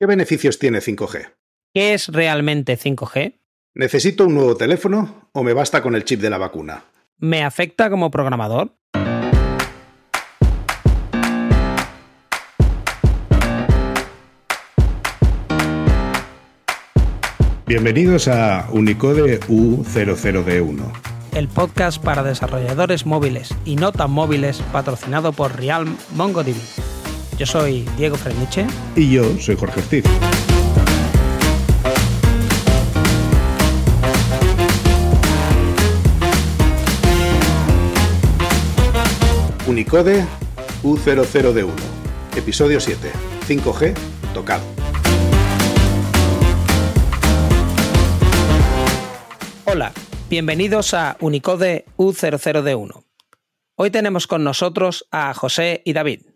¿Qué 0.00 0.06
beneficios 0.06 0.58
tiene 0.58 0.78
5G? 0.78 1.34
¿Qué 1.74 1.92
es 1.92 2.08
realmente 2.08 2.78
5G? 2.78 3.38
¿Necesito 3.74 4.24
un 4.24 4.34
nuevo 4.34 4.56
teléfono 4.56 5.28
o 5.32 5.42
me 5.42 5.52
basta 5.52 5.82
con 5.82 5.94
el 5.94 6.04
chip 6.04 6.22
de 6.22 6.30
la 6.30 6.38
vacuna? 6.38 6.84
¿Me 7.18 7.44
afecta 7.44 7.90
como 7.90 8.10
programador? 8.10 8.74
Bienvenidos 17.66 18.26
a 18.28 18.70
Unicode 18.72 19.40
U00D1. 19.40 20.92
El 21.34 21.48
podcast 21.48 22.02
para 22.02 22.22
desarrolladores 22.22 23.04
móviles 23.04 23.54
y 23.66 23.76
no 23.76 23.92
tan 23.92 24.12
móviles 24.12 24.62
patrocinado 24.72 25.34
por 25.34 25.58
Realm 25.58 25.94
MongoDB. 26.14 26.56
Yo 27.40 27.46
soy 27.46 27.88
Diego 27.96 28.18
Freniche. 28.18 28.66
Y 28.94 29.12
yo 29.12 29.24
soy 29.38 29.56
Jorge 29.56 29.80
Ortiz. 29.80 30.04
Unicode 39.66 40.22
U00D1. 40.82 41.70
Episodio 42.36 42.78
7. 42.78 43.10
5G 43.48 43.94
tocado. 44.34 44.62
Hola, 49.64 49.94
bienvenidos 50.28 50.92
a 50.92 51.16
Unicode 51.20 51.86
U00D1. 51.96 53.02
Hoy 53.76 53.90
tenemos 53.90 54.26
con 54.26 54.44
nosotros 54.44 55.08
a 55.10 55.32
José 55.32 55.80
y 55.86 55.94
David. 55.94 56.29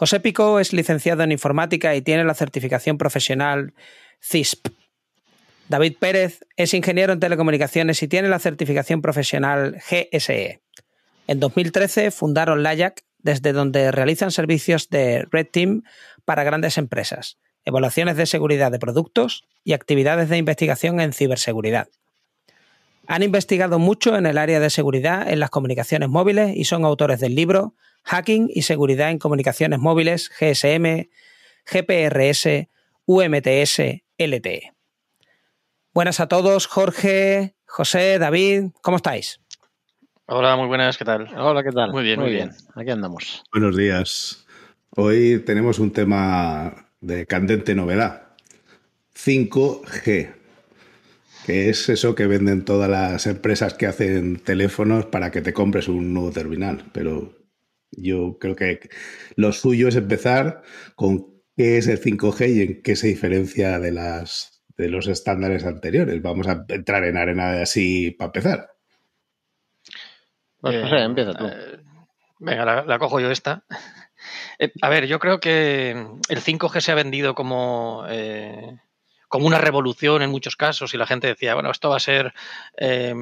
José 0.00 0.18
Pico 0.18 0.60
es 0.60 0.72
licenciado 0.72 1.22
en 1.24 1.30
informática 1.30 1.94
y 1.94 2.00
tiene 2.00 2.24
la 2.24 2.32
certificación 2.32 2.96
profesional 2.96 3.74
CISP. 4.18 4.68
David 5.68 5.98
Pérez 6.00 6.40
es 6.56 6.72
ingeniero 6.72 7.12
en 7.12 7.20
telecomunicaciones 7.20 8.02
y 8.02 8.08
tiene 8.08 8.30
la 8.30 8.38
certificación 8.38 9.02
profesional 9.02 9.76
GSE. 9.90 10.62
En 11.26 11.38
2013 11.38 12.12
fundaron 12.12 12.62
LAYAC, 12.62 13.02
desde 13.18 13.52
donde 13.52 13.92
realizan 13.92 14.30
servicios 14.30 14.88
de 14.88 15.26
Red 15.30 15.48
Team 15.52 15.82
para 16.24 16.44
grandes 16.44 16.78
empresas, 16.78 17.36
evaluaciones 17.66 18.16
de 18.16 18.24
seguridad 18.24 18.72
de 18.72 18.78
productos 18.78 19.44
y 19.64 19.74
actividades 19.74 20.30
de 20.30 20.38
investigación 20.38 21.02
en 21.02 21.12
ciberseguridad. 21.12 21.88
Han 23.10 23.24
investigado 23.24 23.80
mucho 23.80 24.16
en 24.16 24.24
el 24.24 24.38
área 24.38 24.60
de 24.60 24.70
seguridad 24.70 25.28
en 25.28 25.40
las 25.40 25.50
comunicaciones 25.50 26.08
móviles 26.08 26.54
y 26.54 26.62
son 26.62 26.84
autores 26.84 27.18
del 27.18 27.34
libro 27.34 27.74
Hacking 28.04 28.48
y 28.54 28.62
Seguridad 28.62 29.10
en 29.10 29.18
Comunicaciones 29.18 29.80
Móviles, 29.80 30.30
GSM, 30.38 31.08
GPRS, 31.66 32.68
UMTS, 33.06 33.80
LTE. 34.16 34.74
Buenas 35.92 36.20
a 36.20 36.28
todos, 36.28 36.68
Jorge, 36.68 37.56
José, 37.66 38.20
David, 38.20 38.66
¿cómo 38.80 38.98
estáis? 38.98 39.40
Hola, 40.26 40.54
muy 40.54 40.68
buenas, 40.68 40.96
¿qué 40.96 41.04
tal? 41.04 41.36
Hola, 41.36 41.64
¿qué 41.64 41.72
tal? 41.72 41.90
Muy 41.90 42.04
bien, 42.04 42.20
muy, 42.20 42.30
bien. 42.30 42.52
Aquí 42.76 42.90
andamos. 42.90 43.42
Buenos 43.52 43.76
días. 43.76 44.46
Hoy 44.90 45.42
tenemos 45.44 45.80
un 45.80 45.90
tema 45.90 46.86
de 47.00 47.26
candente 47.26 47.74
novedad. 47.74 48.28
5G. 49.16 50.39
Que 51.46 51.68
es 51.70 51.88
eso 51.88 52.14
que 52.14 52.26
venden 52.26 52.64
todas 52.64 52.88
las 52.90 53.26
empresas 53.26 53.74
que 53.74 53.86
hacen 53.86 54.38
teléfonos 54.40 55.06
para 55.06 55.30
que 55.30 55.40
te 55.40 55.52
compres 55.52 55.88
un 55.88 56.12
nuevo 56.14 56.30
terminal. 56.30 56.84
Pero 56.92 57.34
yo 57.90 58.38
creo 58.38 58.54
que 58.56 58.88
lo 59.36 59.52
suyo 59.52 59.88
es 59.88 59.96
empezar 59.96 60.62
con 60.94 61.26
qué 61.56 61.78
es 61.78 61.88
el 61.88 62.00
5G 62.00 62.54
y 62.54 62.60
en 62.62 62.82
qué 62.82 62.94
se 62.94 63.08
diferencia 63.08 63.78
de, 63.78 63.90
las, 63.90 64.62
de 64.76 64.88
los 64.88 65.08
estándares 65.08 65.64
anteriores. 65.64 66.20
Vamos 66.22 66.46
a 66.46 66.64
entrar 66.68 67.04
en 67.04 67.16
arena 67.16 67.62
así 67.62 68.10
para 68.12 68.28
empezar. 68.28 68.70
Pues, 70.60 70.74
Eh, 70.76 70.82
José, 70.82 70.98
empieza 71.02 71.32
tú. 71.34 71.46
eh, 71.46 71.80
venga, 72.38 72.64
la, 72.64 72.84
la 72.84 72.98
cojo 72.98 73.18
yo 73.18 73.30
esta. 73.30 73.64
Eh, 74.58 74.70
a 74.82 74.88
ver, 74.90 75.06
yo 75.06 75.18
creo 75.18 75.40
que 75.40 75.90
el 76.28 76.40
5G 76.42 76.80
se 76.80 76.92
ha 76.92 76.94
vendido 76.94 77.34
como, 77.34 78.04
eh, 78.10 78.78
como 79.30 79.46
una 79.46 79.58
revolución 79.58 80.22
en 80.22 80.30
muchos 80.30 80.56
casos 80.56 80.92
y 80.92 80.98
la 80.98 81.06
gente 81.06 81.28
decía, 81.28 81.54
bueno, 81.54 81.70
esto 81.70 81.88
va 81.88 81.96
a 81.96 82.00
ser 82.00 82.34
eh, 82.76 83.14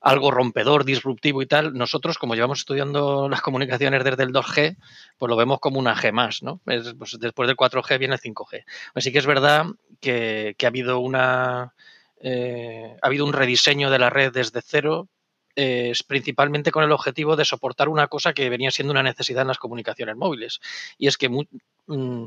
algo 0.00 0.30
rompedor, 0.30 0.84
disruptivo 0.84 1.40
y 1.42 1.46
tal. 1.46 1.72
Nosotros, 1.74 2.18
como 2.18 2.34
llevamos 2.34 2.60
estudiando 2.60 3.28
las 3.30 3.40
comunicaciones 3.40 4.04
desde 4.04 4.24
el 4.24 4.32
2G, 4.32 4.76
pues 5.18 5.30
lo 5.30 5.36
vemos 5.36 5.58
como 5.58 5.78
una 5.78 5.96
G 5.96 6.12
más, 6.12 6.42
¿no? 6.42 6.60
Es- 6.66 6.94
pues 6.98 7.18
después 7.18 7.46
del 7.46 7.56
4G 7.56 7.98
viene 7.98 8.14
el 8.14 8.20
5G. 8.20 8.64
Así 8.94 9.10
que 9.10 9.18
es 9.18 9.26
verdad 9.26 9.66
que, 10.00 10.54
ha 10.62 10.66
habido 10.66 11.00
una... 11.00 11.72
eh, 12.20 12.96
ha 13.00 13.06
habido 13.06 13.24
un 13.24 13.32
rediseño 13.32 13.90
de 13.90 13.98
la 13.98 14.10
red 14.10 14.32
desde 14.32 14.60
cero, 14.62 15.08
eh, 15.56 15.92
principalmente 16.06 16.70
con 16.70 16.84
el 16.84 16.92
objetivo 16.92 17.36
de 17.36 17.44
soportar 17.46 17.88
una 17.88 18.06
cosa 18.08 18.34
que 18.34 18.50
venía 18.50 18.70
siendo 18.70 18.92
una 18.92 19.02
necesidad 19.02 19.42
en 19.42 19.48
las 19.48 19.58
comunicaciones 19.58 20.16
móviles. 20.16 20.60
Y 20.98 21.06
es 21.06 21.16
que 21.16 21.28
mm, 21.30 22.26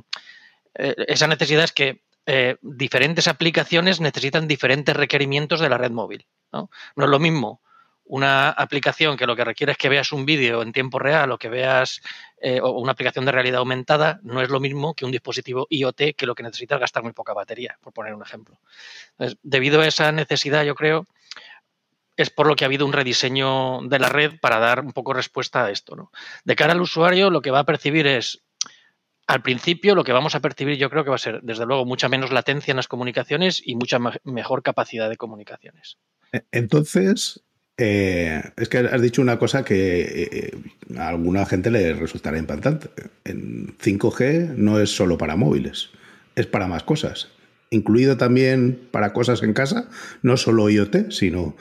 eh, 0.75 0.95
esa 1.07 1.27
necesidad 1.27 1.63
es 1.66 1.72
que 1.72 2.01
eh, 2.25 2.57
diferentes 2.61 3.27
aplicaciones 3.27 4.01
necesitan 4.01 4.47
diferentes 4.47 4.95
requerimientos 4.95 5.59
de 5.59 5.69
la 5.69 5.77
red 5.77 5.91
móvil. 5.91 6.25
¿no? 6.51 6.69
No 6.95 7.05
es 7.05 7.09
lo 7.09 7.19
mismo 7.19 7.61
una 8.05 8.51
aplicación 8.51 9.17
que 9.17 9.25
lo 9.25 9.35
que 9.35 9.43
requiere 9.43 9.71
es 9.71 9.77
que 9.77 9.89
veas 9.89 10.11
un 10.11 10.25
vídeo 10.25 10.61
en 10.61 10.71
tiempo 10.71 10.99
real 10.99 11.31
o 11.31 11.39
que 11.39 11.49
veas 11.49 12.01
eh, 12.39 12.59
o 12.61 12.71
una 12.79 12.91
aplicación 12.91 13.25
de 13.25 13.31
realidad 13.31 13.59
aumentada, 13.59 14.19
no 14.21 14.41
es 14.41 14.49
lo 14.49 14.59
mismo 14.59 14.93
que 14.93 15.05
un 15.05 15.11
dispositivo 15.11 15.65
IoT 15.69 16.15
que 16.15 16.27
lo 16.27 16.35
que 16.35 16.43
necesita 16.43 16.75
es 16.75 16.81
gastar 16.81 17.01
muy 17.01 17.13
poca 17.13 17.33
batería, 17.33 17.77
por 17.81 17.93
poner 17.93 18.13
un 18.13 18.21
ejemplo. 18.21 18.59
Debido 19.41 19.81
a 19.81 19.87
esa 19.87 20.11
necesidad, 20.11 20.63
yo 20.63 20.75
creo, 20.75 21.07
es 22.15 22.29
por 22.29 22.45
lo 22.47 22.55
que 22.55 22.63
ha 22.63 22.67
habido 22.67 22.85
un 22.85 22.93
rediseño 22.93 23.81
de 23.83 23.99
la 23.99 24.09
red 24.09 24.39
para 24.39 24.59
dar 24.59 24.81
un 24.81 24.93
poco 24.93 25.13
respuesta 25.13 25.65
a 25.65 25.71
esto. 25.71 25.95
¿no? 25.95 26.11
De 26.43 26.55
cara 26.55 26.73
al 26.73 26.81
usuario, 26.81 27.31
lo 27.31 27.41
que 27.41 27.51
va 27.51 27.59
a 27.59 27.65
percibir 27.65 28.05
es, 28.05 28.43
al 29.27 29.41
principio, 29.41 29.95
lo 29.95 30.03
que 30.03 30.11
vamos 30.11 30.35
a 30.35 30.39
percibir 30.39 30.77
yo 30.77 30.89
creo 30.89 31.03
que 31.03 31.09
va 31.09 31.15
a 31.15 31.19
ser, 31.19 31.41
desde 31.41 31.65
luego, 31.65 31.85
mucha 31.85 32.09
menos 32.09 32.31
latencia 32.31 32.71
en 32.71 32.77
las 32.77 32.87
comunicaciones 32.87 33.61
y 33.65 33.75
mucha 33.75 33.99
mejor 34.23 34.61
capacidad 34.61 35.09
de 35.09 35.17
comunicaciones. 35.17 35.97
Entonces, 36.51 37.43
eh, 37.77 38.41
es 38.55 38.69
que 38.69 38.77
has 38.77 39.01
dicho 39.01 39.21
una 39.21 39.39
cosa 39.39 39.65
que 39.65 40.29
eh, 40.31 40.97
a 40.97 41.09
alguna 41.09 41.45
gente 41.45 41.71
le 41.71 41.93
resultará 41.93 42.37
impactante. 42.37 42.89
En 43.23 43.75
5G 43.77 44.55
no 44.55 44.79
es 44.79 44.95
solo 44.95 45.17
para 45.17 45.35
móviles, 45.35 45.89
es 46.35 46.45
para 46.45 46.67
más 46.67 46.83
cosas. 46.83 47.29
Incluido 47.71 48.17
también 48.17 48.87
para 48.91 49.11
cosas 49.11 49.41
en 49.41 49.53
casa, 49.53 49.89
no 50.21 50.37
solo 50.37 50.69
IoT, 50.69 51.09
sino 51.09 51.55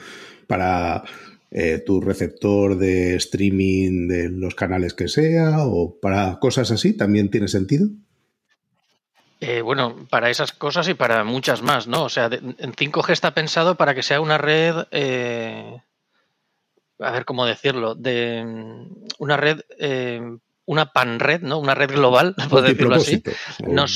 para 0.47 1.03
eh, 1.51 1.81
tu 1.85 2.01
receptor 2.01 2.77
de 2.77 3.15
streaming 3.15 4.07
de 4.07 4.29
los 4.29 4.55
canales 4.55 4.93
que 4.93 5.07
sea 5.07 5.59
o 5.65 5.95
para 5.99 6.39
cosas 6.39 6.71
así, 6.71 6.93
¿también 6.97 7.29
tiene 7.29 7.47
sentido? 7.47 7.87
Eh, 9.41 9.61
bueno, 9.61 10.07
para 10.09 10.29
esas 10.29 10.53
cosas 10.53 10.87
y 10.87 10.93
para 10.93 11.23
muchas 11.23 11.61
más, 11.61 11.87
¿no? 11.87 12.03
O 12.03 12.09
sea, 12.09 12.29
de- 12.29 12.37
en 12.37 12.73
5G 12.73 13.11
está 13.13 13.33
pensado 13.33 13.75
para 13.75 13.93
que 13.93 14.01
sea 14.03 14.21
una 14.21 14.37
red, 14.37 14.75
eh, 14.91 15.81
a 16.99 17.11
ver 17.11 17.25
cómo 17.25 17.45
decirlo, 17.45 17.95
de 17.95 18.43
una 19.19 19.37
red, 19.37 19.59
eh, 19.77 20.21
una 20.65 20.91
pan-red, 20.93 21.41
¿no? 21.41 21.59
Una 21.59 21.75
red 21.75 21.91
global, 21.91 22.33
por 22.49 22.61
decirlo 22.63 22.95
así. 22.95 23.21
No 23.67 23.87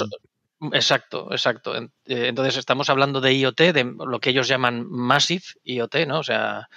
exacto, 0.74 1.30
exacto. 1.32 1.76
En- 1.76 1.92
Entonces 2.06 2.58
estamos 2.58 2.90
hablando 2.90 3.22
de 3.22 3.34
IoT, 3.34 3.72
de 3.74 3.84
lo 3.84 4.20
que 4.20 4.32
ellos 4.32 4.48
llaman 4.50 4.86
Massive 4.90 5.44
IoT, 5.64 6.06
¿no? 6.06 6.20
O 6.20 6.24
sea, 6.24 6.70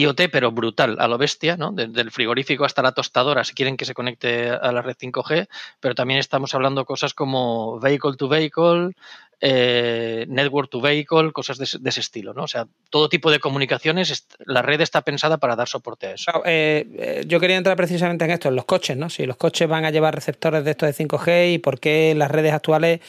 IoT, 0.00 0.28
pero 0.30 0.52
brutal, 0.52 0.96
a 0.98 1.08
lo 1.08 1.18
bestia, 1.18 1.56
¿no? 1.56 1.72
Desde 1.72 2.00
el 2.00 2.10
frigorífico 2.10 2.64
hasta 2.64 2.82
la 2.82 2.92
tostadora, 2.92 3.44
si 3.44 3.54
quieren 3.54 3.76
que 3.76 3.84
se 3.84 3.94
conecte 3.94 4.50
a 4.50 4.72
la 4.72 4.82
red 4.82 4.96
5G, 4.96 5.48
pero 5.80 5.94
también 5.94 6.20
estamos 6.20 6.54
hablando 6.54 6.84
cosas 6.84 7.14
como 7.14 7.78
Vehicle 7.80 8.16
to 8.16 8.28
Vehicle, 8.28 8.90
eh, 9.40 10.26
Network 10.28 10.68
to 10.70 10.80
Vehicle, 10.80 11.32
cosas 11.32 11.58
de, 11.58 11.64
ese- 11.64 12.00
estilo, 12.00 12.34
¿no? 12.34 12.44
O 12.44 12.48
sea, 12.48 12.66
todo 12.90 13.08
tipo 13.08 13.30
de 13.30 13.38
comunicaciones, 13.38 14.26
la 14.44 14.62
red 14.62 14.80
está 14.80 15.02
pensada 15.02 15.38
para 15.38 15.54
dar 15.56 15.68
soporte 15.68 16.08
a 16.08 16.12
eso. 16.14 16.24
Claro, 16.30 16.42
eh, 16.46 16.86
eh, 16.98 17.24
yo 17.26 17.38
quería 17.40 17.56
entrar 17.56 17.76
precisamente 17.76 18.24
en 18.24 18.32
esto, 18.32 18.48
en 18.48 18.56
los 18.56 18.64
coches, 18.64 18.96
¿no? 18.96 19.08
Si 19.10 19.26
los 19.26 19.36
coches 19.36 19.68
van 19.68 19.84
a 19.84 19.90
llevar 19.90 20.14
receptores 20.14 20.64
de 20.64 20.72
estos 20.72 20.88
de 20.88 20.92
5G 20.94 21.52
y 21.54 21.58
por 21.58 21.78
qué 21.78 22.14
las 22.16 22.30
redes 22.30 22.52
actuales 22.52 23.00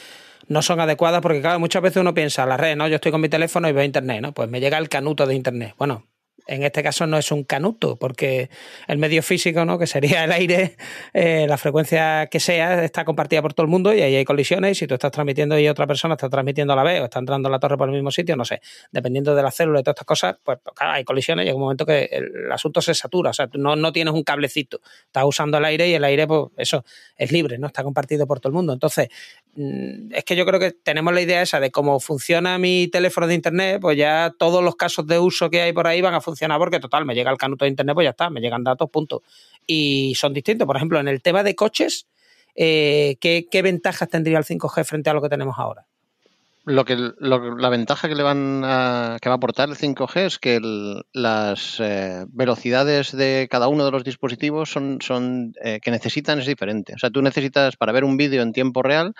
no 0.48 0.62
son 0.62 0.80
adecuadas, 0.80 1.20
porque 1.20 1.40
claro, 1.40 1.58
muchas 1.60 1.82
veces 1.82 2.00
uno 2.00 2.14
piensa, 2.14 2.46
la 2.46 2.56
red, 2.56 2.76
¿no? 2.76 2.88
Yo 2.88 2.96
estoy 2.96 3.12
con 3.12 3.20
mi 3.20 3.28
teléfono 3.28 3.68
y 3.68 3.72
veo 3.72 3.84
internet, 3.84 4.20
¿no? 4.22 4.32
Pues 4.32 4.48
me 4.48 4.60
llega 4.60 4.78
el 4.78 4.88
canuto 4.88 5.26
de 5.26 5.34
internet. 5.34 5.74
Bueno, 5.78 6.04
en 6.50 6.64
este 6.64 6.82
caso 6.82 7.06
no 7.06 7.16
es 7.16 7.30
un 7.30 7.44
canuto, 7.44 7.94
porque 7.94 8.50
el 8.88 8.98
medio 8.98 9.22
físico, 9.22 9.64
¿no? 9.64 9.78
que 9.78 9.86
sería 9.86 10.24
el 10.24 10.32
aire, 10.32 10.76
eh, 11.14 11.46
la 11.48 11.56
frecuencia 11.56 12.26
que 12.26 12.40
sea, 12.40 12.82
está 12.82 13.04
compartida 13.04 13.40
por 13.40 13.54
todo 13.54 13.64
el 13.64 13.70
mundo 13.70 13.94
y 13.94 14.02
ahí 14.02 14.16
hay 14.16 14.24
colisiones. 14.24 14.72
Y 14.72 14.74
si 14.74 14.86
tú 14.88 14.94
estás 14.94 15.12
transmitiendo 15.12 15.56
y 15.56 15.68
otra 15.68 15.86
persona 15.86 16.14
está 16.14 16.28
transmitiendo 16.28 16.72
a 16.72 16.76
la 16.76 16.82
vez 16.82 17.00
o 17.00 17.04
está 17.04 17.20
entrando 17.20 17.48
a 17.48 17.52
la 17.52 17.60
torre 17.60 17.78
por 17.78 17.88
el 17.88 17.94
mismo 17.94 18.10
sitio, 18.10 18.34
no 18.34 18.44
sé, 18.44 18.60
dependiendo 18.90 19.36
de 19.36 19.44
la 19.44 19.52
célula 19.52 19.78
y 19.78 19.82
todas 19.84 19.94
estas 19.94 20.06
cosas, 20.06 20.36
pues 20.42 20.58
claro, 20.74 20.94
hay 20.94 21.04
colisiones 21.04 21.44
y 21.44 21.46
llega 21.46 21.54
un 21.54 21.62
momento 21.62 21.86
que 21.86 22.08
el 22.10 22.50
asunto 22.50 22.82
se 22.82 22.94
satura. 22.94 23.30
O 23.30 23.32
sea, 23.32 23.48
no, 23.54 23.76
no 23.76 23.92
tienes 23.92 24.12
un 24.12 24.24
cablecito, 24.24 24.80
estás 25.06 25.24
usando 25.24 25.58
el 25.58 25.64
aire 25.64 25.88
y 25.88 25.94
el 25.94 26.02
aire, 26.02 26.26
pues 26.26 26.46
eso, 26.56 26.84
es 27.16 27.30
libre, 27.30 27.58
¿no? 27.58 27.68
Está 27.68 27.84
compartido 27.84 28.26
por 28.26 28.40
todo 28.40 28.50
el 28.50 28.54
mundo. 28.54 28.72
Entonces, 28.72 29.08
es 29.56 30.24
que 30.24 30.36
yo 30.36 30.46
creo 30.46 30.60
que 30.60 30.70
tenemos 30.70 31.12
la 31.12 31.20
idea 31.20 31.42
esa 31.42 31.60
de 31.60 31.70
cómo 31.70 31.98
funciona 32.00 32.58
mi 32.58 32.88
teléfono 32.88 33.26
de 33.26 33.34
internet, 33.34 33.78
pues 33.80 33.96
ya 33.96 34.32
todos 34.38 34.62
los 34.62 34.76
casos 34.76 35.06
de 35.06 35.18
uso 35.18 35.50
que 35.50 35.60
hay 35.60 35.72
por 35.72 35.86
ahí 35.86 36.00
van 36.00 36.14
a 36.14 36.20
funcionar 36.20 36.58
porque 36.58 36.78
total, 36.78 37.04
me 37.04 37.14
llega 37.14 37.30
el 37.30 37.38
canuto 37.38 37.64
de 37.64 37.70
internet, 37.70 37.94
pues 37.94 38.04
ya 38.04 38.10
está, 38.10 38.30
me 38.30 38.40
llegan 38.40 38.62
datos, 38.64 38.88
punto. 38.90 39.22
Y 39.66 40.14
son 40.16 40.32
distintos. 40.32 40.66
Por 40.66 40.76
ejemplo, 40.76 41.00
en 41.00 41.08
el 41.08 41.20
tema 41.20 41.42
de 41.42 41.54
coches, 41.54 42.06
eh, 42.54 43.16
¿qué, 43.20 43.48
¿qué 43.50 43.62
ventajas 43.62 44.08
tendría 44.08 44.38
el 44.38 44.44
5G 44.44 44.84
frente 44.84 45.10
a 45.10 45.14
lo 45.14 45.22
que 45.22 45.28
tenemos 45.28 45.58
ahora? 45.58 45.86
Lo 46.70 46.84
que, 46.84 46.94
lo, 46.96 47.56
la 47.56 47.68
ventaja 47.68 48.08
que 48.08 48.14
le 48.14 48.22
van 48.22 48.62
a, 48.64 49.16
que 49.20 49.28
va 49.28 49.34
a 49.34 49.36
aportar 49.38 49.68
el 49.68 49.76
5G 49.76 50.26
es 50.26 50.38
que 50.38 50.54
el, 50.54 51.02
las 51.12 51.80
eh, 51.80 52.24
velocidades 52.28 53.10
de 53.10 53.48
cada 53.50 53.66
uno 53.66 53.84
de 53.84 53.90
los 53.90 54.04
dispositivos 54.04 54.70
son, 54.70 54.98
son 55.00 55.52
eh, 55.64 55.80
que 55.82 55.90
necesitan 55.90 56.38
es 56.38 56.46
diferente. 56.46 56.94
O 56.94 56.98
sea, 56.98 57.10
tú 57.10 57.22
necesitas 57.22 57.76
para 57.76 57.90
ver 57.90 58.04
un 58.04 58.16
vídeo 58.16 58.42
en 58.42 58.52
tiempo 58.52 58.82
real, 58.84 59.14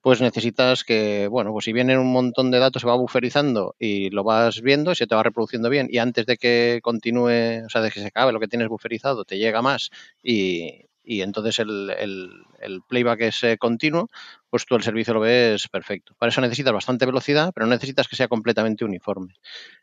pues 0.00 0.20
necesitas 0.20 0.82
que, 0.82 1.28
bueno, 1.28 1.52
pues 1.52 1.66
si 1.66 1.72
vienen 1.72 1.98
un 1.98 2.10
montón 2.12 2.50
de 2.50 2.58
datos 2.58 2.82
se 2.82 2.88
va 2.88 2.96
buferizando 2.96 3.76
y 3.78 4.10
lo 4.10 4.24
vas 4.24 4.60
viendo 4.60 4.90
y 4.90 4.96
se 4.96 5.06
te 5.06 5.14
va 5.14 5.22
reproduciendo 5.22 5.70
bien 5.70 5.86
y 5.88 5.98
antes 5.98 6.26
de 6.26 6.36
que 6.36 6.80
continúe, 6.82 7.66
o 7.66 7.68
sea, 7.68 7.82
de 7.82 7.92
que 7.92 8.00
se 8.00 8.06
acabe 8.06 8.32
lo 8.32 8.40
que 8.40 8.48
tienes 8.48 8.68
buferizado, 8.68 9.24
te 9.24 9.38
llega 9.38 9.62
más 9.62 9.90
y, 10.24 10.86
y 11.06 11.22
entonces 11.22 11.60
el, 11.60 11.90
el, 11.96 12.30
el, 12.60 12.82
playback 12.82 13.20
es 13.22 13.44
eh, 13.44 13.56
continuo, 13.58 14.10
pues 14.50 14.66
tú 14.66 14.74
el 14.74 14.82
servicio 14.82 15.14
lo 15.14 15.20
ves 15.20 15.68
perfecto. 15.68 16.14
Para 16.18 16.30
eso 16.30 16.40
necesitas 16.40 16.72
bastante 16.72 17.06
velocidad, 17.06 17.52
pero 17.54 17.66
necesitas 17.66 18.08
que 18.08 18.16
sea 18.16 18.26
completamente 18.26 18.84
uniforme. 18.84 19.34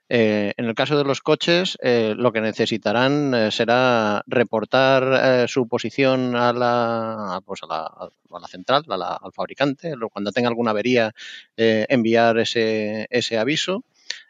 Eh, 0.10 0.54
en 0.58 0.66
el 0.66 0.76
caso 0.76 0.98
de 0.98 1.06
los 1.06 1.22
coches, 1.22 1.78
eh, 1.82 2.14
lo 2.18 2.34
que 2.34 2.42
necesitarán 2.42 3.52
será 3.52 4.22
reportar 4.28 5.48
su 5.48 5.68
posición 5.70 6.36
a 6.36 6.52
la, 6.52 7.42
pues 7.46 7.64
a 7.64 7.68
la, 7.68 7.84
a 7.86 8.40
la 8.40 8.48
central, 8.48 8.84
a 8.90 8.98
la, 8.98 9.16
al 9.16 9.32
fabricante, 9.32 9.94
cuando 10.12 10.34
tenga 10.34 10.50
alguna 10.50 10.72
avería, 10.72 11.14
enviar 11.56 12.38
ese, 12.38 13.08
ese 13.10 13.38
aviso. 13.38 13.86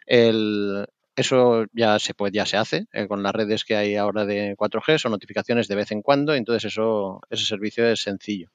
El, 0.06 0.86
eso 1.16 1.66
ya 1.74 2.00
se 2.00 2.14
puede, 2.14 2.34
ya 2.34 2.46
se 2.46 2.58
hace 2.58 2.88
eh, 2.92 3.08
con 3.08 3.24
las 3.24 3.34
redes 3.34 3.66
que 3.66 3.76
hay 3.76 3.96
ahora 3.96 4.26
de 4.26 4.56
4G, 4.58 4.98
son 4.98 5.12
notificaciones 5.12 5.68
de 5.68 5.76
vez 5.76 5.92
en 5.92 6.02
cuando, 6.02 6.34
entonces 6.34 6.72
eso, 6.72 7.22
ese 7.30 7.46
servicio 7.46 7.88
es 7.88 8.02
sencillo. 8.02 8.50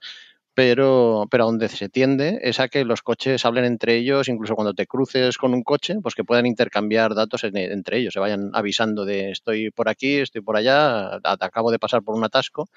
Pero, 0.55 1.26
pero 1.31 1.44
a 1.44 1.46
donde 1.46 1.69
se 1.69 1.88
tiende 1.88 2.40
es 2.43 2.58
a 2.58 2.66
que 2.66 2.84
los 2.84 3.02
coches 3.02 3.44
hablen 3.44 3.64
entre 3.64 3.94
ellos, 3.94 4.28
incluso 4.28 4.56
cuando 4.56 4.75
te 4.75 4.88
cruces 4.88 5.38
con 5.38 5.55
un 5.55 5.62
coche, 5.62 5.99
pues 6.02 6.16
que 6.16 6.25
puedan 6.25 6.46
intercambiar 6.46 7.14
datos 7.14 7.44
en, 7.44 7.56
entre 7.56 7.99
ellos, 7.99 8.14
se 8.14 8.19
vayan 8.19 8.50
avisando 8.55 9.05
de 9.05 9.31
estoy 9.31 9.70
por 9.70 9.88
aquí, 9.88 10.16
estoy 10.16 10.40
por 10.40 10.56
allá, 10.56 11.20
acabo 11.22 11.70
de 11.70 11.78
pasar 11.78 12.02
por 12.02 12.16
un 12.16 12.25
atasco. 12.25 12.69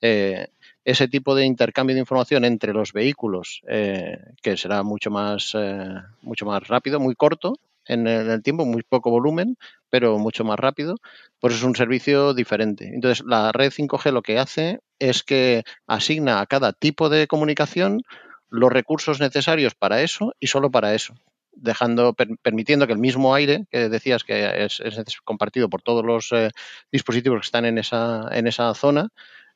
Eh, 0.00 0.48
ese 0.84 1.06
tipo 1.06 1.36
de 1.36 1.44
intercambio 1.44 1.94
de 1.94 2.00
información 2.00 2.44
entre 2.44 2.72
los 2.72 2.92
vehículos, 2.92 3.62
eh, 3.68 4.18
que 4.42 4.56
será 4.56 4.82
mucho 4.82 5.12
más, 5.12 5.52
eh, 5.54 5.94
mucho 6.22 6.44
más 6.44 6.66
rápido, 6.66 6.98
muy 6.98 7.14
corto, 7.14 7.54
en 7.88 8.06
el 8.06 8.42
tiempo, 8.42 8.64
muy 8.64 8.82
poco 8.82 9.10
volumen, 9.10 9.56
pero 9.90 10.18
mucho 10.18 10.44
más 10.44 10.58
rápido, 10.58 10.96
pues 11.40 11.54
es 11.54 11.62
un 11.62 11.74
servicio 11.74 12.34
diferente. 12.34 12.86
Entonces, 12.92 13.24
la 13.26 13.52
red 13.52 13.72
5G 13.72 14.12
lo 14.12 14.22
que 14.22 14.38
hace 14.38 14.80
es 14.98 15.22
que 15.22 15.64
asigna 15.86 16.40
a 16.40 16.46
cada 16.46 16.72
tipo 16.72 17.08
de 17.08 17.26
comunicación 17.26 18.02
los 18.50 18.72
recursos 18.72 19.20
necesarios 19.20 19.74
para 19.74 20.02
eso 20.02 20.34
y 20.40 20.46
solo 20.46 20.70
para 20.70 20.94
eso 20.94 21.14
dejando, 21.60 22.14
per, 22.14 22.28
permitiendo 22.42 22.86
que 22.86 22.92
el 22.92 22.98
mismo 22.98 23.34
aire 23.34 23.66
que 23.70 23.88
decías 23.88 24.24
que 24.24 24.64
es, 24.64 24.80
es 24.80 25.20
compartido 25.24 25.68
por 25.68 25.82
todos 25.82 26.04
los 26.04 26.32
eh, 26.32 26.50
dispositivos 26.92 27.40
que 27.40 27.46
están 27.46 27.64
en 27.64 27.78
esa, 27.78 28.28
en 28.32 28.46
esa 28.46 28.72
zona, 28.74 29.08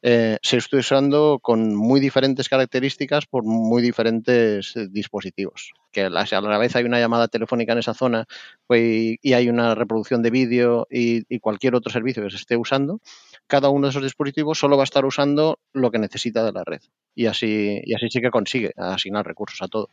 eh, 0.02 0.38
se 0.42 0.56
está 0.56 0.78
usando 0.78 1.38
con 1.40 1.76
muy 1.76 2.00
diferentes 2.00 2.48
características 2.48 3.26
por 3.26 3.44
muy 3.44 3.80
diferentes 3.82 4.76
eh, 4.76 4.88
dispositivos. 4.90 5.72
Que 5.92 6.02
a 6.02 6.10
la, 6.10 6.58
vez 6.58 6.74
hay 6.74 6.84
una 6.84 6.98
llamada 6.98 7.28
telefónica 7.28 7.72
en 7.72 7.78
esa 7.78 7.94
zona 7.94 8.26
pues, 8.66 9.16
y 9.22 9.32
hay 9.32 9.48
una 9.48 9.74
reproducción 9.74 10.22
de 10.22 10.30
vídeo 10.30 10.86
y, 10.90 11.22
y, 11.32 11.38
cualquier 11.38 11.74
otro 11.76 11.92
servicio 11.92 12.24
que 12.24 12.30
se 12.30 12.36
esté 12.36 12.56
usando, 12.56 13.00
cada 13.46 13.68
uno 13.68 13.86
de 13.86 13.90
esos 13.90 14.02
dispositivos 14.02 14.58
solo 14.58 14.76
va 14.76 14.82
a 14.82 14.84
estar 14.84 15.04
usando 15.04 15.58
lo 15.72 15.90
que 15.90 15.98
necesita 15.98 16.44
de 16.44 16.52
la 16.52 16.64
red. 16.64 16.80
Y 17.14 17.26
así, 17.26 17.80
y 17.84 17.94
así 17.94 18.08
sí 18.10 18.20
que 18.20 18.30
consigue 18.30 18.72
asignar 18.76 19.26
recursos 19.26 19.62
a 19.62 19.68
todo 19.68 19.88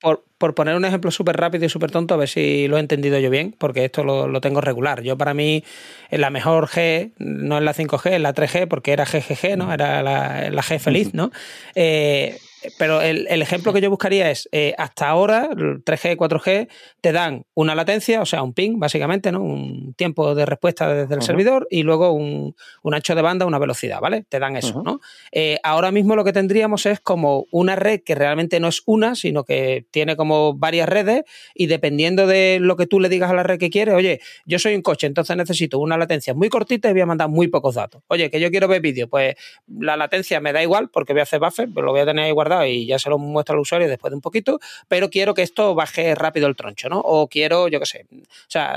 por, 0.00 0.24
por, 0.38 0.54
poner 0.54 0.74
un 0.76 0.84
ejemplo 0.84 1.10
súper 1.10 1.36
rápido 1.36 1.64
y 1.64 1.68
súper 1.68 1.90
tonto, 1.90 2.14
a 2.14 2.16
ver 2.16 2.28
si 2.28 2.68
lo 2.68 2.76
he 2.76 2.80
entendido 2.80 3.18
yo 3.18 3.30
bien, 3.30 3.54
porque 3.58 3.84
esto 3.84 4.04
lo, 4.04 4.28
lo, 4.28 4.40
tengo 4.40 4.60
regular. 4.60 5.02
Yo 5.02 5.16
para 5.16 5.34
mí, 5.34 5.64
la 6.10 6.30
mejor 6.30 6.68
G 6.68 7.12
no 7.18 7.58
es 7.58 7.64
la 7.64 7.74
5G, 7.74 8.12
es 8.12 8.20
la 8.20 8.34
3G, 8.34 8.68
porque 8.68 8.92
era 8.92 9.06
GGG, 9.06 9.56
¿no? 9.56 9.72
Era 9.72 10.02
la, 10.02 10.50
la 10.50 10.62
G 10.62 10.78
feliz, 10.78 11.14
¿no? 11.14 11.30
Eh, 11.74 12.38
pero 12.78 13.00
el, 13.00 13.26
el, 13.28 13.42
ejemplo 13.42 13.72
que 13.72 13.80
yo 13.80 13.90
buscaría 13.90 14.30
es, 14.30 14.48
eh, 14.52 14.74
hasta 14.78 15.08
ahora, 15.08 15.48
3G, 15.50 16.16
4G, 16.16 16.68
te 17.00 17.12
dan 17.12 17.44
una 17.54 17.74
latencia, 17.74 18.22
o 18.22 18.26
sea, 18.26 18.42
un 18.42 18.52
ping, 18.52 18.78
básicamente, 18.78 19.32
¿no? 19.32 19.42
Un 19.42 19.94
tiempo 19.94 20.34
de 20.34 20.46
respuesta 20.46 20.88
desde 20.88 21.14
el 21.14 21.20
uh 21.20 21.22
-huh. 21.22 21.26
servidor 21.26 21.66
y 21.70 21.82
luego 21.82 22.12
un, 22.12 22.54
un, 22.82 22.94
ancho 22.94 23.14
de 23.14 23.22
banda, 23.22 23.46
una 23.46 23.58
velocidad, 23.58 24.00
¿vale? 24.00 24.24
Te 24.28 24.38
dan 24.38 24.56
eso, 24.56 24.78
uh 24.78 24.80
-huh. 24.80 24.84
¿no? 24.84 25.00
Eh, 25.32 25.58
ahora 25.62 25.90
mismo 25.92 26.16
lo 26.16 26.24
que 26.24 26.32
tendríamos 26.32 26.86
es 26.86 27.00
como 27.00 27.46
una 27.50 27.76
red 27.76 28.00
que 28.04 28.14
realmente 28.14 28.60
no 28.60 28.68
es 28.68 28.82
una, 28.86 29.14
sino 29.14 29.44
que 29.44 29.86
tiene 29.90 30.16
como 30.16 30.54
varias 30.54 30.88
redes 30.88 31.24
y 31.54 31.66
dependiendo 31.66 32.26
de 32.26 32.58
lo 32.60 32.76
que 32.76 32.86
tú 32.86 33.00
le 33.00 33.08
digas 33.08 33.30
a 33.30 33.34
la 33.34 33.42
red 33.42 33.58
que 33.58 33.70
quieres, 33.70 33.94
oye, 33.94 34.20
yo 34.46 34.58
soy 34.58 34.74
un 34.74 34.82
coche, 34.82 35.06
entonces 35.06 35.36
necesito 35.36 35.78
una 35.78 35.96
latencia 35.96 36.34
muy 36.34 36.48
cortita 36.48 36.88
y 36.88 36.92
voy 36.92 37.02
a 37.02 37.06
mandar 37.06 37.28
muy 37.28 37.48
pocos 37.48 37.74
datos. 37.74 38.02
Oye, 38.08 38.30
que 38.30 38.40
yo 38.40 38.50
quiero 38.50 38.68
ver 38.68 38.80
vídeo, 38.80 39.08
pues 39.08 39.34
la 39.66 39.96
latencia 39.96 40.40
me 40.40 40.52
da 40.52 40.62
igual 40.62 40.88
porque 40.90 41.12
voy 41.12 41.20
a 41.20 41.24
hacer 41.24 41.40
buffer, 41.40 41.68
pues 41.72 41.84
lo 41.84 41.92
voy 41.92 42.00
a 42.00 42.06
tener 42.06 42.24
ahí 42.24 42.32
guardado 42.32 42.53
y 42.66 42.86
ya 42.86 42.98
se 42.98 43.10
lo 43.10 43.18
muestro 43.18 43.54
al 43.54 43.60
usuario 43.60 43.88
después 43.88 44.10
de 44.10 44.16
un 44.16 44.20
poquito, 44.20 44.60
pero 44.88 45.10
quiero 45.10 45.34
que 45.34 45.42
esto 45.42 45.74
baje 45.74 46.14
rápido 46.14 46.46
el 46.46 46.56
troncho, 46.56 46.88
¿no? 46.88 47.00
O 47.00 47.28
quiero, 47.28 47.68
yo 47.68 47.80
qué 47.80 47.86
sé, 47.86 48.06
o 48.10 48.48
sea, 48.48 48.76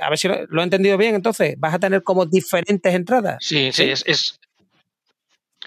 a 0.00 0.08
ver 0.08 0.18
si 0.18 0.28
lo, 0.28 0.46
lo, 0.46 0.60
he 0.60 0.64
entendido 0.64 0.96
bien, 0.96 1.14
entonces, 1.14 1.54
vas 1.58 1.74
a 1.74 1.78
tener 1.78 2.02
como 2.02 2.26
diferentes 2.26 2.94
entradas. 2.94 3.38
Sí, 3.40 3.70
sí, 3.72 3.84
sí 3.84 3.90
es, 3.90 4.04
es, 4.06 4.40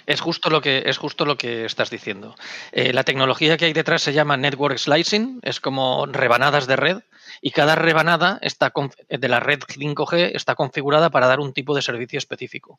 es 0.06 0.21
justo 0.21 0.50
lo 0.50 0.62
que 0.62 0.83
es 0.86 0.98
justo 0.98 1.25
lo 1.25 1.38
que 1.38 1.65
estás 1.65 1.89
diciendo. 1.89 2.36
Eh, 2.71 2.94
la 2.94 3.03
tecnología 3.03 3.57
que 3.57 3.65
hay 3.65 3.74
detrás 3.74 4.01
se 4.01 4.13
llama 4.13 4.38
network 4.38 4.77
slicing, 4.77 5.39
es 5.44 5.59
como 5.59 6.06
rebanadas 6.06 6.68
de 6.68 6.75
red 6.75 7.01
y 7.42 7.51
cada 7.51 7.75
rebanada 7.75 8.39
está 8.42 8.71
de 9.09 9.27
la 9.27 9.39
red 9.39 9.59
5G 9.59 10.31
está 10.33 10.56
configurada 10.56 11.09
para 11.09 11.27
dar 11.27 11.39
un 11.39 11.53
tipo 11.53 11.75
de 11.75 11.81
servicio 11.81 12.18
específico. 12.18 12.77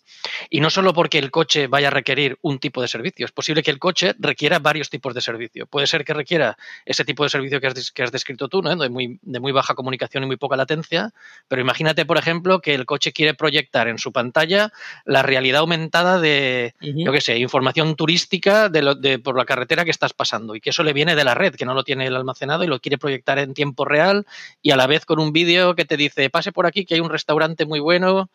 Y 0.51 0.61
no 0.61 0.71
solo 0.71 0.93
porque 0.93 1.19
el 1.19 1.31
coche 1.31 1.67
vaya 1.67 1.89
a 1.89 1.91
requerir 1.91 2.39
un 2.43 2.59
tipo 2.59 2.81
de 2.83 2.89
servicio, 2.89 3.27
es 3.27 3.33
posible 3.33 3.63
que 3.63 3.71
el 3.71 3.79
coche 3.79 4.15
requiera 4.19 4.59
varios 4.59 4.91
tipos 4.91 5.15
de 5.15 5.21
servicio. 5.21 5.67
Puede 5.67 5.87
ser 5.87 6.05
que 6.05 6.15
requiera 6.15 6.57
ese 6.85 7.05
tipo 7.05 7.25
de 7.25 7.31
servicio 7.31 7.61
que 7.61 7.67
has, 7.67 7.91
que 7.91 8.03
has 8.03 8.13
descrito 8.13 8.49
tú, 8.49 8.63
¿no? 8.63 8.77
de, 8.77 8.89
muy, 8.89 9.19
de 9.23 9.41
muy 9.41 9.53
baja 9.53 9.75
comunicación 9.75 10.25
y 10.25 10.27
muy 10.27 10.37
poca 10.37 10.57
latencia, 10.57 11.13
pero 11.49 11.63
imagínate, 11.63 12.05
por 12.05 12.19
ejemplo, 12.19 12.61
que 12.61 12.75
el 12.75 12.87
coche 12.87 13.13
quiere 13.13 13.35
proyectar 13.35 13.89
en 13.89 13.99
su 13.99 14.13
pantalla 14.13 14.73
la 15.05 15.23
realidad 15.23 15.61
aumentada 15.61 16.21
de. 16.21 16.75
Yo 17.13 17.17
qué 17.17 17.21
sé, 17.21 17.39
información 17.39 17.95
turística 17.95 18.71
de, 18.71 18.81
lo, 18.83 18.95
de 18.95 19.19
por 19.19 19.37
la 19.37 19.45
carretera 19.45 19.85
que 19.85 19.91
estás 19.91 20.15
pasando 20.15 20.55
y 20.55 20.61
que 20.61 20.71
eso 20.71 20.83
le 20.83 20.95
viene 20.95 21.15
de 21.15 21.25
la 21.25 21.35
red, 21.35 21.55
que 21.55 21.67
no 21.67 21.75
lo 21.75 21.85
tiene 21.85 22.07
el 22.07 22.17
almacenado 22.17 22.65
y 22.65 22.67
lo 22.67 22.81
quiere 22.81 22.97
proyectar 22.97 23.39
en 23.39 23.53
tiempo 23.53 23.85
real 23.85 24.27
y 24.63 24.71
a 24.71 24.77
la 24.77 24.87
vez 24.87 25.05
con 25.05 25.21
un 25.21 25.33
vídeo 25.33 25.75
que 25.75 25.85
te 25.85 25.99
dice, 25.99 26.31
pase 26.31 26.53
por 26.53 26.67
aquí 26.67 26.87
que 26.87 26.95
hay 26.95 27.01
un 27.01 27.11
restaurante 27.11 27.67
muy 27.67 27.81
bueno 27.81 28.31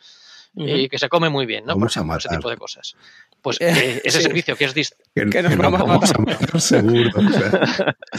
uh 0.53 0.61
-huh. 0.63 0.83
y 0.83 0.89
que 0.89 0.99
se 0.99 1.09
come 1.09 1.29
muy 1.29 1.47
bien, 1.47 1.65
¿no? 1.65 1.73
Vamos 1.73 1.93
por 1.95 2.03
ejemplo, 2.03 2.17
ese 2.17 2.29
tipo 2.29 2.49
de 2.49 2.57
cosas. 2.57 2.95
Pues 3.41 3.57
eh, 3.61 4.01
ese 4.03 4.19
sí. 4.19 4.23
servicio 4.23 4.55
que 4.55 4.65
es 4.65 4.73
distinto. 4.73 5.03
Que, 5.15 5.27
que, 5.27 5.41
nos 5.41 5.51
que 5.51 5.57
vamos, 5.57 5.79
vamos, 5.79 6.11
a 6.11 6.17
matar 6.19 6.61
seguro. 6.61 7.11
O 7.15 7.29
sea. 7.31 7.95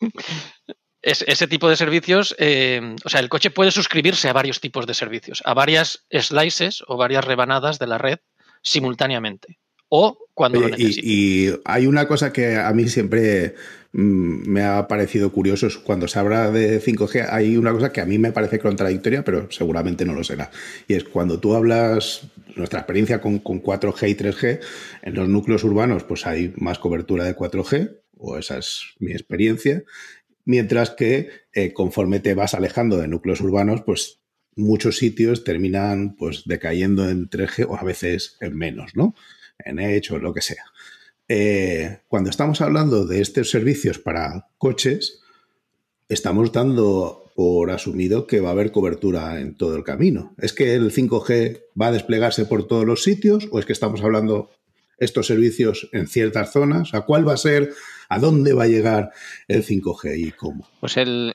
es, 1.06 1.24
ese 1.26 1.46
tipo 1.46 1.68
de 1.70 1.76
servicios, 1.76 2.34
eh, 2.38 2.96
o 3.04 3.08
sea, 3.08 3.20
el 3.20 3.28
coche 3.28 3.50
puede 3.50 3.70
suscribirse 3.70 4.28
a 4.28 4.32
varios 4.32 4.60
tipos 4.60 4.86
de 4.86 4.94
servicios, 4.94 5.40
a 5.44 5.54
varias 5.54 6.04
slices 6.10 6.82
o 6.88 6.96
varias 6.96 7.24
rebanadas 7.24 7.78
de 7.78 7.86
la 7.86 7.98
red 7.98 8.18
simultáneamente 8.62 9.58
o 9.88 10.18
cuando 10.34 10.58
Oye, 10.58 10.68
lo 10.68 10.76
necesite. 10.76 11.06
Y, 11.06 11.48
y, 11.48 11.54
hay 11.64 11.86
una 11.86 12.08
cosa 12.08 12.32
que 12.32 12.56
a 12.56 12.72
mí 12.72 12.88
siempre 12.88 13.54
mmm, 13.92 14.48
me 14.48 14.64
ha 14.64 14.88
parecido 14.88 15.30
curioso, 15.30 15.68
es 15.68 15.78
cuando 15.78 16.08
se 16.08 16.18
habla 16.18 16.50
de 16.50 16.82
5G, 16.82 17.28
hay 17.30 17.56
una 17.56 17.72
cosa 17.72 17.92
que 17.92 18.00
a 18.00 18.06
mí 18.06 18.18
me 18.18 18.32
parece 18.32 18.58
contradictoria, 18.58 19.24
pero 19.24 19.48
seguramente 19.50 20.04
no 20.04 20.12
lo 20.12 20.24
será. 20.24 20.50
Y 20.88 20.94
es 20.94 21.04
cuando 21.04 21.38
tú 21.38 21.54
hablas, 21.54 22.22
nuestra 22.56 22.80
experiencia 22.80 23.20
con, 23.20 23.38
con 23.38 23.62
4G 23.62 24.10
y 24.10 24.14
3G, 24.16 24.60
en 25.02 25.14
los 25.14 25.28
núcleos 25.28 25.62
urbanos 25.62 26.02
pues 26.04 26.26
hay 26.26 26.52
más 26.56 26.78
cobertura 26.78 27.24
de 27.24 27.36
4G, 27.36 28.00
o 28.18 28.38
esa 28.38 28.58
es 28.58 28.94
mi 28.98 29.12
experiencia, 29.12 29.84
mientras 30.46 30.90
que 30.90 31.28
eh, 31.52 31.74
conforme 31.74 32.20
te 32.20 32.34
vas 32.34 32.54
alejando 32.54 32.96
de 32.96 33.08
núcleos 33.08 33.42
urbanos, 33.42 33.82
pues 33.82 34.20
muchos 34.54 34.96
sitios 34.96 35.44
terminan 35.44 36.16
pues 36.16 36.44
decayendo 36.46 37.10
en 37.10 37.28
3G 37.28 37.66
o 37.68 37.76
a 37.76 37.84
veces 37.84 38.38
en 38.40 38.56
menos, 38.56 38.92
¿no? 38.94 39.14
En 39.58 39.78
Edge 39.78 40.18
lo 40.18 40.32
que 40.32 40.40
sea. 40.40 40.64
Eh, 41.28 41.98
cuando 42.08 42.30
estamos 42.30 42.60
hablando 42.60 43.04
de 43.04 43.20
estos 43.20 43.50
servicios 43.50 43.98
para 43.98 44.48
coches, 44.56 45.20
estamos 46.08 46.52
dando 46.52 47.24
por 47.34 47.70
asumido 47.70 48.26
que 48.26 48.40
va 48.40 48.50
a 48.50 48.52
haber 48.52 48.72
cobertura 48.72 49.40
en 49.40 49.56
todo 49.56 49.76
el 49.76 49.84
camino. 49.84 50.34
¿Es 50.38 50.52
que 50.52 50.74
el 50.74 50.92
5G 50.92 51.64
va 51.80 51.88
a 51.88 51.92
desplegarse 51.92 52.46
por 52.46 52.66
todos 52.66 52.86
los 52.86 53.02
sitios 53.02 53.48
o 53.50 53.58
es 53.58 53.66
que 53.66 53.74
estamos 53.74 54.02
hablando 54.02 54.50
estos 54.98 55.26
servicios 55.26 55.90
en 55.92 56.06
ciertas 56.06 56.52
zonas? 56.52 56.94
¿A 56.94 57.02
cuál 57.02 57.28
va 57.28 57.34
a 57.34 57.38
ser, 57.38 57.74
a 58.08 58.18
dónde 58.18 58.52
va 58.52 58.64
a 58.64 58.68
llegar 58.68 59.10
el 59.48 59.64
5G 59.64 60.18
y 60.18 60.32
cómo? 60.32 60.66
Pues 60.80 60.96
el, 60.96 61.34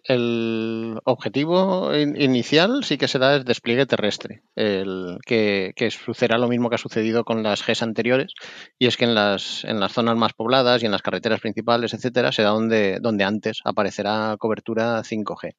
objetivo 1.04 1.96
inicial 1.96 2.84
sí 2.84 2.98
que 2.98 3.08
será 3.08 3.36
el 3.36 3.44
despliegue 3.44 3.86
terrestre, 3.86 4.44
que, 4.56 5.90
sucederá 5.92 6.38
lo 6.38 6.48
mismo 6.48 6.70
que 6.70 6.76
ha 6.76 6.80
sucedido 6.80 7.24
con 7.24 7.44
las 7.44 7.66
Gs 7.66 7.82
anteriores, 7.82 8.34
y 8.80 8.88
es 8.88 8.98
que 8.98 9.06
en 9.06 9.16
las, 9.16 9.64
en 9.66 9.80
las 9.80 9.92
zonas 9.94 10.16
más 10.18 10.34
pobladas 10.34 10.84
y 10.84 10.86
en 10.86 10.92
las 10.92 11.02
carreteras 11.02 11.42
principales, 11.42 11.94
etcétera, 11.94 12.32
será 12.32 12.50
donde, 12.50 13.00
donde 13.02 13.24
antes 13.24 13.60
aparecerá 13.64 14.36
cobertura 14.38 15.02
5G. 15.04 15.56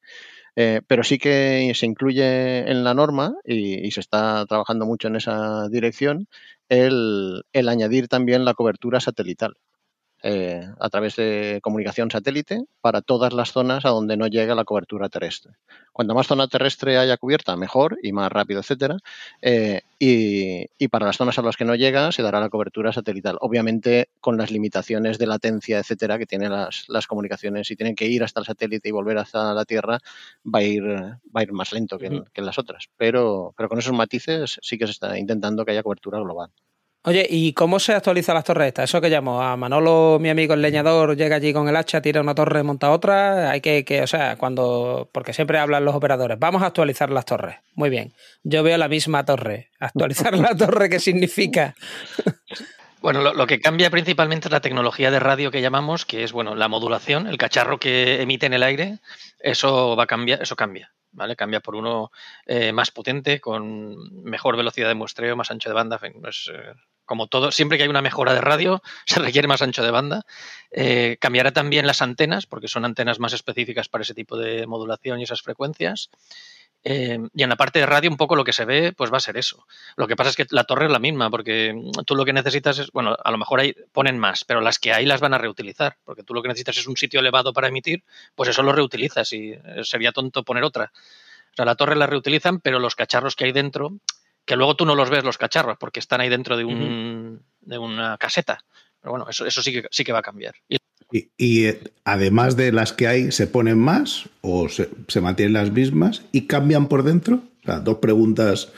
Eh, 0.55 0.81
pero 0.85 1.03
sí 1.03 1.17
que 1.17 1.71
se 1.73 1.87
incluye 1.87 2.69
en 2.69 2.83
la 2.83 2.93
norma 2.93 3.33
y, 3.43 3.89
se 3.89 3.99
está 3.99 4.45
trabajando 4.45 4.85
mucho 4.85 5.07
en 5.07 5.15
esa 5.15 5.67
dirección 5.69 6.27
el 6.69 7.43
añadir 7.69 8.07
también 8.07 8.45
la 8.45 8.53
cobertura 8.53 8.99
satelital. 8.99 9.55
Eh, 10.25 10.65
a 10.79 10.89
través 10.89 11.17
de 11.17 11.59
comunicación 11.61 12.09
satélite 12.09 12.63
para 12.79 13.01
todas 13.01 13.33
las 13.33 13.51
zonas 13.51 13.83
a 13.83 13.89
donde 13.89 14.15
no 14.15 14.27
llega 14.27 14.55
la 14.55 14.63
cobertura 14.63 15.09
terrestre. 15.09 15.51
Cuanto 15.91 16.15
más 16.15 16.27
zona 16.27 16.47
terrestre 16.47 16.97
haya 16.97 17.17
cubierta, 17.17 17.57
mejor 17.57 17.97
y 18.01 18.13
más 18.13 18.31
rápido, 18.31 18.61
etcétera. 18.61 18.99
Eh, 19.41 19.81
y, 19.99 20.87
para 20.87 21.07
las 21.07 21.17
zonas 21.17 21.37
a 21.39 21.41
las 21.41 21.57
que 21.57 21.65
no 21.65 21.75
llega, 21.75 22.13
se 22.13 22.21
dará 22.21 22.39
la 22.39 22.47
cobertura 22.47 22.93
satelital. 22.93 23.37
Obviamente, 23.41 24.07
con 24.21 24.37
las 24.37 24.49
limitaciones 24.49 25.17
de 25.17 25.27
latencia, 25.27 25.79
etcétera, 25.79 26.17
que 26.17 26.25
tienen 26.25 26.51
las, 26.51 27.07
comunicaciones. 27.07 27.67
Si 27.67 27.75
tienen 27.75 27.95
que 27.95 28.07
ir 28.07 28.23
hasta 28.23 28.39
el 28.39 28.45
satélite 28.45 28.87
y 28.87 28.91
volver 28.93 29.17
hasta 29.17 29.53
la 29.53 29.65
Tierra, 29.65 29.99
va 30.45 30.59
a 30.59 30.63
ir, 30.63 30.83
va 30.83 31.41
a 31.41 31.43
ir 31.43 31.51
más 31.51 31.73
lento 31.73 31.99
que, 31.99 32.09
que 32.09 32.41
en 32.41 32.45
las 32.45 32.57
otras. 32.57 32.87
Pero, 32.95 33.53
pero 33.57 33.67
con 33.67 33.79
esos 33.79 33.93
matices 33.93 34.57
sí 34.61 34.77
que 34.77 34.85
se 34.85 34.91
está 34.91 35.19
intentando 35.19 35.65
que 35.65 35.71
haya 35.71 35.83
cobertura 35.83 36.19
global. 36.19 36.49
Oye, 37.05 37.27
¿y 37.29 37.51
cómo 37.51 37.79
se 37.79 37.93
actualizan 37.93 38.35
las 38.35 38.45
torres 38.45 38.67
estas? 38.67 38.89
Eso 38.89 39.01
que 39.01 39.09
llamo 39.09 39.41
a 39.41 39.57
Manolo, 39.57 40.19
mi 40.21 40.29
amigo 40.29 40.53
el 40.53 40.61
leñador, 40.61 41.17
llega 41.17 41.35
allí 41.35 41.51
con 41.51 41.67
el 41.67 41.75
hacha, 41.75 42.01
tira 42.01 42.21
una 42.21 42.33
torre, 42.33 42.63
monta 42.63 42.91
otra. 42.91 43.51
Hay 43.51 43.59
que, 43.59 43.83
que, 43.83 44.01
o 44.01 44.07
sea, 44.07 44.37
cuando. 44.37 45.09
Porque 45.11 45.33
siempre 45.33 45.59
hablan 45.59 45.83
los 45.83 45.95
operadores, 45.95 46.39
vamos 46.39 46.63
a 46.63 46.67
actualizar 46.67 47.09
las 47.09 47.25
torres. 47.25 47.57
Muy 47.75 47.89
bien. 47.89 48.13
Yo 48.43 48.63
veo 48.63 48.77
la 48.77 48.87
misma 48.87 49.25
torre. 49.25 49.69
¿Actualizar 49.79 50.37
la 50.37 50.55
torre 50.55 50.89
qué 50.89 50.99
significa? 50.99 51.75
Bueno, 53.01 53.33
lo, 53.33 53.47
que 53.47 53.59
cambia 53.59 53.89
principalmente 53.89 54.47
es 54.47 54.51
la 54.53 54.61
tecnología 54.61 55.11
de 55.11 55.19
radio 55.19 55.51
que 55.51 55.61
llamamos, 55.61 56.05
que 56.05 56.23
es 56.23 56.31
bueno, 56.31 56.55
la 56.55 56.69
modulación, 56.69 57.27
el 57.27 57.37
cacharro 57.37 57.77
que 57.77 58.21
emite 58.21 58.45
en 58.45 58.53
el 58.53 58.63
aire, 58.63 58.99
eso 59.39 59.97
va 59.97 60.03
a 60.03 60.07
cambiar, 60.07 60.41
eso 60.41 60.55
cambia. 60.55 60.93
¿Vale? 61.11 61.35
Cambia 61.35 61.59
por 61.59 61.75
uno 61.75 62.11
eh, 62.45 62.71
más 62.71 62.91
potente, 62.91 63.41
con 63.41 64.23
mejor 64.23 64.55
velocidad 64.55 64.87
de 64.87 64.95
muestreo, 64.95 65.35
más 65.35 65.51
ancho 65.51 65.67
de 65.67 65.75
banda. 65.75 65.99
pues, 65.99 66.49
como 67.05 67.27
todo, 67.27 67.51
siempre 67.51 67.77
que 67.77 67.83
hay 67.83 67.89
una 67.89 68.01
mejora 68.01 68.33
de 68.33 68.41
radio, 68.41 68.81
se 69.05 69.19
requiere 69.19 69.47
más 69.47 69.61
ancho 69.61 69.83
de 69.83 69.91
banda. 69.91 70.25
Eh, 70.71 71.17
cambiará 71.19 71.51
también 71.51 71.87
las 71.87 72.01
antenas, 72.01 72.45
porque 72.45 72.67
son 72.67 72.85
antenas 72.85 73.19
más 73.19 73.33
específicas 73.33 73.89
para 73.89 74.03
ese 74.03 74.13
tipo 74.13 74.37
de 74.37 74.65
modulación 74.67 75.19
y 75.19 75.23
esas 75.23 75.41
frecuencias. 75.41 76.09
Eh, 76.85 77.17
y 77.33 77.43
en 77.43 77.49
la 77.49 77.55
parte 77.55 77.79
de 77.79 77.85
radio 77.85 78.09
un 78.09 78.17
poco 78.17 78.35
lo 78.35 78.43
que 78.43 78.51
se 78.51 78.65
ve 78.65 78.91
pues 78.91 79.11
va 79.11 79.17
a 79.17 79.21
ser 79.21 79.37
eso. 79.37 79.65
Lo 79.95 80.05
que 80.05 80.17
pasa 80.17 80.31
es 80.31 80.35
que 80.35 80.45
la 80.49 80.65
torre 80.65 80.87
es 80.87 80.91
la 80.91 80.99
misma 80.99 81.29
porque 81.29 81.73
tú 82.05 82.15
lo 82.15 82.25
que 82.25 82.33
necesitas 82.33 82.77
es, 82.79 82.91
bueno, 82.91 83.15
a 83.23 83.31
lo 83.31 83.37
mejor 83.37 83.61
ahí 83.61 83.73
ponen 83.93 84.19
más, 84.19 84.43
pero 84.43 84.59
las 84.59 84.79
que 84.79 84.91
hay 84.91 85.05
las 85.05 85.21
van 85.21 85.33
a 85.33 85.37
reutilizar 85.37 85.97
porque 86.03 86.23
tú 86.23 86.33
lo 86.33 86.41
que 86.41 86.49
necesitas 86.49 86.77
es 86.77 86.87
un 86.87 86.97
sitio 86.97 87.21
elevado 87.21 87.53
para 87.53 87.69
emitir, 87.69 88.03
pues 88.35 88.49
eso 88.49 88.63
lo 88.63 88.73
reutilizas 88.73 89.31
y 89.31 89.57
sería 89.83 90.11
tonto 90.11 90.43
poner 90.43 90.65
otra. 90.65 90.91
O 91.53 91.55
sea, 91.55 91.65
la 91.65 91.75
torre 91.75 91.95
la 91.95 92.07
reutilizan, 92.07 92.59
pero 92.59 92.79
los 92.79 92.95
cacharros 92.95 93.35
que 93.35 93.45
hay 93.45 93.51
dentro 93.51 93.93
que 94.45 94.55
luego 94.55 94.75
tú 94.75 94.85
no 94.85 94.95
los 94.95 95.09
ves 95.09 95.23
los 95.23 95.37
cacharros 95.37 95.77
porque 95.77 95.99
están 95.99 96.21
ahí 96.21 96.29
dentro 96.29 96.57
de, 96.57 96.65
un, 96.65 97.41
de 97.61 97.77
una 97.77 98.17
caseta. 98.17 98.59
Pero 98.99 99.11
bueno, 99.11 99.25
eso, 99.29 99.45
eso 99.45 99.61
sí, 99.61 99.73
que, 99.73 99.87
sí 99.91 100.03
que 100.03 100.13
va 100.13 100.19
a 100.19 100.23
cambiar. 100.23 100.55
Y, 101.11 101.65
eh, 101.65 101.79
además 102.05 102.55
de 102.55 102.71
las 102.71 102.93
que 102.93 103.07
hay, 103.07 103.31
¿se 103.31 103.47
ponen 103.47 103.77
más 103.77 104.29
o 104.41 104.67
se, 104.69 104.89
mantienen 105.21 105.53
las 105.53 105.71
mismas 105.71 106.23
y 106.31 106.47
cambian 106.47 106.87
por 106.87 107.03
dentro? 107.03 107.41
dos 107.83 107.99
preguntas 107.99 108.73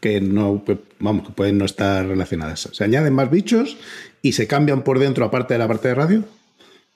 que 0.00 0.20
no, 0.20 0.62
vamos, 1.00 1.26
que 1.26 1.32
pueden 1.32 1.58
no 1.58 1.64
estar 1.64 2.06
relacionadas. 2.06 2.68
¿Se 2.72 2.84
añaden 2.84 3.14
más 3.14 3.30
bichos 3.30 3.76
y 4.22 4.32
se 4.32 4.46
cambian 4.46 4.82
por 4.82 5.00
dentro 5.00 5.24
aparte 5.24 5.54
de 5.54 5.58
la 5.58 5.66
parte 5.66 5.88
de 5.88 5.94
radio? 5.94 6.24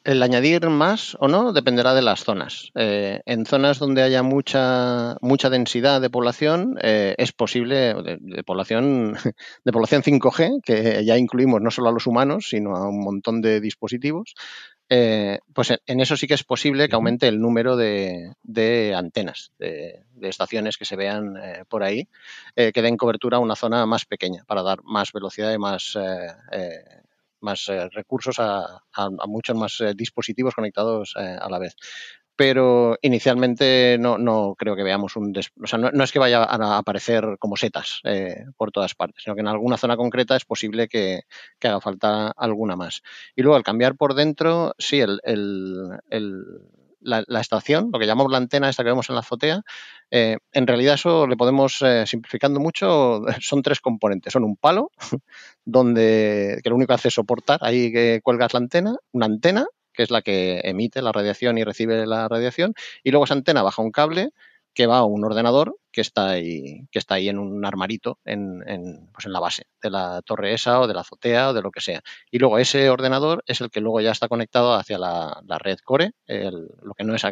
El 0.04 0.23
añadir 0.23 0.68
más 0.68 1.16
o 1.21 1.28
no 1.28 1.52
dependerá 1.52 1.94
de 1.94 2.02
las 2.02 2.25
zonas. 2.25 2.73
Eh, 2.75 3.21
en 3.25 3.47
zonas 3.47 3.78
donde 3.78 4.02
haya 4.02 4.25
mucha, 4.25 5.16
mucha 5.21 5.49
densidad 5.49 6.00
de 6.00 6.11
población, 6.11 6.76
eh, 6.82 7.14
es 7.18 7.32
posible, 7.32 7.94
de, 7.94 8.42
población, 8.42 9.16
de 9.64 9.73
población 9.73 10.02
5G, 10.21 10.62
que 10.64 11.04
ya 11.04 11.16
incluimos 11.16 11.61
no 11.61 11.71
solo 11.71 11.90
a 11.90 11.92
los 11.92 12.09
humanos, 12.09 12.49
sino 12.49 12.75
a 12.75 12.88
un 12.88 13.00
montón 13.04 13.42
de 13.42 13.61
dispositivos, 13.61 14.35
eh, 14.88 15.38
pues 15.54 15.73
en 15.87 16.00
eso 16.00 16.16
sí 16.16 16.26
que 16.26 16.35
es 16.35 16.42
posible 16.42 16.88
que 16.88 16.97
aumente 16.97 17.28
el 17.28 17.40
número 17.40 17.76
de, 17.76 18.35
antenas, 18.97 19.52
de, 19.59 20.04
estaciones 20.21 20.76
que 20.76 20.85
se 20.85 20.97
vean 20.97 21.35
por 21.68 21.82
ahí, 21.82 22.09
que 22.54 22.82
den 22.82 22.97
cobertura 22.97 23.38
a 23.38 23.40
una 23.40 23.56
zona 23.56 23.87
más 23.87 24.04
pequeña, 24.04 24.44
para 24.44 24.62
dar 24.62 24.82
más 24.82 25.12
velocidad 25.12 25.52
y 25.52 25.59
más 25.59 25.97
más 27.42 27.68
eh, 27.68 27.88
recursos 27.90 28.37
a, 28.38 28.82
muchos 29.26 29.56
más 29.56 29.80
eh, 29.80 29.92
dispositivos 29.94 30.54
conectados 30.54 31.14
eh, 31.18 31.37
a 31.40 31.49
la 31.49 31.58
vez. 31.58 31.76
Pero 32.34 32.96
inicialmente 33.02 33.99
no, 34.00 34.16
no 34.16 34.54
creo 34.56 34.75
que 34.75 34.82
veamos 34.82 35.16
un... 35.16 35.34
o 35.62 35.66
sea, 35.66 35.78
no, 35.78 36.02
es 36.02 36.12
que 36.12 36.18
vaya 36.18 36.42
a 36.42 36.78
aparecer 36.78 37.37
como 37.38 37.56
setas 37.56 38.00
por 38.56 38.72
todas 38.72 38.94
partes, 38.94 39.22
sino 39.22 39.34
que 39.34 39.42
en 39.42 39.49
alguna 39.49 39.76
zona 39.76 39.99
concreta 39.99 40.34
es 40.34 40.46
posible 40.46 40.88
que, 40.88 41.20
haga 41.62 41.80
falta 41.82 42.30
alguna 42.30 42.75
más. 42.75 43.02
Y 43.37 43.42
luego 43.42 43.56
al 43.56 43.62
cambiar 43.62 43.96
por 43.96 44.14
dentro, 44.14 44.75
sí, 44.78 44.99
el, 45.00 45.20
la, 47.02 47.40
estación, 47.40 47.90
lo 47.92 47.99
que 47.99 48.06
llamamos 48.06 48.32
la 48.32 48.38
antena 48.38 48.68
esta 48.68 48.82
que 48.82 48.90
vemos 48.90 49.08
en 49.08 49.14
la 49.14 49.20
azotea, 49.20 49.62
en 50.12 50.66
realidad 50.66 50.95
eso 50.95 51.26
le 51.26 51.37
podemos, 51.37 51.83
simplificando 52.04 52.61
mucho, 52.61 53.23
son 53.40 53.62
tres 53.62 53.81
componentes. 53.81 54.33
Son 54.33 54.45
un 54.45 54.57
palo 54.57 54.90
donde 55.64 56.61
que 56.62 56.71
lo 56.71 56.76
único 56.76 56.88
que 56.88 56.95
hace 56.95 57.09
es 57.09 57.14
soportar, 57.14 57.59
ahí 57.62 57.92
que 57.92 58.21
cuelgas 58.23 58.52
la 58.52 58.59
antena, 58.59 58.97
una 59.12 59.26
antena, 59.26 59.66
que 59.92 60.02
es 60.02 60.11
la 60.11 60.23
que 60.23 60.61
emite 60.64 61.02
la 61.02 61.12
radiación 61.12 61.59
y 61.59 61.64
recibe 61.64 62.07
la 62.07 62.28
radiación, 62.28 62.75
y 63.02 63.11
luego 63.11 63.25
esa 63.25 63.35
antena 63.35 63.62
baja 63.62 63.83
un 63.83 63.90
cable 63.90 64.31
que 64.75 64.87
va 64.87 64.99
a 64.99 65.04
un 65.04 65.25
ordenador 65.25 65.76
que 65.92 66.00
está 66.00 66.30
ahí, 66.30 66.88
que 66.90 66.99
está 66.99 67.14
ahí 67.16 67.28
en 67.28 67.38
un 67.38 67.64
armarito 67.64 68.18
en, 68.25 68.62
en, 68.66 69.08
pues 69.12 69.26
en 69.26 69.32
la 69.32 69.40
base 69.40 69.66
de 69.80 69.90
la 69.90 70.22
torre 70.22 70.54
esa 70.54 70.80
o 70.80 70.87
de 70.87 70.94
la 70.94 71.02
azotea 71.02 71.50
o 71.50 71.52
de 71.52 71.62
lo 71.62 71.70
que 71.70 71.80
sea. 71.80 72.02
Y 72.30 72.38
luego 72.38 72.58
ese 72.58 72.90
ordenador 72.90 73.44
es 73.46 73.61
el 73.61 73.70
que 73.70 73.80
luego 73.80 74.00
ya 74.00 74.11
está 74.11 74.28
conectado 74.28 74.75
hacia 74.75 74.99
la, 74.99 75.42
red 75.58 75.78
core, 75.84 76.12
lo 76.26 76.94
que 76.94 77.04
no 77.04 77.14
es 77.14 77.22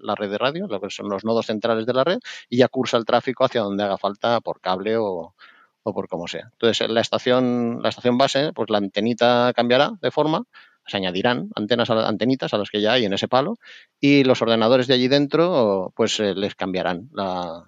la 0.00 0.14
red 0.14 0.30
de 0.30 0.38
radio, 0.38 0.66
lo 0.66 0.80
que 0.80 0.90
son 0.90 1.08
los 1.08 1.24
nodos 1.24 1.46
centrales 1.46 1.86
de 1.86 1.92
la 1.92 2.04
red, 2.04 2.18
y 2.48 2.58
ya 2.58 2.68
cursa 2.68 2.96
el 2.96 3.04
tráfico 3.04 3.44
hacia 3.44 3.60
donde 3.60 3.84
haga 3.84 3.98
falta 3.98 4.40
por 4.40 4.60
cable 4.60 4.96
o, 4.96 5.34
o 5.82 5.94
por 5.94 6.08
como 6.08 6.26
sea. 6.26 6.48
Entonces, 6.52 6.88
la 6.88 7.00
estación, 7.00 7.80
la 7.82 7.90
estación 7.90 8.18
base, 8.18 8.52
pues 8.54 8.70
la 8.70 8.78
antenita 8.78 9.52
cambiará 9.54 9.92
de 10.00 10.10
forma, 10.10 10.44
se 10.86 10.96
añadirán 10.96 11.50
antenas 11.54 11.90
a, 11.90 12.08
antenitas 12.08 12.54
a 12.54 12.58
las 12.58 12.70
que 12.70 12.80
ya 12.80 12.92
hay 12.92 13.04
en 13.04 13.12
ese 13.12 13.28
palo 13.28 13.58
y 14.00 14.24
los 14.24 14.40
ordenadores 14.42 14.86
de 14.86 14.94
allí 14.94 15.08
dentro 15.08 15.92
pues 15.96 16.20
eh, 16.20 16.34
les 16.34 16.54
cambiarán 16.54 17.08
la, 17.12 17.64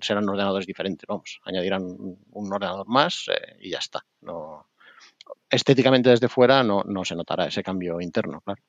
serán 0.00 0.28
ordenadores 0.28 0.66
diferentes 0.66 1.06
vamos 1.06 1.40
añadirán 1.44 1.82
un, 1.82 2.52
ordenador 2.52 2.86
más 2.86 3.26
eh, 3.28 3.56
y 3.60 3.70
ya 3.70 3.78
está 3.78 4.04
no 4.20 4.68
estéticamente 5.50 6.10
desde 6.10 6.28
fuera 6.28 6.62
no, 6.62 6.84
se 7.04 7.14
notará 7.14 7.46
ese 7.46 7.62
cambio 7.62 8.00
interno 8.00 8.40
claro 8.40 8.62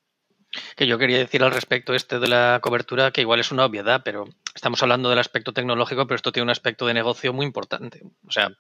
que 0.76 0.88
yo 0.88 0.98
quería 0.98 1.18
decir 1.18 1.44
al 1.44 1.52
respecto 1.52 1.94
este 1.94 2.18
de 2.18 2.30
la 2.30 2.60
cobertura, 2.62 3.12
que 3.12 3.20
igual 3.20 3.42
es 3.42 3.52
una 3.52 3.66
obviedad, 3.66 4.04
pero 4.06 4.26
estamos 4.54 4.82
hablando 4.82 5.10
del 5.10 5.20
aspecto 5.20 5.52
tecnológico, 5.52 6.08
pero 6.08 6.16
esto 6.16 6.32
tiene 6.32 6.46
un 6.46 6.50
aspecto 6.50 6.88
de 6.88 6.94
negocio 6.94 7.34
muy 7.34 7.46
importante. 7.46 8.04
O 8.26 8.32
sea, 8.32 8.52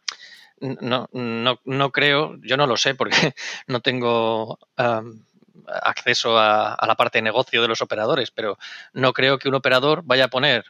no, 0.59 1.07
no, 1.13 1.59
no 1.63 1.91
creo, 1.91 2.35
yo 2.41 2.57
no 2.57 2.67
lo 2.67 2.75
sé 2.75 2.95
porque 2.95 3.15
no 3.67 3.79
tengo 3.81 4.59
acceso 5.67 6.37
a, 6.37 6.77
la 6.85 6.95
parte 6.95 7.17
de 7.17 7.23
negocio 7.23 7.61
de 7.61 7.67
los 7.67 7.81
operadores, 7.81 8.31
pero 8.31 8.57
no 8.93 9.13
creo 9.13 9.37
que 9.37 9.49
un 9.49 9.55
operador 9.55 10.01
vaya 10.03 10.25
a 10.25 10.29
poner 10.29 10.65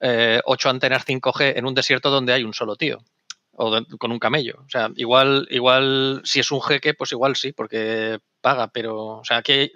eh, 0.00 0.40
ocho 0.44 0.70
antenas 0.70 1.04
5G 1.06 1.56
en 1.56 1.66
un 1.66 1.74
desierto 1.74 2.10
donde 2.10 2.32
hay 2.32 2.44
un 2.44 2.54
solo 2.54 2.76
tío 2.76 3.02
o 3.52 3.78
con 3.98 4.10
un 4.10 4.18
camello. 4.18 4.62
O 4.64 4.70
sea, 4.70 4.90
igual, 4.96 5.46
igual 5.50 6.22
si 6.24 6.40
es 6.40 6.50
un 6.50 6.62
jeque, 6.62 6.94
pues 6.94 7.12
igual 7.12 7.36
sí, 7.36 7.52
porque 7.52 8.18
paga, 8.40 8.68
pero, 8.68 9.18
o 9.18 9.24
sea, 9.24 9.42
que 9.42 9.72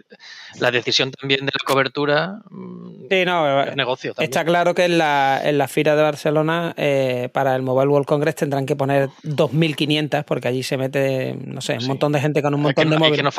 la 0.58 0.70
decisión 0.70 1.10
también 1.10 1.40
de 1.40 1.52
la 1.52 1.64
cobertura 1.66 2.40
mm, 2.50 3.06
sí, 3.10 3.24
no, 3.24 3.62
es 3.62 3.76
negocio. 3.76 4.14
Está 4.18 4.44
claro 4.44 4.74
que 4.74 4.84
en 4.84 4.98
la, 4.98 5.40
en 5.42 5.58
la 5.58 5.68
FIRA 5.68 5.96
de 5.96 6.02
Barcelona, 6.02 6.74
eh, 6.76 7.28
para 7.32 7.54
el 7.56 7.62
Mobile 7.62 7.88
World 7.88 8.06
Congress 8.06 8.36
tendrán 8.36 8.66
que 8.66 8.76
poner 8.76 9.08
2.500, 9.22 10.24
porque 10.24 10.48
allí 10.48 10.62
se 10.62 10.76
mete, 10.76 11.36
no 11.44 11.60
sé, 11.60 11.78
un 11.78 11.86
montón 11.86 12.12
de 12.12 12.20
gente 12.20 12.42
con 12.42 12.54
un 12.54 12.62
montón 12.62 12.90
de 12.90 12.98
móviles. 12.98 13.34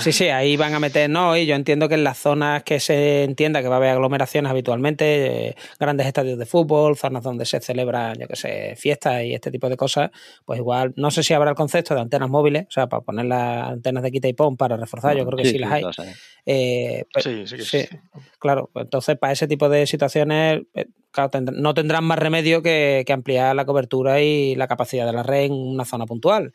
Sí, 0.00 0.12
sí, 0.12 0.28
ahí 0.28 0.56
van 0.56 0.74
a 0.74 0.80
meter, 0.80 1.08
no, 1.08 1.36
y 1.36 1.46
yo 1.46 1.54
entiendo 1.54 1.88
que 1.88 1.94
en 1.94 2.04
las 2.04 2.18
zonas 2.18 2.62
que 2.62 2.80
se 2.80 3.24
entienda 3.24 3.62
que 3.62 3.68
va 3.68 3.76
a 3.76 3.78
haber 3.78 3.90
aglomeraciones 3.90 4.50
habitualmente, 4.50 5.48
eh, 5.48 5.56
grandes 5.78 6.06
estadios 6.06 6.38
de 6.38 6.46
fútbol, 6.46 6.96
zonas 6.96 7.22
donde 7.22 7.46
se 7.46 7.60
celebran, 7.60 8.16
yo 8.18 8.28
qué 8.28 8.36
sé, 8.36 8.74
fiestas 8.76 9.22
y 9.22 9.34
este 9.34 9.50
tipo 9.50 9.68
de 9.68 9.76
cosas, 9.76 10.10
pues 10.44 10.58
igual, 10.58 10.92
no 10.96 11.10
sé 11.10 11.22
si 11.22 11.34
habrá 11.34 11.50
el 11.50 11.56
concepto 11.56 11.94
de 11.94 12.00
antenas 12.00 12.28
móviles, 12.28 12.66
o 12.68 12.70
sea, 12.70 12.88
para 12.88 13.02
poner 13.02 13.26
las 13.26 13.70
antenas 13.70 14.02
de 14.02 14.10
quita 14.12 14.28
y 14.28 14.32
pon 14.32 14.56
para 14.68 14.80
reforzar, 14.80 15.16
yo 15.16 15.24
creo 15.26 15.38
que 15.38 15.44
sí, 15.44 15.58
las 15.58 15.72
hay. 15.72 15.84
Eh, 16.44 17.04
pues, 17.12 17.24
sí, 17.24 17.46
sí, 17.46 17.58
sí, 17.58 17.88
Claro, 18.38 18.70
pues 18.72 18.84
entonces 18.84 19.16
para 19.18 19.32
ese 19.32 19.46
tipo 19.46 19.68
de 19.68 19.86
situaciones, 19.86 20.62
eh, 20.74 20.86
no 21.52 21.74
tendrán 21.74 22.04
más 22.04 22.18
remedio 22.18 22.62
que, 22.62 23.04
ampliar 23.08 23.54
la 23.56 23.64
cobertura 23.64 24.20
y 24.20 24.54
la 24.54 24.68
capacidad 24.68 25.06
de 25.06 25.12
la 25.12 25.22
red 25.22 25.44
en 25.44 25.52
una 25.52 25.84
zona 25.84 26.06
puntual. 26.06 26.52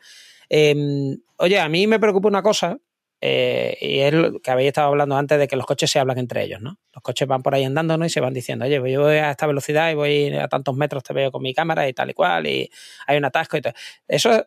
Em, 0.48 1.18
oye, 1.36 1.58
a 1.58 1.68
mí 1.68 1.86
me 1.86 1.98
preocupa 1.98 2.28
una 2.28 2.42
cosa, 2.42 2.78
eh, 3.20 3.76
y 3.80 4.00
es 4.00 4.12
lo 4.12 4.40
que 4.40 4.50
habéis 4.50 4.68
estado 4.68 4.88
hablando 4.88 5.16
antes 5.16 5.38
de 5.38 5.46
que 5.48 5.56
los 5.56 5.64
coches 5.64 5.90
se 5.90 5.98
hablan 5.98 6.18
entre 6.18 6.42
ellos, 6.42 6.60
¿no? 6.60 6.78
Los 6.92 7.02
coches 7.02 7.26
van 7.28 7.42
por 7.42 7.54
ahí 7.54 7.64
andando 7.64 8.04
y 8.04 8.10
se 8.10 8.20
van 8.20 8.34
diciendo, 8.34 8.64
oye, 8.64 8.80
pues 8.80 8.92
yo 8.92 9.02
voy 9.02 9.16
a 9.16 9.30
esta 9.30 9.46
velocidad 9.46 9.90
y 9.90 9.94
voy 9.94 10.34
a 10.34 10.48
tantos 10.48 10.76
metros, 10.76 11.02
te 11.02 11.12
veo 11.14 11.30
con 11.30 11.42
mi 11.42 11.54
cámara 11.54 11.88
y 11.88 11.92
tal 11.92 12.10
y 12.10 12.14
cual, 12.14 12.46
y 12.46 12.68
hay 13.06 13.16
un 13.16 13.24
atasco 13.24 13.56
y 13.56 13.62
todo. 13.62 13.74
Eso 14.08 14.46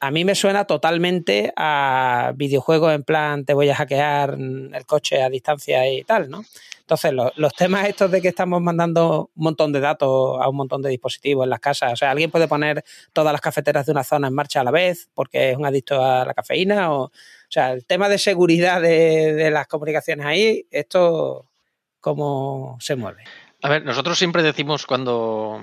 a 0.00 0.10
mí 0.10 0.24
me 0.24 0.34
suena 0.34 0.64
totalmente 0.64 1.52
a 1.56 2.32
videojuegos 2.34 2.94
en 2.94 3.04
plan 3.04 3.44
te 3.44 3.52
voy 3.52 3.68
a 3.68 3.76
hackear 3.76 4.36
el 4.38 4.86
coche 4.86 5.22
a 5.22 5.28
distancia 5.28 5.86
y 5.92 6.02
tal, 6.04 6.30
¿no? 6.30 6.42
Entonces, 6.80 7.12
los, 7.12 7.54
temas 7.54 7.88
estos 7.88 8.10
de 8.10 8.20
que 8.20 8.26
estamos 8.26 8.60
mandando 8.60 9.30
un 9.36 9.44
montón 9.44 9.70
de 9.70 9.78
datos 9.78 10.40
a 10.40 10.48
un 10.48 10.56
montón 10.56 10.82
de 10.82 10.90
dispositivos 10.90 11.44
en 11.44 11.50
las 11.50 11.60
casas, 11.60 11.92
o 11.92 11.96
sea, 11.96 12.10
alguien 12.10 12.32
puede 12.32 12.48
poner 12.48 12.82
todas 13.12 13.30
las 13.30 13.40
cafeteras 13.40 13.86
de 13.86 13.92
una 13.92 14.02
zona 14.02 14.26
en 14.26 14.34
marcha 14.34 14.62
a 14.62 14.64
la 14.64 14.72
vez 14.72 15.08
porque 15.14 15.50
es 15.50 15.56
un 15.56 15.66
adicto 15.66 16.04
a 16.04 16.24
la 16.24 16.34
cafeína, 16.34 16.92
o, 16.92 17.04
o 17.04 17.12
sea, 17.48 17.72
el 17.72 17.84
tema 17.84 18.08
de 18.08 18.18
seguridad 18.18 18.80
de, 18.80 19.50
las 19.52 19.68
comunicaciones 19.68 20.26
ahí, 20.26 20.66
esto, 20.72 21.46
¿cómo 22.00 22.76
se 22.80 22.96
mueve? 22.96 23.22
A 23.62 23.68
ver, 23.68 23.84
nosotros 23.84 24.18
siempre 24.18 24.42
decimos 24.42 24.84
cuando, 24.84 25.62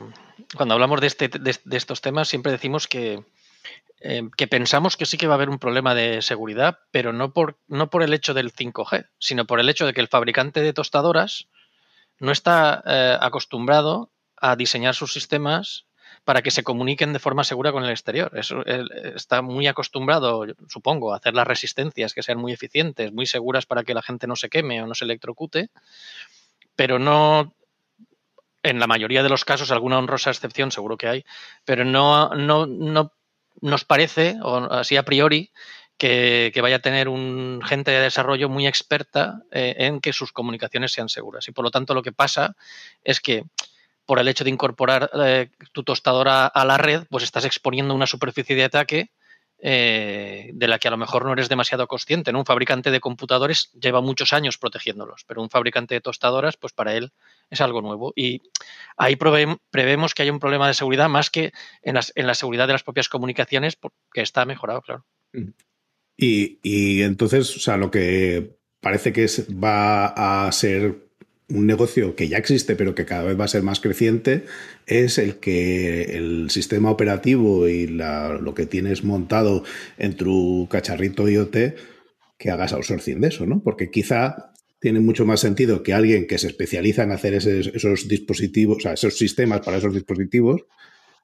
cuando 0.55 0.75
hablamos 0.75 1.01
de, 1.01 1.07
este, 1.07 1.27
de 1.27 1.77
estos 1.77 1.99
temas, 1.99 2.29
siempre 2.29 2.53
decimos 2.53 2.87
que 2.87 3.21
Em, 3.99 4.29
que 4.29 4.47
pensamos 4.47 4.95
que 4.95 5.07
sí 5.07 5.17
que 5.17 5.25
va 5.25 5.33
a 5.33 5.37
haber 5.37 5.49
un 5.49 5.57
problema 5.57 5.95
de 5.95 6.21
seguridad, 6.21 6.79
pero 6.91 7.13
no 7.13 7.33
por, 7.33 7.57
no 7.67 7.89
por 7.89 8.03
el 8.03 8.13
hecho 8.13 8.35
del 8.35 8.53
5G, 8.53 9.09
sino 9.17 9.45
por 9.45 9.59
el 9.59 9.69
hecho 9.69 9.87
de 9.87 9.93
que 9.93 10.01
el 10.01 10.07
fabricante 10.07 10.61
de 10.61 10.73
tostadoras 10.73 11.47
no 12.19 12.31
está 12.31 12.83
eh, 12.85 13.17
acostumbrado 13.19 14.11
a 14.35 14.55
diseñar 14.55 14.93
sus 14.93 15.13
sistemas 15.13 15.87
para 16.25 16.41
que 16.41 16.51
se 16.51 16.63
comuniquen 16.63 17.11
de 17.11 17.19
forma 17.19 17.43
segura 17.43 17.71
con 17.71 17.83
el 17.83 17.89
exterior. 17.89 18.31
Eso, 18.37 18.63
está 18.65 19.41
muy 19.41 19.65
acostumbrado, 19.65 20.45
supongo, 20.67 21.13
a 21.13 21.17
hacer 21.17 21.33
las 21.33 21.47
resistencias 21.47 22.13
que 22.13 22.21
sean 22.21 22.37
muy 22.37 22.51
eficientes, 22.51 23.11
muy 23.13 23.25
seguras 23.25 23.65
para 23.65 23.83
que 23.83 23.93
la 23.93 24.01
gente 24.01 24.27
no 24.27 24.35
se 24.35 24.49
queme 24.49 24.81
o 24.81 24.87
no 24.87 24.93
se 24.93 25.05
electrocute, 25.05 25.69
pero 26.75 26.99
no 26.99 27.55
en 28.63 28.79
la 28.79 28.87
mayoría 28.87 29.23
de 29.23 29.29
los 29.29 29.45
casos, 29.45 29.71
alguna 29.71 29.97
honrosa 29.97 30.29
excepción 30.29 30.71
seguro 30.71 30.97
que 30.97 31.07
hay, 31.07 31.25
pero 31.63 31.85
no, 31.85 32.29
no, 32.29 32.65
no 32.65 33.13
nos 33.61 33.85
parece, 33.85 34.35
o 34.41 34.57
así 34.71 34.97
a 34.97 35.03
priori, 35.03 35.51
que, 35.97 36.57
vaya 36.61 36.77
a 36.77 36.79
tener 36.79 37.09
un 37.09 37.61
gente 37.65 37.91
de 37.91 38.01
desarrollo 38.01 38.49
muy 38.49 38.67
experta 38.67 39.41
eh, 39.51 39.75
en 39.79 39.99
que 39.99 40.13
sus 40.13 40.31
comunicaciones 40.31 40.91
sean 40.91 41.09
seguras. 41.09 41.47
Y 41.47 41.51
por 41.51 41.65
lo 41.65 41.71
tanto 41.71 41.93
lo 41.93 42.03
que 42.03 42.11
pasa 42.11 42.55
es 43.03 43.19
que 43.19 43.43
por 44.05 44.19
el 44.19 44.27
hecho 44.27 44.43
de 44.43 44.51
incorporar 44.51 45.09
eh, 45.25 45.49
tu 45.73 45.83
tostadora 45.83 46.45
a 46.45 46.65
la 46.65 46.77
red, 46.77 47.03
pues 47.09 47.23
estás 47.23 47.45
exponiendo 47.45 47.93
una 47.93 48.07
superficie 48.07 48.55
de 48.55 48.63
ataque 48.63 49.11
eh, 49.59 50.51
de 50.53 50.67
la 50.67 50.77
que 50.77 50.87
a 50.87 50.91
lo 50.91 50.97
mejor 50.97 51.25
no 51.25 51.33
eres 51.33 51.49
demasiado 51.49 51.87
consciente. 51.87 52.31
Un 52.31 52.45
fabricante 52.45 52.91
de 52.91 52.99
computadores 52.99 53.71
lleva 53.73 54.01
muchos 54.01 54.33
años 54.33 54.57
protegiéndolos, 54.57 55.23
pero 55.25 55.41
un 55.41 55.49
fabricante 55.49 55.95
de 55.95 56.01
tostadoras, 56.01 56.57
pues 56.57 56.73
para 56.73 56.95
él 56.95 57.11
es 57.49 57.61
algo 57.61 57.81
nuevo. 57.81 58.13
Y 58.15 58.41
ahí 58.97 59.15
prevemos 59.15 60.13
que 60.13 60.23
hay 60.23 60.29
un 60.29 60.39
problema 60.39 60.67
de 60.67 60.73
seguridad 60.73 61.09
más 61.09 61.29
que 61.29 61.53
en, 61.81 61.95
la 61.95 62.35
seguridad 62.35 62.67
de 62.67 62.73
las 62.73 62.83
propias 62.83 63.09
comunicaciones, 63.09 63.77
que 64.13 64.21
está 64.21 64.45
mejorado, 64.45 64.81
claro. 64.81 65.05
Y, 66.15 66.59
y 66.61 67.01
entonces, 67.01 67.55
o 67.55 67.59
sea, 67.59 67.77
lo 67.77 67.89
que 67.89 68.57
parece 68.79 69.11
que 69.11 69.27
va 69.51 70.45
a 70.45 70.51
ser 70.51 71.06
un 71.49 71.65
negocio 71.65 72.15
que 72.15 72.27
ya 72.27 72.37
existe 72.37 72.75
pero 72.75 72.93
que 72.93 73.05
cada 73.05 73.23
vez 73.23 73.39
va 73.39 73.45
a 73.45 73.49
ser 73.49 73.63
más 73.63 73.79
creciente 73.79 74.45
es 74.85 75.17
el 75.17 75.37
que 75.37 76.17
el 76.17 76.49
sistema 76.49 76.91
operativo 76.91 77.67
y 77.67 77.87
lo 77.87 78.53
que 78.53 78.65
tienes 78.65 79.03
montado 79.03 79.63
en 79.97 80.15
tu 80.15 80.67
cacharrito 80.69 81.29
IoT 81.29 81.57
que 82.37 82.51
hagas 82.51 82.73
outsourcing 82.73 83.19
de 83.19 83.29
eso, 83.29 83.45
¿no? 83.45 83.61
Porque 83.63 83.89
quizá 83.89 84.51
tiene 84.79 84.99
mucho 84.99 85.25
más 85.25 85.39
sentido 85.39 85.81
que 85.81 85.93
alguien 85.93 86.27
que 86.27 86.37
se 86.37 86.47
especializa 86.47 87.03
en 87.03 87.11
hacer 87.11 87.33
esos 87.33 88.07
dispositivos, 88.07 88.77
o 88.77 88.79
sea, 88.81 88.93
esos 88.93 89.17
sistemas 89.17 89.61
para 89.61 89.77
esos 89.77 89.93
dispositivos, 89.93 90.65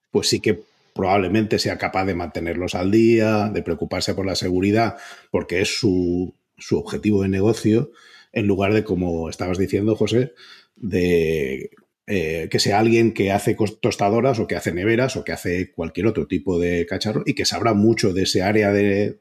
pues 0.09 0.27
sí 0.27 0.39
que 0.39 0.63
probablemente 0.95 1.59
sea 1.59 1.77
capaz 1.77 2.05
de 2.05 2.15
mantenerlos 2.15 2.73
al 2.73 2.89
día, 2.89 3.49
de 3.49 3.61
preocuparse 3.61 4.15
por 4.15 4.25
la 4.25 4.35
seguridad, 4.35 4.97
porque 5.29 5.61
es 5.61 5.77
su, 5.77 6.33
su 6.57 6.79
objetivo 6.79 7.21
de 7.21 7.29
negocio 7.29 7.91
en 8.33 8.47
lugar 8.47 8.73
de, 8.73 8.83
como 8.83 9.29
estabas 9.29 9.57
diciendo, 9.57 9.95
José, 9.95 10.33
de 10.75 11.71
eh, 12.05 12.49
que 12.51 12.59
sea 12.59 12.79
alguien 12.79 13.13
que 13.13 13.31
hace 13.31 13.55
tostadoras 13.79 14.37
o 14.39 14.45
que 14.45 14.57
hace 14.57 14.73
neveras 14.73 15.15
o 15.15 15.23
que 15.23 15.31
hace 15.31 15.71
cualquier 15.71 16.07
otro 16.07 16.27
tipo 16.27 16.59
de 16.59 16.85
cacharro 16.85 17.23
y 17.25 17.33
que 17.33 17.45
sabrá 17.45 17.73
mucho 17.73 18.11
de 18.11 18.23
ese 18.23 18.43
área 18.43 18.73
de, 18.73 19.19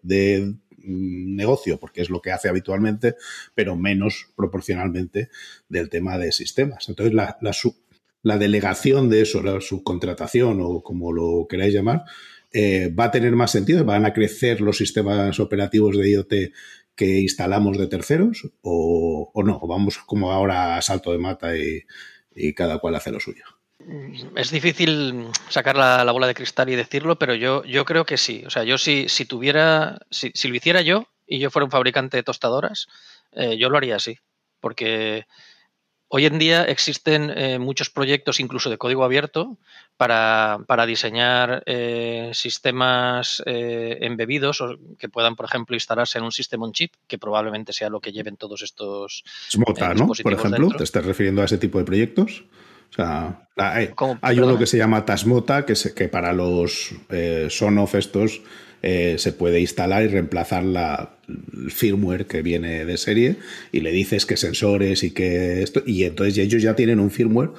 mm, 0.78 1.36
negocio, 1.36 1.78
porque 1.78 2.00
es 2.00 2.10
lo 2.10 2.20
que 2.20 2.32
hace 2.32 2.48
habitualmente, 2.48 3.14
pero 3.54 3.76
menos 3.76 4.30
proporcionalmente 4.34 5.28
del 5.68 5.90
tema 5.90 6.18
de 6.18 6.32
sistemas. 6.32 6.88
Entonces, 6.88 7.14
la, 7.14 7.38
la, 8.22 8.38
delegación 8.38 9.08
de 9.08 9.20
eso, 9.22 9.42
la 9.44 9.60
subcontratación 9.60 10.58
o 10.60 10.82
como 10.82 11.12
lo 11.12 11.46
queráis 11.48 11.72
llamar, 11.74 12.02
eh, 12.52 12.88
va 12.88 13.04
a 13.04 13.10
tener 13.12 13.36
más 13.36 13.52
sentido, 13.52 13.84
van 13.84 14.04
a 14.06 14.12
crecer 14.12 14.60
los 14.60 14.76
sistemas 14.76 15.38
operativos 15.38 15.96
de 15.96 16.10
IoT 16.10 16.34
que 17.02 17.18
instalamos 17.18 17.78
de 17.78 17.88
terceros 17.88 18.48
o, 18.62 19.32
no? 19.44 19.58
¿O 19.60 19.66
vamos 19.66 19.98
como 19.98 20.30
ahora 20.30 20.76
a 20.76 20.82
salto 20.82 21.10
de 21.10 21.18
mata 21.18 21.50
y, 21.56 22.54
cada 22.54 22.78
cual 22.78 22.94
hace 22.94 23.10
lo 23.10 23.18
suyo? 23.18 23.44
Es 24.36 24.52
difícil 24.52 25.26
sacar 25.48 25.76
la, 25.76 26.10
bola 26.12 26.28
de 26.28 26.34
cristal 26.34 26.68
y 26.68 26.76
decirlo, 26.76 27.18
pero 27.18 27.34
yo, 27.34 27.64
yo 27.64 27.84
creo 27.84 28.04
que 28.04 28.16
sí. 28.16 28.44
O 28.46 28.50
sea, 28.50 28.62
yo 28.62 28.78
si, 28.78 29.08
si 29.08 29.24
tuviera, 29.24 29.98
si, 30.10 30.30
si 30.32 30.46
lo 30.46 30.54
hiciera 30.54 30.80
yo 30.82 31.08
y 31.26 31.40
yo 31.40 31.50
fuera 31.50 31.64
un 31.64 31.72
fabricante 31.72 32.18
de 32.18 32.22
tostadoras, 32.22 32.86
eh, 33.32 33.56
yo 33.58 33.68
lo 33.68 33.78
haría 33.78 33.96
así. 33.96 34.18
Porque 34.60 35.26
Hoy 36.14 36.26
en 36.26 36.38
día 36.38 36.64
existen 36.64 37.32
eh, 37.34 37.58
muchos 37.58 37.88
proyectos, 37.88 38.38
incluso 38.38 38.68
de 38.68 38.76
código 38.76 39.02
abierto, 39.02 39.56
para, 39.96 40.84
diseñar 40.86 41.62
eh, 41.64 42.32
sistemas 42.34 43.42
eh, 43.46 43.96
embebidos 44.02 44.60
o 44.60 44.76
que 44.98 45.08
puedan, 45.08 45.36
por 45.36 45.46
ejemplo, 45.46 45.74
instalarse 45.74 46.18
en 46.18 46.24
un 46.24 46.30
sistema 46.30 46.66
on 46.66 46.72
chip, 46.74 46.92
que 47.08 47.16
probablemente 47.16 47.72
sea 47.72 47.88
lo 47.88 47.98
que 47.98 48.12
lleven 48.12 48.36
todos 48.36 48.60
estos. 48.60 49.24
Smota, 49.50 49.94
¿no? 49.94 50.06
Por 50.06 50.34
ejemplo, 50.34 50.68
¿te 50.76 50.84
estás 50.84 51.02
refiriendo 51.06 51.40
a 51.40 51.46
ese 51.46 51.56
tipo 51.56 51.78
de 51.78 51.84
proyectos? 51.86 52.44
O 52.90 52.94
sea, 52.94 53.48
hay, 53.56 54.38
uno 54.38 54.58
que 54.58 54.66
se 54.66 54.76
llama 54.76 55.06
Tasmota, 55.06 55.64
que, 55.64 55.72
que 55.96 56.08
para 56.10 56.34
los 56.34 56.90
son-off 57.48 57.94
estos 57.94 58.42
eh, 58.82 59.14
se 59.18 59.32
puede 59.32 59.60
instalar 59.60 60.02
y 60.02 60.08
reemplazar 60.08 60.64
la, 60.64 61.16
el 61.28 61.70
firmware 61.70 62.26
que 62.26 62.42
viene 62.42 62.84
de 62.84 62.96
serie 62.98 63.36
y 63.70 63.80
le 63.80 63.92
dices 63.92 64.26
que 64.26 64.36
sensores 64.36 65.04
y 65.04 65.12
que 65.12 65.62
esto, 65.62 65.82
y 65.86 66.02
entonces 66.02 66.36
ellos 66.38 66.62
ya 66.62 66.74
tienen 66.74 66.98
un 66.98 67.12
firmware 67.12 67.50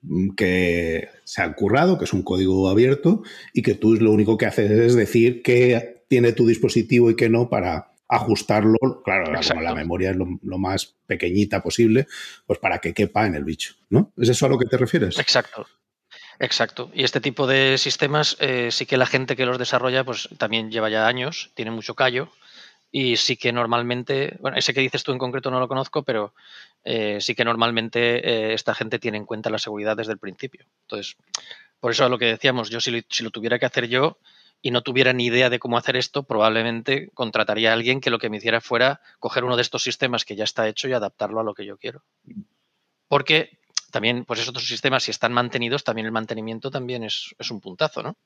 mm, 0.00 0.30
que 0.30 1.08
se 1.24 1.42
han 1.42 1.52
currado, 1.52 1.98
que 1.98 2.04
es 2.04 2.14
un 2.14 2.22
código 2.22 2.70
abierto 2.70 3.22
y 3.52 3.60
que 3.60 3.74
tú 3.74 3.94
lo 3.94 4.10
único 4.10 4.38
que 4.38 4.46
haces 4.46 4.70
es 4.70 4.94
decir 4.94 5.42
qué 5.42 6.04
tiene 6.08 6.32
tu 6.32 6.46
dispositivo 6.46 7.10
y 7.10 7.16
qué 7.16 7.28
no 7.28 7.50
para 7.50 7.92
ajustarlo, 8.08 9.02
claro, 9.04 9.32
la 9.60 9.74
memoria 9.74 10.10
es 10.10 10.16
lo, 10.16 10.26
lo, 10.42 10.58
más 10.58 10.94
pequeñita 11.06 11.62
posible, 11.62 12.06
pues 12.46 12.58
para 12.58 12.78
que 12.78 12.94
quepa 12.94 13.26
en 13.26 13.34
el 13.34 13.44
bicho, 13.44 13.74
¿no? 13.90 14.12
¿Es 14.16 14.28
eso 14.28 14.46
a 14.46 14.48
lo 14.48 14.58
que 14.58 14.66
te 14.66 14.76
refieres? 14.76 15.18
Exacto. 15.18 15.66
Exacto. 16.38 16.90
Y 16.94 17.04
este 17.04 17.20
tipo 17.20 17.46
de 17.46 17.78
sistemas 17.78 18.36
eh, 18.40 18.70
sí 18.70 18.86
que 18.86 18.96
la 18.96 19.06
gente 19.06 19.36
que 19.36 19.46
los 19.46 19.58
desarrolla 19.58 20.04
pues 20.04 20.28
también 20.38 20.70
lleva 20.70 20.88
ya 20.88 21.06
años, 21.06 21.50
tiene 21.54 21.70
mucho 21.70 21.94
callo 21.94 22.30
y 22.90 23.16
sí 23.16 23.36
que 23.36 23.52
normalmente, 23.52 24.36
bueno, 24.40 24.56
ese 24.56 24.72
que 24.72 24.80
dices 24.80 25.02
tú 25.02 25.12
en 25.12 25.18
concreto 25.18 25.50
no 25.50 25.58
lo 25.58 25.66
conozco, 25.66 26.04
pero 26.04 26.32
eh, 26.84 27.18
sí 27.20 27.34
que 27.34 27.44
normalmente 27.44 28.18
eh, 28.28 28.54
esta 28.54 28.74
gente 28.74 28.98
tiene 28.98 29.18
en 29.18 29.26
cuenta 29.26 29.50
la 29.50 29.58
seguridad 29.58 29.96
desde 29.96 30.12
el 30.12 30.18
principio. 30.18 30.64
Entonces, 30.82 31.16
por 31.80 31.90
eso 31.90 32.04
a 32.04 32.08
lo 32.08 32.18
que 32.18 32.26
decíamos, 32.26 32.70
yo 32.70 32.80
si 32.80 32.92
lo, 32.92 33.00
si 33.08 33.24
lo 33.24 33.30
tuviera 33.30 33.58
que 33.58 33.66
hacer 33.66 33.88
yo, 33.88 34.18
y 34.64 34.70
no 34.70 34.80
tuviera 34.80 35.12
ni 35.12 35.26
idea 35.26 35.50
de 35.50 35.58
cómo 35.58 35.76
hacer 35.76 35.94
esto, 35.94 36.22
probablemente 36.22 37.10
contrataría 37.12 37.70
a 37.70 37.74
alguien 37.74 38.00
que 38.00 38.08
lo 38.08 38.18
que 38.18 38.30
me 38.30 38.38
hiciera 38.38 38.62
fuera 38.62 39.02
coger 39.18 39.44
uno 39.44 39.56
de 39.56 39.62
estos 39.62 39.82
sistemas 39.82 40.24
que 40.24 40.36
ya 40.36 40.44
está 40.44 40.66
hecho 40.66 40.88
y 40.88 40.94
adaptarlo 40.94 41.38
a 41.40 41.44
lo 41.44 41.52
que 41.52 41.66
yo 41.66 41.76
quiero. 41.76 42.02
Porque 43.08 43.58
también, 43.94 44.24
pues 44.24 44.40
esos 44.40 44.48
otros 44.48 44.66
sistemas, 44.66 45.04
si 45.04 45.12
están 45.12 45.32
mantenidos, 45.32 45.84
también 45.84 46.06
el 46.06 46.10
mantenimiento 46.10 46.68
también 46.68 47.04
es, 47.04 47.32
es 47.38 47.48
un 47.52 47.60
puntazo, 47.60 48.02
¿no? 48.02 48.16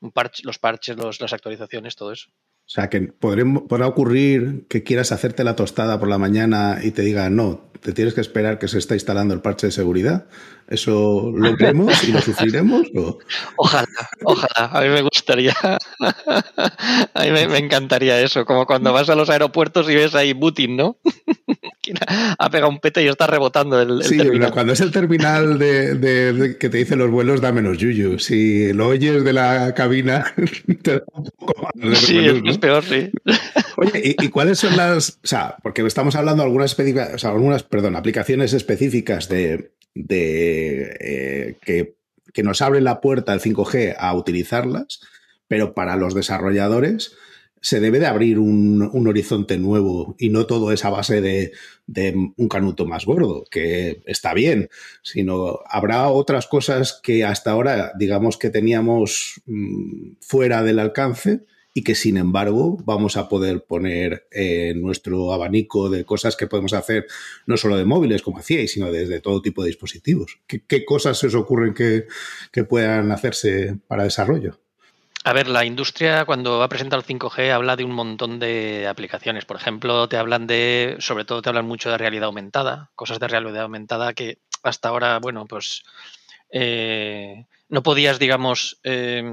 Un 0.00 0.12
parche, 0.12 0.42
los 0.46 0.58
parches, 0.58 0.96
los, 0.96 1.20
las 1.20 1.34
actualizaciones, 1.34 1.94
todo 1.94 2.10
eso. 2.10 2.30
O 2.30 2.70
sea, 2.70 2.88
que 2.88 3.02
podrá 3.02 3.86
ocurrir 3.86 4.64
que 4.66 4.82
quieras 4.82 5.12
hacerte 5.12 5.44
la 5.44 5.56
tostada 5.56 6.00
por 6.00 6.08
la 6.08 6.16
mañana 6.16 6.78
y 6.82 6.92
te 6.92 7.02
diga, 7.02 7.28
no, 7.28 7.70
te 7.82 7.92
tienes 7.92 8.14
que 8.14 8.22
esperar 8.22 8.58
que 8.58 8.66
se 8.66 8.78
está 8.78 8.94
instalando 8.94 9.34
el 9.34 9.42
parche 9.42 9.66
de 9.66 9.72
seguridad. 9.72 10.26
¿Eso 10.68 11.30
lo 11.34 11.56
vemos 11.56 12.02
y 12.04 12.12
lo 12.12 12.20
sufriremos? 12.20 12.86
Ojalá, 13.56 13.86
ojalá. 14.24 14.70
A 14.72 14.80
mí 14.82 14.88
me 14.88 15.02
gustaría. 15.02 15.54
A 17.14 17.22
mí 17.22 17.30
me, 17.30 17.58
encantaría 17.58 18.20
eso. 18.20 18.44
Como 18.44 18.66
cuando 18.66 18.92
vas 18.92 19.08
a 19.08 19.14
los 19.14 19.30
aeropuertos 19.30 19.88
y 19.88 19.94
ves 19.94 20.14
ahí 20.14 20.32
booting, 20.32 20.76
¿no? 20.76 20.98
ha 22.38 22.50
pegado 22.50 22.70
un 22.70 22.80
pete 22.80 23.02
y 23.02 23.08
está 23.08 23.26
rebotando 23.26 23.80
el, 23.80 24.02
sí, 24.02 24.18
cuando 24.52 24.72
es 24.72 24.80
el 24.80 24.90
terminal 24.90 25.58
de, 25.58 26.56
que 26.58 26.68
te 26.68 26.78
dice 26.78 26.96
los 26.96 27.10
vuelos, 27.10 27.40
da 27.40 27.52
menos 27.52 27.78
yuyu. 27.78 28.18
Si 28.18 28.72
lo 28.72 28.88
oyes 28.88 29.24
de 29.24 29.32
la 29.32 29.74
cabina, 29.74 30.34
te 30.82 30.92
da 30.92 31.02
un 31.12 31.30
poco 31.38 31.62
más 31.62 31.98
Sí, 31.98 32.18
es 32.44 32.58
peor, 32.58 32.82
sí. 32.84 33.10
Oye, 33.76 34.16
¿y, 34.18 34.28
cuáles 34.28 34.58
son 34.58 34.76
las. 34.76 35.18
O 35.22 35.26
sea, 35.26 35.56
porque 35.62 35.82
estamos 35.86 36.14
hablando 36.16 36.42
de 36.42 36.46
algunas, 36.46 36.78
o 36.78 37.18
sea, 37.18 37.30
algunas 37.30 37.62
perdón, 37.62 37.96
aplicaciones 37.96 38.52
específicas 38.52 39.28
de, 39.28 39.72
eh, 39.94 41.56
que, 41.60 41.96
que, 42.32 42.42
nos 42.42 42.62
abren 42.62 42.84
la 42.84 43.00
puerta 43.00 43.32
al 43.32 43.40
5G 43.40 43.94
a 43.98 44.14
utilizarlas, 44.14 45.00
pero 45.48 45.74
para 45.74 45.96
los 45.96 46.14
desarrolladores 46.14 47.16
se 47.64 47.80
debe 47.80 47.98
de 47.98 48.06
abrir 48.06 48.38
un, 48.38 48.82
horizonte 49.08 49.56
nuevo 49.56 50.16
y 50.18 50.28
no 50.28 50.44
todo 50.44 50.70
es 50.70 50.84
a 50.84 50.90
base 50.90 51.22
de, 51.22 51.52
de, 51.86 52.14
un 52.36 52.48
canuto 52.48 52.84
más 52.84 53.06
gordo, 53.06 53.46
que 53.50 54.02
está 54.04 54.34
bien, 54.34 54.68
sino 55.02 55.60
habrá 55.66 56.08
otras 56.10 56.46
cosas 56.46 57.00
que 57.02 57.24
hasta 57.24 57.52
ahora 57.52 57.92
digamos 57.98 58.36
que 58.36 58.50
teníamos 58.50 59.40
mm, 59.46 60.16
fuera 60.20 60.62
del 60.62 60.78
alcance 60.78 61.46
y 61.76 61.82
que 61.82 61.96
sin 61.96 62.16
embargo 62.16 62.78
vamos 62.84 63.16
a 63.16 63.28
poder 63.28 63.64
poner 63.64 64.28
en 64.30 64.80
nuestro 64.80 65.32
abanico 65.32 65.90
de 65.90 66.04
cosas 66.04 66.36
que 66.36 66.46
podemos 66.46 66.72
hacer, 66.72 67.06
no 67.46 67.56
solo 67.56 67.76
de 67.76 67.84
móviles, 67.84 68.22
como 68.22 68.38
hacíais, 68.38 68.72
sino 68.72 68.92
desde 68.92 69.20
todo 69.20 69.42
tipo 69.42 69.62
de 69.62 69.68
dispositivos. 69.68 70.38
¿Qué, 70.46 70.84
cosas 70.84 71.18
se 71.18 71.26
os 71.26 71.34
ocurren 71.34 71.74
que, 71.74 72.06
puedan 72.64 73.10
hacerse 73.10 73.76
para 73.88 74.04
desarrollo? 74.04 74.60
A 75.24 75.32
ver, 75.32 75.48
la 75.48 75.64
industria 75.64 76.24
cuando 76.24 76.62
ha 76.62 76.68
presentado 76.68 77.02
el 77.02 77.08
5G 77.08 77.50
habla 77.50 77.74
de 77.74 77.84
un 77.84 77.92
montón 77.92 78.38
de 78.38 78.86
aplicaciones. 78.86 79.44
Por 79.44 79.56
ejemplo, 79.56 80.08
te 80.08 80.16
hablan 80.16 80.46
de, 80.46 80.96
sobre 81.00 81.24
todo 81.24 81.42
te 81.42 81.48
hablan 81.48 81.66
mucho 81.66 81.90
de 81.90 81.98
realidad 81.98 82.26
aumentada, 82.26 82.92
cosas 82.94 83.18
de 83.18 83.26
realidad 83.26 83.62
aumentada 83.62 84.12
que 84.12 84.38
hasta 84.62 84.90
ahora, 84.90 85.18
bueno, 85.18 85.46
pues 85.46 85.82
eh, 86.50 87.46
no 87.68 87.82
podías, 87.82 88.18
digamos, 88.18 88.78
eh, 88.84 89.24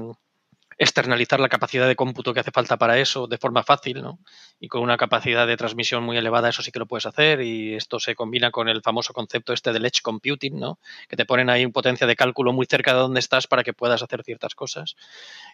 externalizar 0.82 1.38
la 1.38 1.48
capacidad 1.48 1.86
de 1.86 1.94
cómputo 1.94 2.34
que 2.34 2.40
hace 2.40 2.50
falta 2.50 2.76
para 2.76 2.98
eso 2.98 3.28
de 3.28 3.38
forma 3.38 3.62
fácil, 3.62 4.02
¿no? 4.02 4.18
Y 4.58 4.66
con 4.66 4.82
una 4.82 4.96
capacidad 4.96 5.46
de 5.46 5.56
transmisión 5.56 6.02
muy 6.02 6.16
elevada, 6.16 6.48
eso 6.48 6.60
sí 6.60 6.72
que 6.72 6.80
lo 6.80 6.86
puedes 6.86 7.06
hacer. 7.06 7.40
Y 7.40 7.74
esto 7.74 8.00
se 8.00 8.16
combina 8.16 8.50
con 8.50 8.68
el 8.68 8.82
famoso 8.82 9.12
concepto 9.12 9.52
este 9.52 9.72
del 9.72 9.84
edge 9.84 10.02
computing, 10.02 10.58
¿no? 10.58 10.80
Que 11.08 11.16
te 11.16 11.24
ponen 11.24 11.50
ahí 11.50 11.64
un 11.64 11.70
potencia 11.70 12.04
de 12.04 12.16
cálculo 12.16 12.52
muy 12.52 12.66
cerca 12.66 12.94
de 12.94 12.98
donde 12.98 13.20
estás 13.20 13.46
para 13.46 13.62
que 13.62 13.72
puedas 13.72 14.02
hacer 14.02 14.24
ciertas 14.24 14.56
cosas. 14.56 14.96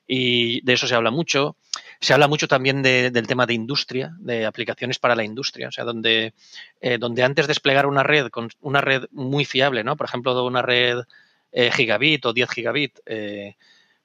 Y 0.07 0.63
de 0.63 0.73
eso 0.73 0.87
se 0.87 0.95
habla 0.95 1.11
mucho. 1.11 1.57
Se 2.01 2.15
habla 2.15 2.27
mucho 2.27 2.49
también 2.49 2.83
del 2.83 3.27
tema 3.27 3.45
de 3.45 3.53
industria, 3.53 4.13
de 4.21 4.47
aplicaciones 4.47 4.99
para 4.99 5.15
la 5.15 5.25
industria. 5.25 5.69
O 5.69 5.73
sea, 5.73 5.85
donde, 5.85 6.33
eh, 6.81 6.97
donde 6.97 7.23
antes 7.23 7.47
de 7.47 7.51
desplegar 7.51 7.85
una 7.85 8.03
red, 8.03 8.29
con 8.29 8.49
una 8.61 8.81
red 8.81 9.05
muy 9.11 9.45
fiable, 9.45 9.85
¿no? 9.85 9.95
Por 9.95 10.07
ejemplo, 10.07 10.43
una 10.47 10.63
red 10.63 11.01
eh, 11.53 11.71
gigabit 11.71 12.25
o 12.25 12.33
10 12.33 12.51
gigabit, 12.51 12.99
eh, 13.05 13.57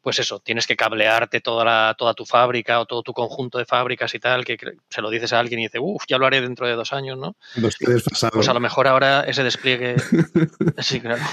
pues 0.03 0.19
eso, 0.19 0.41
tienes 0.41 0.67
que 0.67 0.75
cablearte 0.75 1.39
toda, 1.39 1.63
la, 1.63 1.95
toda 1.97 2.13
tu 2.13 2.25
fábrica 2.25 2.81
o 2.81 2.85
todo 2.85 3.03
tu 3.03 3.13
conjunto 3.13 3.57
de 3.57 3.65
fábricas 3.65 4.13
y 4.13 4.19
tal, 4.19 4.43
que 4.43 4.57
se 4.89 5.01
lo 5.01 5.09
dices 5.09 5.31
a 5.31 5.39
alguien 5.39 5.61
y 5.61 5.63
dice, 5.63 5.79
uff, 5.79 6.03
ya 6.09 6.17
lo 6.17 6.25
haré 6.25 6.41
dentro 6.41 6.67
de 6.67 6.73
dos 6.73 6.91
años, 6.91 7.17
¿no? 7.17 7.37
Pues 8.33 8.49
a 8.49 8.53
lo 8.53 8.59
mejor 8.59 8.85
ahora 8.87 9.21
ese 9.21 9.43
despliegue, 9.43 9.95
sí, 10.79 10.99
claro. 10.99 11.23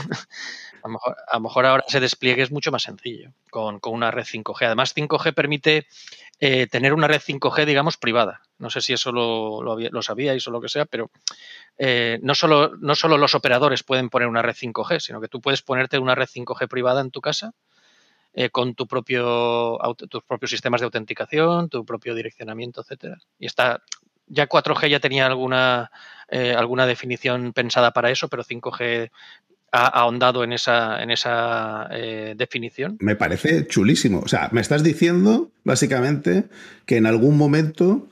A 0.83 0.89
lo, 1.35 1.41
mejor, 1.41 1.67
ahora 1.67 1.85
ese 1.87 1.99
despliegue 1.99 2.43
es 2.43 2.53
mucho 2.53 2.71
más 2.71 2.85
sencillo 2.85 3.33
con, 3.51 3.81
una 3.83 4.13
red 4.13 4.25
5G. 4.25 4.67
Además, 4.67 4.95
5G 4.97 5.35
permite 5.35 5.89
eh, 6.39 6.69
tener 6.69 6.95
una 6.95 7.09
red 7.09 7.21
5G, 7.21 7.67
digamos, 7.67 7.97
privada. 7.97 8.41
No 8.59 8.71
sé 8.71 8.81
si 8.81 8.93
eso 8.93 9.11
lo, 9.11 9.63
lo, 9.63 10.03
sabíais 10.03 10.47
o 10.47 10.53
lo 10.53 10.61
que 10.61 10.69
sea, 10.69 10.87
pero 10.87 11.11
eh, 11.77 12.21
no, 12.23 12.37
solo, 12.37 12.77
no 12.79 12.95
solo 12.95 13.19
los 13.19 13.35
operadores 13.35 13.83
pueden 13.83 14.11
poner 14.11 14.29
una 14.29 14.43
red 14.43 14.55
5G, 14.55 15.01
sino 15.01 15.21
que 15.21 15.29
tú 15.29 15.41
puedes 15.41 15.61
ponerte 15.61 15.99
una 15.99 16.15
red 16.15 16.29
5G 16.29 16.69
privada 16.69 17.01
en 17.01 17.11
tu 17.11 17.21
casa 17.21 17.53
eh, 18.33 18.51
con 18.51 18.75
tu 18.75 18.87
propio, 18.87 19.77
tus 20.09 20.23
propios 20.23 20.53
sistemas 20.53 20.81
de 20.81 20.85
autenticación, 20.85 21.69
tu 21.69 21.85
propio 21.85 22.15
direccionamiento, 22.15 22.81
etcétera. 22.83 23.19
Y 23.41 23.47
está, 23.47 23.83
ya 24.29 24.49
4G 24.49 24.89
ya 24.89 25.01
tenía 25.01 25.27
alguna, 25.27 25.91
eh, 26.29 26.55
alguna 26.55 26.87
definición 26.87 27.53
pensada 27.53 27.93
para 27.93 28.11
eso, 28.11 28.29
pero 28.29 28.45
5G 28.45 29.11
ha 29.73 29.87
ahondado 29.87 30.45
en 30.45 30.53
esa, 30.53 31.03
en 31.03 31.11
esa 31.11 31.89
eh, 31.91 32.35
definición. 32.37 32.99
Me 33.01 33.17
parece 33.17 33.67
chulísimo. 33.67 34.21
O 34.21 34.29
sea, 34.29 34.49
me 34.53 34.61
estás 34.61 34.85
diciendo 34.85 35.51
básicamente 35.65 36.45
que 36.87 36.97
en 36.99 37.07
algún 37.07 37.37
momento 37.37 38.07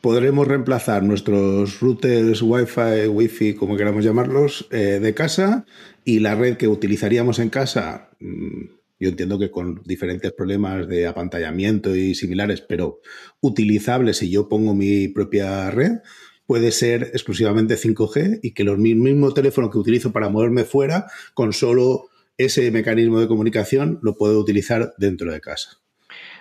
podremos 0.00 0.46
reemplazar 0.46 1.02
nuestros 1.02 1.80
routers 1.80 2.42
Wi-Fi, 2.42 3.08
Wi-Fi, 3.08 3.54
como 3.54 3.76
queramos 3.76 4.04
llamarlos, 4.04 4.68
de 4.70 5.14
casa 5.14 5.64
y 6.04 6.20
la 6.20 6.36
red 6.36 6.56
que 6.56 6.68
utilizaríamos 6.68 7.40
en 7.40 7.50
casa 7.50 8.10
mm, 8.20 8.77
yo 8.98 9.08
entiendo 9.10 9.38
que 9.38 9.50
con 9.50 9.82
diferentes 9.84 10.32
problemas 10.32 10.88
de 10.88 11.06
apantallamiento 11.06 11.94
y 11.94 12.14
similares, 12.14 12.60
pero 12.60 13.00
utilizable 13.40 14.14
si 14.14 14.30
yo 14.30 14.48
pongo 14.48 14.74
mi 14.74 15.08
propia 15.08 15.70
red, 15.70 15.98
puede 16.46 16.72
ser 16.72 17.10
exclusivamente 17.12 17.76
5G 17.76 18.40
y 18.42 18.52
que 18.52 18.62
el 18.62 18.78
mismo 18.78 19.32
teléfono 19.34 19.70
que 19.70 19.78
utilizo 19.78 20.12
para 20.12 20.30
moverme 20.30 20.64
fuera, 20.64 21.06
con 21.34 21.52
solo 21.52 22.08
ese 22.38 22.70
mecanismo 22.70 23.20
de 23.20 23.28
comunicación, 23.28 23.98
lo 24.02 24.16
puedo 24.16 24.40
utilizar 24.40 24.94
dentro 24.96 25.32
de 25.32 25.40
casa. 25.40 25.78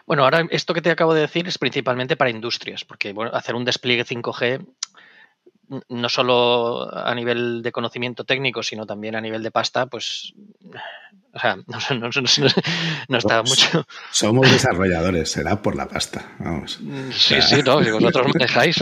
Bueno, 0.05 0.23
ahora 0.23 0.47
esto 0.51 0.73
que 0.73 0.81
te 0.81 0.89
acabo 0.89 1.13
de 1.13 1.21
decir 1.21 1.47
es 1.49 1.57
principalmente 1.57 2.15
para 2.15 2.29
industrias, 2.29 2.85
porque 2.85 3.11
bueno, 3.11 3.31
hacer 3.33 3.55
un 3.55 3.65
despliegue 3.65 4.05
5G 4.05 4.65
no 5.89 6.09
solo 6.09 6.89
a 6.95 7.13
nivel 7.13 7.61
de 7.61 7.71
conocimiento 7.71 8.23
técnico, 8.23 8.63
sino 8.63 8.85
también 8.85 9.15
a 9.15 9.21
nivel 9.21 9.43
de 9.43 9.51
pasta, 9.51 9.85
pues, 9.85 10.33
o 11.33 11.39
sea, 11.39 11.57
no, 13.09 13.17
está 13.17 13.43
mucho. 13.43 13.85
Somos 14.11 14.51
desarrolladores, 14.51 15.29
será 15.31 15.61
por 15.61 15.75
la 15.75 15.87
pasta, 15.87 16.35
vamos. 16.39 16.79
Sí, 17.11 17.41
sí, 17.41 17.61
no, 17.63 17.83
si 17.83 17.91
vosotros 17.91 18.27
manejáis. 18.33 18.81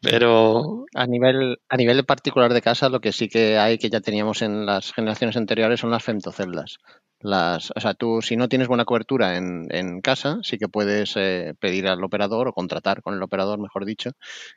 Pero 0.00 0.86
a 0.94 1.06
nivel, 1.06 1.58
a 1.68 1.76
nivel 1.76 2.04
particular 2.04 2.52
de 2.52 2.62
casa, 2.62 2.88
lo 2.88 3.00
que 3.00 3.12
sí 3.12 3.28
que 3.28 3.58
hay, 3.58 3.78
que 3.78 3.90
ya 3.90 4.00
teníamos 4.00 4.42
en 4.42 4.64
las 4.64 4.92
generaciones 4.92 5.36
anteriores, 5.36 5.80
son 5.80 5.90
las 5.90 6.04
femtoceldas. 6.04 6.78
Las, 7.20 7.72
o 7.74 7.80
sea, 7.80 7.94
tú 7.94 8.20
si 8.20 8.36
no 8.36 8.48
tienes 8.48 8.68
buena 8.68 8.84
cobertura 8.84 9.36
en, 9.36 9.66
en 9.70 10.02
casa, 10.02 10.38
sí 10.42 10.58
que 10.58 10.68
puedes 10.68 11.14
eh, 11.16 11.54
pedir 11.58 11.88
al 11.88 12.04
operador 12.04 12.48
o 12.48 12.52
contratar 12.52 13.00
con 13.02 13.14
el 13.14 13.22
operador, 13.22 13.58
mejor 13.58 13.86
dicho, 13.86 14.10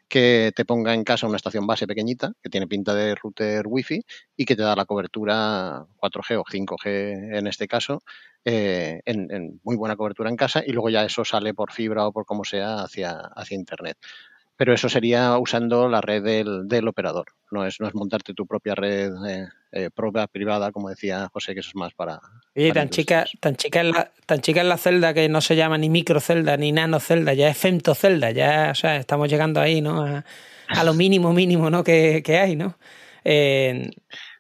que 0.10 0.52
te 0.56 0.66
ponga 0.66 0.94
en 0.94 1.06
casa 1.06 1.28
una 1.28 1.38
estación 1.38 1.66
base 1.68 1.88
pequeñita 1.88 2.34
que 2.44 2.50
tiene 2.50 2.68
pinta 2.68 2.94
de 2.94 3.16
router 3.16 3.66
wifi 3.66 4.02
y 4.36 4.46
que 4.46 4.58
te 4.58 4.64
da 4.64 4.76
la 4.76 4.86
cobertura 4.86 5.86
4G 6.02 6.38
o 6.38 6.44
5G 6.44 7.38
en 7.38 7.48
este 7.48 7.68
caso, 7.68 8.02
eh, 8.44 9.02
en, 9.06 9.32
en, 9.32 9.62
muy 9.64 9.78
buena 9.78 9.96
cobertura 9.96 10.30
en 10.30 10.36
casa 10.36 10.62
y 10.66 10.74
luego 10.74 10.90
ya 10.90 11.06
eso 11.06 11.24
sale 11.24 11.54
por 11.54 11.72
fibra 11.72 12.08
o 12.08 12.12
por 12.12 12.26
como 12.26 12.44
sea 12.44 12.84
hacia, 12.84 13.20
hacia 13.36 13.56
Internet 13.56 13.98
pero 14.60 14.74
eso 14.74 14.90
sería 14.90 15.38
usando 15.38 15.88
la 15.88 16.02
red 16.02 16.22
del, 16.22 16.88
operador. 16.90 17.28
No 17.50 17.66
es, 17.66 17.80
no 17.80 17.88
es 17.88 17.96
montarte 17.96 18.34
tu 18.34 18.46
propia 18.46 18.76
red 18.76 19.10
eh, 19.26 19.48
eh, 19.72 19.90
propia, 19.90 20.28
privada, 20.28 20.74
como 20.74 20.90
decía 20.90 21.30
José, 21.32 21.54
que 21.54 21.62
eso 21.62 21.70
es 21.70 21.76
más 21.78 21.94
para. 21.94 22.20
Oye, 22.58 22.74
tan, 22.74 22.90
chica, 22.90 23.26
tan, 23.40 23.56
chica 23.56 23.80
es 23.80 23.88
la, 23.88 24.12
tan 24.26 24.42
chica 24.42 24.60
es 24.60 24.68
la 24.68 24.76
celda 24.76 25.14
que 25.14 25.30
no 25.30 25.40
se 25.40 25.56
llama 25.56 25.78
ni 25.78 25.90
microcelda 25.90 26.58
ni 26.58 26.74
nanocelda, 26.74 27.34
ya 27.36 27.48
es 27.48 27.58
femtocelda, 27.58 28.32
ya 28.32 28.72
o 28.72 28.76
sea, 28.76 28.98
estamos 28.98 29.30
llegando 29.30 29.62
ahí, 29.62 29.80
¿no? 29.80 30.04
A, 30.04 30.84
lo 30.84 30.94
mínimo, 30.94 31.32
mínimo, 31.32 31.70
¿no? 31.70 31.82
Que, 31.82 32.22
hay, 32.28 32.58
¿no? 32.58 32.78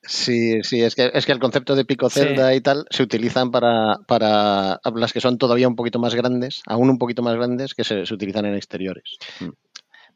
Sí, 0.04 0.64
sí, 0.64 0.82
es 0.82 0.96
que, 0.96 1.12
es 1.14 1.26
que 1.26 1.32
el 1.32 1.40
concepto 1.40 1.76
de 1.76 1.86
picocelda 1.86 2.54
y 2.56 2.60
tal 2.60 2.86
se 2.90 3.04
utilizan 3.04 3.52
para, 3.52 4.00
para 4.06 4.82
las 4.96 5.14
que 5.14 5.22
son 5.22 5.38
todavía 5.38 5.70
un 5.70 5.78
poquito 5.78 5.98
más 5.98 6.14
grandes, 6.14 6.62
aún 6.66 6.90
un 6.90 6.98
poquito 6.98 7.22
más 7.22 7.36
grandes, 7.36 7.74
que 7.74 7.86
se, 7.86 8.06
se 8.06 8.14
utilizan 8.14 8.46
en 8.46 8.56
exteriores. 8.56 9.18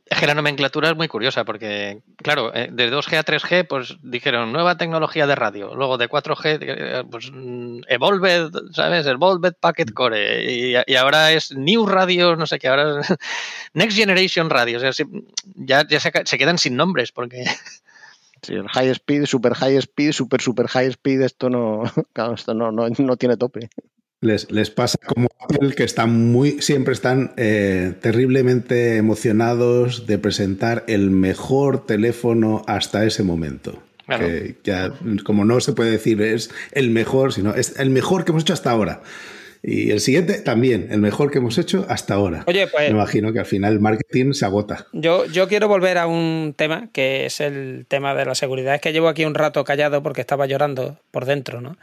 Es 0.06 0.20
que 0.20 0.28
la 0.28 0.36
nomenclatura 0.36 0.90
es 0.90 0.98
muy 0.98 1.08
curiosa 1.08 1.46
porque, 1.46 2.02
claro, 2.18 2.54
eh, 2.54 2.70
de 2.72 2.92
2G 2.92 3.18
a 3.18 3.24
3G, 3.24 3.66
pues 3.66 3.98
dijeron 4.04 4.52
nueva 4.52 4.78
tecnología 4.78 5.26
de 5.28 5.36
radio. 5.36 5.74
Luego 5.76 5.98
de 5.98 6.10
4G, 6.10 6.58
eh, 6.62 7.04
pues 7.10 7.32
mm, 7.32 7.84
Evolved, 7.88 8.52
¿sabes? 8.74 9.08
Evolved 9.08 9.54
Packet 9.60 9.92
mm. 9.92 9.94
Core. 9.94 10.52
Y, 10.52 10.96
ahora 10.96 11.32
es 11.32 11.56
New 11.56 11.86
Radio, 11.86 12.36
no 12.36 12.46
sé 12.46 12.60
qué, 12.60 12.68
ahora 12.68 13.00
es 13.00 13.14
Next 13.74 13.98
Generation 13.98 14.50
Radio. 14.50 14.78
O 14.78 14.82
sea, 14.82 14.92
ya, 15.56 15.88
ya 15.88 16.00
se, 16.00 16.38
quedan 16.38 16.58
sin 16.58 16.76
nombres 16.76 17.12
porque... 17.12 17.46
Sí, 18.42 18.56
el 18.56 18.68
high 18.68 18.90
speed, 18.90 19.26
super 19.26 19.54
high 19.54 19.78
speed, 19.78 20.12
super 20.12 20.42
super 20.42 20.68
high 20.68 20.88
speed, 20.88 21.22
esto 21.22 21.50
no, 21.50 21.84
esto 22.34 22.54
no, 22.54 22.74
no, 22.74 22.90
no 22.90 23.16
tiene 23.16 23.38
tope. 23.38 23.70
Les, 24.24 24.52
les, 24.52 24.70
pasa 24.70 24.98
como 25.06 25.30
Apple 25.40 25.74
que 25.76 25.84
están 25.84 26.32
muy, 26.32 26.62
siempre 26.62 26.94
están 26.94 27.34
eh, 27.38 27.94
terriblemente 28.02 28.98
emocionados 28.98 30.08
de 30.08 30.18
presentar 30.18 30.84
el 30.88 31.12
mejor 31.12 31.86
teléfono 31.86 32.64
hasta 32.68 33.06
ese 33.06 33.24
momento. 33.24 33.84
Que 34.08 34.56
ya, 34.64 34.94
como 35.24 35.46
no 35.46 35.60
se 35.60 35.74
puede 35.74 35.92
decir 35.92 36.22
es 36.22 36.52
el 36.72 36.90
mejor, 36.90 37.34
sino 37.34 37.56
es 37.56 37.80
el 37.80 37.90
mejor 37.90 38.26
que 38.26 38.32
hemos 38.32 38.44
hecho 38.44 38.54
hasta 38.54 38.72
ahora. 38.72 39.02
Y 39.66 39.92
el 39.92 40.02
siguiente 40.02 40.40
también, 40.40 40.90
el 40.92 41.00
mejor 41.00 41.32
que 41.32 41.38
hemos 41.38 41.58
hecho 41.58 41.86
hasta 41.88 42.16
ahora. 42.16 42.44
Oye, 42.48 42.68
pues. 42.68 42.90
Me 42.90 42.96
imagino 42.96 43.32
que 43.32 43.40
al 43.40 43.46
final 43.46 43.72
el 43.72 43.80
marketing 43.80 44.34
se 44.34 44.46
agota. 44.46 44.88
Yo, 44.92 45.26
yo 45.26 45.48
quiero 45.48 45.70
volver 45.70 45.98
a 45.98 46.06
un 46.06 46.54
tema 46.56 46.90
que 46.92 47.26
es 47.26 47.40
el 47.40 47.86
tema 47.88 48.14
de 48.14 48.26
la 48.26 48.36
seguridad. 48.36 48.76
Es 48.76 48.82
que 48.82 48.92
llevo 48.92 49.08
aquí 49.08 49.24
un 49.24 49.36
rato 49.36 49.64
callado 49.64 50.04
porque 50.04 50.20
estaba 50.20 50.46
llorando 50.48 51.00
por 51.12 51.24
dentro, 51.24 51.62
¿no? 51.62 51.78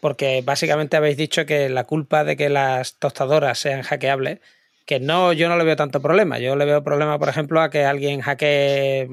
Porque 0.00 0.42
básicamente 0.44 0.96
habéis 0.96 1.16
dicho 1.16 1.46
que 1.46 1.68
la 1.68 1.84
culpa 1.84 2.24
de 2.24 2.36
que 2.36 2.48
las 2.48 2.94
tostadoras 2.96 3.58
sean 3.58 3.82
hackeables, 3.82 4.40
que 4.90 4.98
no, 4.98 5.32
yo 5.32 5.48
no 5.48 5.56
le 5.56 5.62
veo 5.62 5.76
tanto 5.76 6.02
problema. 6.02 6.40
Yo 6.40 6.56
le 6.56 6.64
veo 6.64 6.82
problema, 6.82 7.16
por 7.16 7.28
ejemplo, 7.28 7.60
a 7.60 7.70
que 7.70 7.84
alguien 7.84 8.22
hackee 8.22 9.08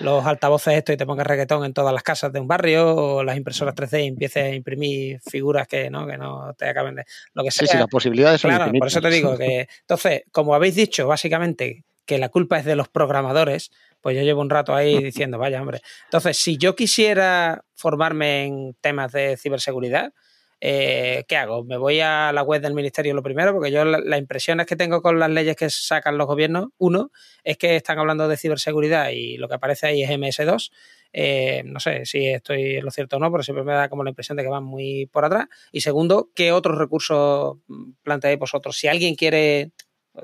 los 0.00 0.26
altavoces 0.26 0.74
esto 0.74 0.92
y 0.92 0.96
te 0.96 1.06
ponga 1.06 1.22
reggaetón 1.22 1.64
en 1.64 1.72
todas 1.72 1.94
las 1.94 2.02
casas 2.02 2.32
de 2.32 2.40
un 2.40 2.48
barrio, 2.48 2.96
o 2.96 3.22
las 3.22 3.36
impresoras 3.36 3.76
3D 3.76 4.02
y 4.02 4.08
empiece 4.08 4.40
a 4.40 4.52
imprimir 4.52 5.20
figuras 5.20 5.68
que 5.68 5.90
no, 5.90 6.08
que 6.08 6.18
no 6.18 6.54
te 6.54 6.68
acaben 6.68 6.96
de. 6.96 7.04
Lo 7.34 7.44
que 7.44 7.52
sea. 7.52 7.68
Sí, 7.68 7.72
sí, 7.72 7.78
las 7.78 7.86
posibilidades 7.86 8.40
son 8.40 8.50
Claro, 8.50 8.72
por 8.76 8.88
eso 8.88 9.00
te 9.00 9.10
digo 9.10 9.38
que. 9.38 9.68
Entonces, 9.82 10.22
como 10.32 10.56
habéis 10.56 10.74
dicho, 10.74 11.06
básicamente, 11.06 11.84
que 12.04 12.18
la 12.18 12.28
culpa 12.28 12.58
es 12.58 12.64
de 12.64 12.74
los 12.74 12.88
programadores, 12.88 13.70
pues 14.02 14.16
yo 14.16 14.22
llevo 14.22 14.42
un 14.42 14.50
rato 14.50 14.74
ahí 14.74 14.98
diciendo, 15.02 15.38
vaya 15.38 15.60
hombre. 15.60 15.80
Entonces, 16.04 16.36
si 16.36 16.58
yo 16.58 16.76
quisiera 16.76 17.64
formarme 17.74 18.44
en 18.44 18.76
temas 18.80 19.12
de 19.12 19.36
ciberseguridad, 19.38 20.12
eh, 20.64 21.24
¿qué 21.26 21.36
hago? 21.36 21.64
¿Me 21.64 21.76
voy 21.76 21.98
a 21.98 22.30
la 22.32 22.42
web 22.42 22.62
del 22.62 22.74
ministerio 22.74 23.14
lo 23.14 23.22
primero? 23.22 23.52
Porque 23.52 23.72
yo 23.72 23.84
las 23.84 24.18
impresiones 24.18 24.66
que 24.66 24.76
tengo 24.76 25.02
con 25.02 25.18
las 25.18 25.28
leyes 25.28 25.56
que 25.56 25.68
sacan 25.70 26.16
los 26.16 26.28
gobiernos, 26.28 26.68
uno, 26.78 27.10
es 27.42 27.56
que 27.56 27.74
están 27.74 27.98
hablando 27.98 28.28
de 28.28 28.36
ciberseguridad 28.36 29.10
y 29.10 29.38
lo 29.38 29.48
que 29.48 29.56
aparece 29.56 29.88
ahí 29.88 30.04
es 30.04 30.10
MS2. 30.10 30.70
Eh, 31.12 31.62
no 31.66 31.80
sé 31.80 32.06
si 32.06 32.28
estoy 32.28 32.76
en 32.76 32.84
lo 32.84 32.92
cierto 32.92 33.16
o 33.16 33.18
no, 33.18 33.30
pero 33.32 33.42
siempre 33.42 33.64
me 33.64 33.72
da 33.72 33.88
como 33.88 34.04
la 34.04 34.10
impresión 34.10 34.36
de 34.36 34.44
que 34.44 34.48
van 34.48 34.62
muy 34.62 35.06
por 35.06 35.24
atrás. 35.24 35.48
Y 35.72 35.80
segundo, 35.80 36.30
¿qué 36.32 36.52
otros 36.52 36.78
recursos 36.78 37.58
planteáis 38.04 38.38
vosotros? 38.38 38.76
Si 38.76 38.86
alguien 38.86 39.16
quiere 39.16 39.72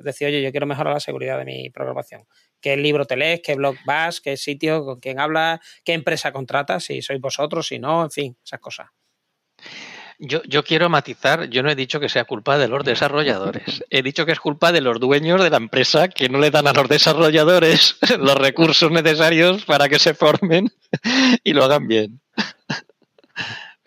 decir, 0.02 0.28
oye, 0.28 0.42
yo 0.42 0.50
quiero 0.50 0.66
mejorar 0.66 0.94
la 0.94 1.00
seguridad 1.00 1.38
de 1.38 1.44
mi 1.44 1.70
programación, 1.70 2.26
¿qué 2.60 2.76
libro 2.76 3.06
te 3.06 3.16
lees? 3.16 3.40
¿Qué 3.42 3.54
blog 3.54 3.76
vas? 3.84 4.20
¿Qué 4.20 4.36
sitio? 4.36 4.84
¿Con 4.84 5.00
quién 5.00 5.18
hablas? 5.18 5.60
¿Qué 5.84 5.94
empresa 5.94 6.32
contratas? 6.32 6.84
Si 6.84 7.02
sois 7.02 7.20
vosotros, 7.20 7.66
si 7.66 7.78
no, 7.78 8.04
en 8.04 8.10
fin, 8.10 8.36
esas 8.44 8.60
cosas. 8.60 8.88
Yo, 10.20 10.42
yo 10.48 10.64
quiero 10.64 10.88
matizar, 10.88 11.48
yo 11.48 11.62
no 11.62 11.70
he 11.70 11.76
dicho 11.76 12.00
que 12.00 12.08
sea 12.08 12.24
culpa 12.24 12.58
de 12.58 12.66
los 12.66 12.84
desarrolladores, 12.84 13.84
he 13.90 14.02
dicho 14.02 14.26
que 14.26 14.32
es 14.32 14.40
culpa 14.40 14.72
de 14.72 14.80
los 14.80 14.98
dueños 14.98 15.40
de 15.42 15.50
la 15.50 15.58
empresa 15.58 16.08
que 16.08 16.28
no 16.28 16.38
le 16.38 16.50
dan 16.50 16.66
a 16.66 16.72
los 16.72 16.88
desarrolladores 16.88 17.98
los 18.18 18.34
recursos 18.34 18.90
necesarios 18.90 19.64
para 19.64 19.88
que 19.88 20.00
se 20.00 20.14
formen 20.14 20.70
y 21.44 21.52
lo 21.52 21.64
hagan 21.64 21.86
bien. 21.86 22.20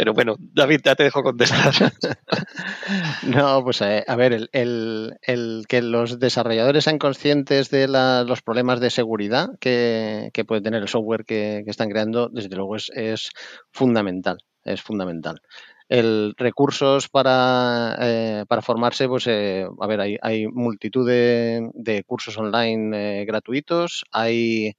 Pero 0.02 0.16
bueno, 0.16 0.36
David, 0.40 0.82
ya 0.84 0.96
te 0.96 1.04
dejo 1.04 1.22
contestar. 1.22 1.74
No, 3.24 3.64
pues 3.64 3.82
eh, 3.82 4.04
a 4.08 4.16
ver, 4.16 4.50
el, 4.52 5.66
que 5.70 5.82
los 5.84 6.18
desarrolladores 6.18 6.86
sean 6.86 6.98
conscientes 6.98 7.70
de 7.70 7.88
los 7.88 8.42
problemas 8.42 8.80
de 8.80 8.90
seguridad 8.90 9.50
que, 9.60 10.32
puede 10.48 10.62
tener 10.62 10.82
el 10.82 10.88
software 10.88 11.24
que, 11.24 11.64
están 11.68 11.90
creando, 11.90 12.30
desde 12.30 12.56
luego 12.56 12.78
es, 12.78 13.30
fundamental. 13.72 14.40
Es 14.64 14.82
fundamental 14.82 15.40
el 15.88 16.34
recursos 16.36 17.08
para, 17.08 17.96
eh, 18.00 18.46
para 18.48 18.62
formarse, 18.64 19.08
pues 19.08 19.28
eh, 19.28 19.68
a 19.80 19.88
ver, 19.88 20.02
hay, 20.02 20.18
hay 20.22 20.48
multitud 20.48 21.08
de, 21.08 22.04
cursos 22.08 22.38
online 22.38 23.22
eh, 23.22 23.26
gratuitos, 23.26 24.04
hay 24.12 24.74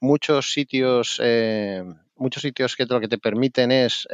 muchos 0.00 0.50
sitios, 0.52 1.20
muchos 2.18 2.42
sitios 2.42 2.76
que 2.76 2.86
lo 2.86 3.00
que 3.00 3.08
te 3.08 3.18
permiten 3.18 3.72
es 3.72 4.06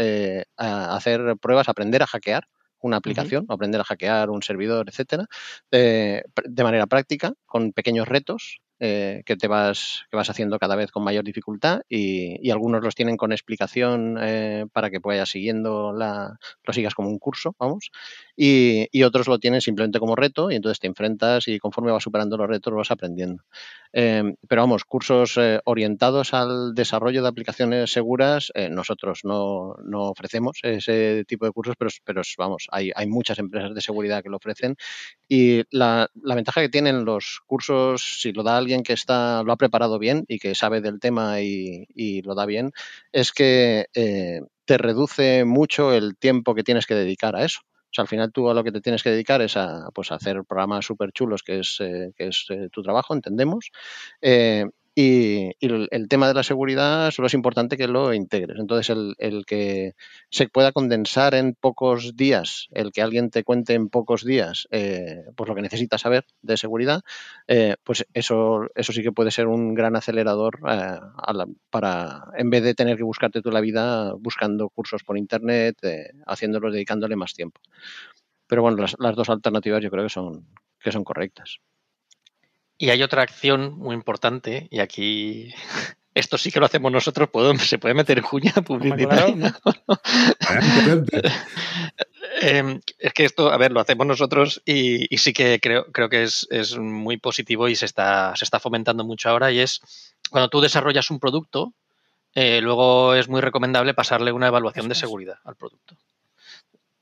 hacer 0.57 1.37
pruebas, 1.41 1.69
aprender 1.69 2.03
a 2.03 2.07
hackear 2.07 2.49
una 2.81 2.99
aplicación, 2.99 3.47
aprender 3.49 3.81
a 3.81 3.85
hackear 3.85 4.29
un 4.31 4.43
servidor, 4.43 4.89
etcétera, 4.89 5.27
de 5.71 6.23
manera 6.63 6.87
práctica, 6.87 7.33
con 7.47 7.73
pequeños 7.73 8.07
retos 8.07 8.61
eh, 8.81 9.23
que 9.25 9.37
te 9.37 9.47
vas, 9.47 10.03
que 10.11 10.17
vas 10.17 10.29
haciendo 10.29 10.59
cada 10.59 10.75
vez 10.75 10.91
con 10.91 11.05
mayor 11.05 11.23
dificultad 11.23 11.83
y, 11.89 12.51
algunos 12.51 12.83
los 12.83 12.95
tienen 12.95 13.17
con 13.17 13.33
explicación 13.33 14.17
eh, 14.21 14.67
para 14.73 14.91
que 14.91 14.99
vayas 14.99 15.29
siguiendo 15.29 15.93
la, 15.93 16.39
lo 16.65 16.73
sigas 16.73 16.95
como 16.95 17.09
un 17.09 17.19
curso, 17.19 17.55
vamos, 17.59 17.91
y, 18.37 19.03
otros 19.05 19.29
lo 19.29 19.39
tienen 19.39 19.61
simplemente 19.61 20.01
como 20.01 20.17
reto 20.17 20.51
y 20.51 20.57
entonces 20.57 20.81
te 20.81 20.87
enfrentas 20.87 21.47
y 21.47 21.59
conforme 21.59 21.93
vas 21.93 22.03
superando 22.03 22.37
los 22.37 22.49
retos 22.49 22.75
vas 22.75 22.91
aprendiendo. 22.91 23.45
Em, 23.93 24.35
pero 24.49 24.63
vamos, 24.63 24.85
cursos 24.85 25.37
eh, 25.37 25.61
orientados 25.65 26.35
al 26.35 26.75
desarrollo 26.75 27.23
de 27.23 27.29
aplicaciones 27.29 27.93
seguras, 27.93 28.51
nosotros 28.71 29.21
no, 29.25 29.77
no, 29.85 30.11
ofrecemos 30.11 30.59
ese 30.63 31.25
tipo 31.27 31.45
de 31.45 31.53
cursos, 31.53 31.77
pero, 31.79 31.91
pero 32.05 32.23
vamos, 32.39 32.67
hay, 32.73 32.91
hay, 32.95 33.07
muchas 33.07 33.39
empresas 33.39 33.75
de 33.75 33.81
seguridad 33.81 34.23
que 34.23 34.31
lo 34.31 34.39
ofrecen 34.39 34.77
y 35.29 35.63
la, 35.71 36.11
la 36.23 36.35
ventaja 36.35 36.61
que 36.61 36.69
tienen 36.69 37.05
los 37.05 37.41
cursos, 37.47 38.21
si 38.21 38.33
lo 38.33 38.43
da 38.43 38.64
alguien 38.65 38.83
que 38.83 38.93
está, 38.93 39.43
lo 39.43 39.53
ha 39.53 39.57
preparado 39.57 39.99
bien 39.99 40.25
y 40.29 40.39
que 40.39 40.55
sabe 40.55 40.81
del 40.81 41.01
tema 41.01 41.41
y, 41.41 42.23
lo 42.23 42.35
da 42.35 42.47
bien, 42.47 42.73
es 43.13 43.33
que 43.33 43.87
eh, 43.95 44.41
te 44.65 44.79
reduce 44.79 45.45
mucho 45.45 45.93
el 45.93 46.17
tiempo 46.17 46.55
que 46.55 46.65
tienes 46.65 46.87
que 46.87 46.95
dedicar 46.95 47.37
a 47.37 47.45
eso. 47.45 47.61
O 47.63 47.95
sea, 47.95 48.03
al 48.03 48.09
final 48.09 48.33
tú 48.33 48.51
a 48.51 48.55
lo 48.55 48.65
que 48.65 48.73
te 48.73 48.81
tienes 48.81 49.05
que 49.05 49.11
dedicar 49.11 49.41
es 49.41 49.57
a, 49.57 49.89
pues, 49.95 50.11
hacer 50.11 50.43
programas 50.45 50.85
súper 50.85 51.13
chulos, 51.13 51.45
que 51.45 51.61
es, 51.61 51.77
eh, 51.81 52.13
que 52.17 52.27
es 52.27 52.47
eh, 52.49 52.69
tu 52.73 52.83
trabajo, 52.83 53.15
entendemos. 53.15 53.71
Y, 54.97 55.51
el, 55.61 56.09
tema 56.09 56.29
de 56.29 56.35
la 56.35 56.45
seguridad 56.45 57.11
solo 57.11 57.27
es 57.27 57.35
importante 57.35 57.77
que 57.77 57.89
lo 57.89 58.15
integres. 58.15 58.59
Entonces, 58.61 58.97
el, 59.19 59.45
que 59.45 59.95
se 60.31 60.49
pueda 60.49 60.71
condensar 60.71 61.35
en 61.35 61.55
pocos 61.55 62.17
días, 62.17 62.69
el 62.71 62.93
que 62.93 63.03
alguien 63.03 63.31
te 63.31 63.43
cuente 63.43 63.75
en 63.75 63.89
pocos 63.89 64.25
días 64.25 64.69
eh, 64.71 65.25
pues 65.35 65.49
lo 65.49 65.57
que 65.57 65.63
necesitas 65.63 66.01
saber 66.03 66.25
de 66.43 66.57
seguridad, 66.57 67.03
eh, 67.49 67.75
pues 67.83 68.07
eso, 68.15 68.69
eso 68.77 68.93
sí 68.93 69.03
que 69.03 69.11
puede 69.11 69.33
ser 69.33 69.49
un 69.49 69.75
gran 69.75 69.97
acelerador 69.97 70.61
eh, 70.69 71.01
para, 71.71 72.27
en 72.37 72.51
vez 72.51 72.63
de 72.63 72.75
tener 72.75 72.97
que 72.97 73.03
buscarte 73.03 73.43
toda 73.43 73.55
la 73.55 73.61
vida 73.61 74.13
buscando 74.15 74.69
cursos 74.69 75.03
por 75.03 75.19
internet, 75.19 75.77
haciéndolo, 76.27 76.71
dedicándole 76.71 77.17
más 77.17 77.35
tiempo. 77.35 77.61
Pero 78.47 78.63
bueno, 78.63 78.77
las, 78.79 78.95
las 78.99 79.17
dos 79.17 79.29
alternativas 79.29 79.83
yo 79.83 79.91
creo 79.91 80.05
que 80.05 80.11
son, 80.11 80.47
que 80.81 80.93
son 80.93 81.03
correctas. 81.03 81.59
Y 82.77 82.91
hay 82.91 83.03
otra 83.03 83.23
acción 83.23 83.79
muy 83.79 83.95
importante, 83.95 84.69
y 84.71 84.81
aquí 84.81 85.55
esto 86.15 86.39
sí 86.39 86.51
que 86.51 86.61
lo 86.61 86.67
hacemos 86.67 86.93
nosotros, 86.93 87.29
se 87.61 87.79
puede 87.79 87.95
meter 87.95 88.19
en 88.19 88.25
cuña 88.25 88.53
publicitaria. 88.67 89.55
Em, 92.41 92.81
es 92.99 93.13
que 93.13 93.25
esto, 93.25 93.51
a 93.51 93.57
ver, 93.57 93.73
lo 93.73 93.81
hacemos 93.81 94.07
nosotros 94.07 94.61
y, 94.67 95.07
sí 95.17 95.33
que 95.33 95.61
creo, 95.61 95.91
creo 95.93 96.09
que 96.09 96.25
es, 96.25 96.77
muy 96.77 97.17
positivo 97.17 97.69
y 97.69 97.77
se 97.77 97.87
está, 97.87 98.35
se 98.37 98.45
está 98.45 98.59
fomentando 98.59 99.05
mucho 99.05 99.31
ahora 99.31 99.53
y 99.53 99.61
es 99.61 99.81
cuando 100.31 100.49
tú 100.51 100.61
desarrollas 100.61 101.11
un 101.11 101.21
producto, 101.21 101.75
eh, 102.35 102.61
luego 102.61 103.15
es 103.15 103.29
muy 103.29 103.41
recomendable 103.41 103.95
pasarle 103.95 104.33
una 104.33 104.49
evaluación 104.49 104.89
de 104.89 104.95
seguridad 104.95 105.39
al 105.45 105.57
producto. 105.57 105.97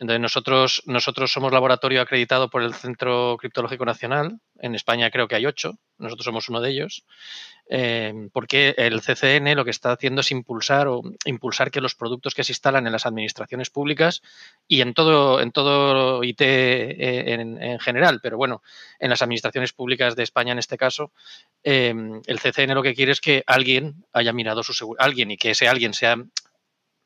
Entonces, 0.03 0.21
nosotros, 0.21 0.83
nosotros 0.87 1.31
somos 1.31 1.53
laboratorio 1.53 2.03
acreditado 2.03 2.51
por 2.51 2.65
el 2.65 2.75
Centro 2.75 3.37
Criptológico 3.39 3.85
Nacional. 3.85 4.41
En 4.59 4.75
España 4.75 5.13
creo 5.13 5.29
que 5.29 5.37
hay 5.37 5.47
ocho. 5.47 5.79
Nosotros 5.97 6.25
somos 6.25 6.49
uno 6.49 6.61
de 6.61 6.71
ellos. 6.71 7.05
Eh, 7.71 8.13
porque 8.33 8.75
el 8.79 9.01
CCN 9.01 9.55
lo 9.55 9.65
que 9.65 9.71
está 9.71 9.93
haciendo 9.93 10.23
es 10.23 10.33
impulsar 10.33 10.89
o 10.89 11.03
impulsar 11.25 11.71
que 11.71 11.81
los 11.81 11.95
productos 11.95 12.35
que 12.35 12.43
se 12.43 12.51
instalan 12.51 12.85
en 12.85 12.93
las 12.93 13.07
administraciones 13.07 13.71
públicas 13.71 14.23
y 14.67 14.81
en 14.81 14.93
todo, 14.93 15.41
en 15.41 15.53
todo 15.53 16.25
IT 16.25 16.41
eh, 16.41 17.35
en, 17.35 17.79
general, 17.79 18.19
pero 18.21 18.37
bueno, 18.37 18.61
en 18.99 19.09
las 19.09 19.23
administraciones 19.23 19.73
públicas 19.73 20.17
de 20.17 20.25
España 20.25 20.51
en 20.51 20.59
este 20.59 20.77
caso, 20.77 21.13
eh, 21.63 21.95
el 22.27 22.41
CCN 22.41 22.75
lo 22.75 22.83
que 22.83 22.95
quiere 22.95 23.13
es 23.13 23.21
que 23.21 23.45
alguien 23.47 24.05
haya 24.13 24.33
mirado 24.33 24.65
su 24.65 24.75
seguridad, 24.75 25.07
alguien 25.07 25.31
y 25.31 25.37
que 25.37 25.53
ese 25.53 25.69
alguien 25.69 25.95
sea 25.95 26.17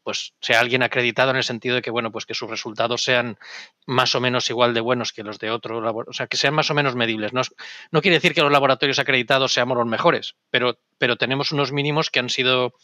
pues 0.06 0.34
sea 0.40 0.60
alguien 0.60 0.84
acreditado 0.84 1.32
en 1.32 1.36
el 1.36 1.42
sentido 1.42 1.74
de 1.74 1.82
que, 1.82 1.90
bueno, 1.90 2.12
pues 2.12 2.26
que 2.26 2.34
sus 2.34 2.48
resultados 2.48 3.02
sean 3.02 3.38
más 3.86 4.14
o 4.14 4.20
menos 4.20 4.48
igual 4.50 4.72
de 4.72 4.78
buenos 4.78 5.12
que 5.12 5.24
los 5.24 5.40
de 5.40 5.50
otro 5.50 5.82
o 5.82 6.12
sea, 6.12 6.28
que 6.28 6.36
sean 6.36 6.54
más 6.54 6.70
o 6.70 6.74
menos 6.74 6.94
medibles. 6.94 7.32
No, 7.32 7.42
no 7.90 8.02
quiere 8.02 8.18
decir 8.18 8.32
que 8.32 8.40
los 8.40 8.52
laboratorios 8.52 9.00
acreditados 9.00 9.52
seamos 9.52 9.76
los 9.76 9.86
mejores, 9.88 10.36
pero, 10.48 10.78
pero 10.98 11.16
tenemos 11.16 11.50
unos 11.50 11.72
mínimos 11.72 12.10
que 12.10 12.20
han 12.20 12.28
sido 12.28 12.74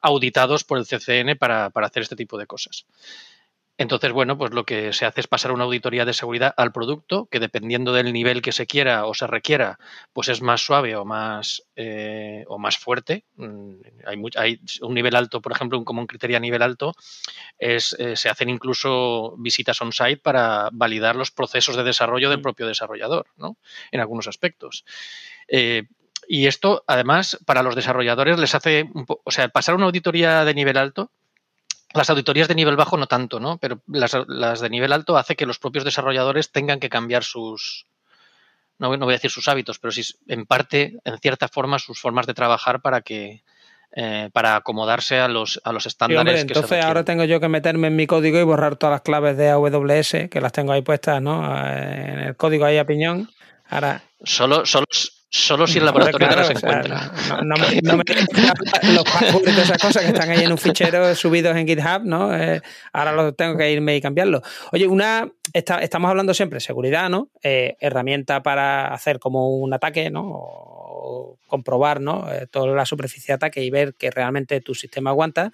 auditados 0.00 0.64
por 0.64 0.78
el 0.78 0.86
CCN 0.86 1.36
para, 1.36 1.68
para 1.68 1.88
hacer 1.88 2.04
este 2.04 2.16
tipo 2.16 2.38
de 2.38 2.46
cosas. 2.46 2.86
Entonces, 3.78 4.12
bueno, 4.12 4.36
pues 4.36 4.52
lo 4.52 4.64
que 4.64 4.92
se 4.92 5.06
hace 5.06 5.20
es 5.20 5.26
pasar 5.26 5.50
una 5.50 5.64
auditoría 5.64 6.04
de 6.04 6.12
seguridad 6.12 6.52
al 6.56 6.72
producto, 6.72 7.26
que 7.30 7.40
dependiendo 7.40 7.92
del 7.92 8.12
nivel 8.12 8.42
que 8.42 8.52
se 8.52 8.66
quiera 8.66 9.06
o 9.06 9.14
se 9.14 9.26
requiera, 9.26 9.78
pues 10.12 10.28
es 10.28 10.42
más 10.42 10.60
suave 10.60 10.94
o 10.94 11.04
más, 11.04 11.64
eh, 11.74 12.44
o 12.48 12.58
más 12.58 12.76
fuerte. 12.76 13.24
Mm, 13.36 13.74
hay, 14.06 14.22
hay, 14.36 14.60
un 14.82 14.94
nivel 14.94 15.16
alto, 15.16 15.40
por 15.40 15.52
ejemplo, 15.52 15.78
un 15.78 16.06
criterio 16.06 16.36
a 16.36 16.40
nivel 16.40 16.62
alto, 16.62 16.94
es, 17.58 17.96
eh, 17.98 18.14
se 18.14 18.28
hacen 18.28 18.50
incluso 18.50 19.36
visitas 19.38 19.80
on-site 19.80 20.18
para 20.18 20.68
validar 20.72 21.16
los 21.16 21.30
procesos 21.30 21.74
de 21.74 21.82
desarrollo 21.82 22.28
del 22.28 22.40
mm. 22.40 22.42
propio 22.42 22.66
desarrollador, 22.66 23.26
¿no? 23.36 23.56
En 23.90 24.00
algunos 24.00 24.28
aspectos. 24.28 24.84
Eh, 25.48 25.84
y 26.28 26.46
esto, 26.46 26.84
además, 26.86 27.38
para 27.46 27.62
los 27.62 27.74
desarrolladores 27.74 28.38
les 28.38 28.54
hace, 28.54 28.88
o 29.24 29.30
sea, 29.30 29.48
pasar 29.48 29.74
una 29.74 29.86
auditoría 29.86 30.44
de 30.44 30.54
nivel 30.54 30.76
alto 30.76 31.10
las 31.94 32.10
auditorías 32.10 32.48
de 32.48 32.54
nivel 32.54 32.76
bajo 32.76 32.96
no 32.96 33.06
tanto, 33.06 33.40
¿no? 33.40 33.58
Pero 33.58 33.80
las, 33.86 34.60
de 34.60 34.70
nivel 34.70 34.92
alto 34.92 35.16
hace 35.16 35.36
que 35.36 35.46
los 35.46 35.58
propios 35.58 35.84
desarrolladores 35.84 36.50
tengan 36.50 36.80
que 36.80 36.88
cambiar 36.88 37.24
sus, 37.24 37.86
no, 38.78 38.88
voy 38.88 39.12
a 39.12 39.16
decir 39.16 39.30
sus 39.30 39.48
hábitos, 39.48 39.78
pero 39.78 39.92
sí 39.92 40.02
en 40.28 40.46
parte, 40.46 40.98
en 41.04 41.18
cierta 41.18 41.48
forma, 41.48 41.78
sus 41.78 42.00
formas 42.00 42.26
de 42.26 42.34
trabajar 42.34 42.80
para 42.80 43.00
que 43.02 43.42
eh, 43.94 44.30
para 44.32 44.56
acomodarse 44.56 45.20
a 45.20 45.28
los, 45.28 45.60
a 45.64 45.72
los 45.72 45.84
estándares. 45.84 46.40
entonces 46.40 46.82
ahora 46.82 47.04
tengo 47.04 47.24
yo 47.24 47.40
que 47.40 47.48
meterme 47.48 47.88
en 47.88 47.96
mi 47.96 48.06
código 48.06 48.38
y 48.38 48.42
borrar 48.42 48.76
todas 48.76 48.94
las 48.94 49.02
claves 49.02 49.36
de 49.36 49.50
AWS, 49.50 50.30
que 50.30 50.40
las 50.40 50.52
tengo 50.52 50.72
ahí 50.72 50.80
puestas, 50.80 51.20
¿no? 51.20 51.44
En 51.66 52.20
el 52.20 52.36
código 52.36 52.64
ahí 52.64 52.78
a 52.78 52.86
piñón. 52.86 53.28
Ahora. 53.68 54.02
Solo, 54.24 54.64
solo, 54.64 54.86
Solo 55.34 55.66
si 55.66 55.78
el 55.78 55.86
laboratorio 55.86 56.28
no 56.28 56.44
se 56.44 56.52
encuentra. 56.52 57.10
No, 57.42 57.56
me, 57.56 57.80
no 57.80 57.96
me 57.96 58.04
los 58.92 59.04
passwords 59.04 59.56
de 59.56 59.62
esas 59.62 59.78
cosas 59.78 60.02
que 60.02 60.08
están 60.08 60.28
ahí 60.28 60.44
en 60.44 60.52
un 60.52 60.58
fichero 60.58 61.14
subidos 61.14 61.56
en 61.56 61.66
GitHub, 61.66 62.04
¿no? 62.04 62.36
Eh, 62.36 62.60
ahora 62.92 63.12
los 63.12 63.34
tengo 63.34 63.56
que 63.56 63.72
irme 63.72 63.96
y 63.96 64.02
cambiarlo. 64.02 64.42
Oye, 64.72 64.86
una 64.86 65.26
estamos 65.54 66.10
hablando 66.10 66.34
siempre 66.34 66.58
de 66.58 66.60
seguridad, 66.60 67.08
¿no? 67.08 67.30
Eh, 67.42 67.78
herramienta 67.80 68.42
para 68.42 68.92
hacer 68.92 69.18
como 69.18 69.56
un 69.56 69.72
ataque, 69.72 70.10
¿no? 70.10 70.22
O 70.26 71.38
comprobar, 71.46 72.02
¿no? 72.02 72.30
Eh, 72.30 72.46
toda 72.50 72.74
la 72.74 72.84
superficie 72.84 73.28
de 73.28 73.36
ataque 73.36 73.64
y 73.64 73.70
ver 73.70 73.94
que 73.94 74.10
realmente 74.10 74.60
tu 74.60 74.74
sistema 74.74 75.10
aguanta. 75.10 75.50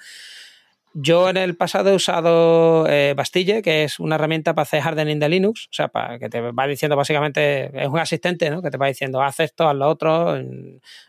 Yo 1.00 1.28
en 1.28 1.36
el 1.36 1.56
pasado 1.56 1.90
he 1.90 1.94
usado 1.94 2.84
eh, 2.88 3.14
Bastille, 3.16 3.62
que 3.62 3.84
es 3.84 4.00
una 4.00 4.16
herramienta 4.16 4.52
para 4.52 4.64
hacer 4.64 4.80
hardening 4.80 5.20
de 5.20 5.28
Linux, 5.28 5.66
o 5.66 5.72
sea, 5.72 5.86
para 5.86 6.18
que 6.18 6.28
te 6.28 6.40
va 6.40 6.66
diciendo 6.66 6.96
básicamente, 6.96 7.70
es 7.72 7.86
un 7.86 8.00
asistente, 8.00 8.50
¿no? 8.50 8.60
Que 8.62 8.70
te 8.72 8.78
va 8.78 8.88
diciendo, 8.88 9.22
haz 9.22 9.38
esto, 9.38 9.68
haz 9.68 9.76
lo 9.76 9.86
otro, 9.88 10.36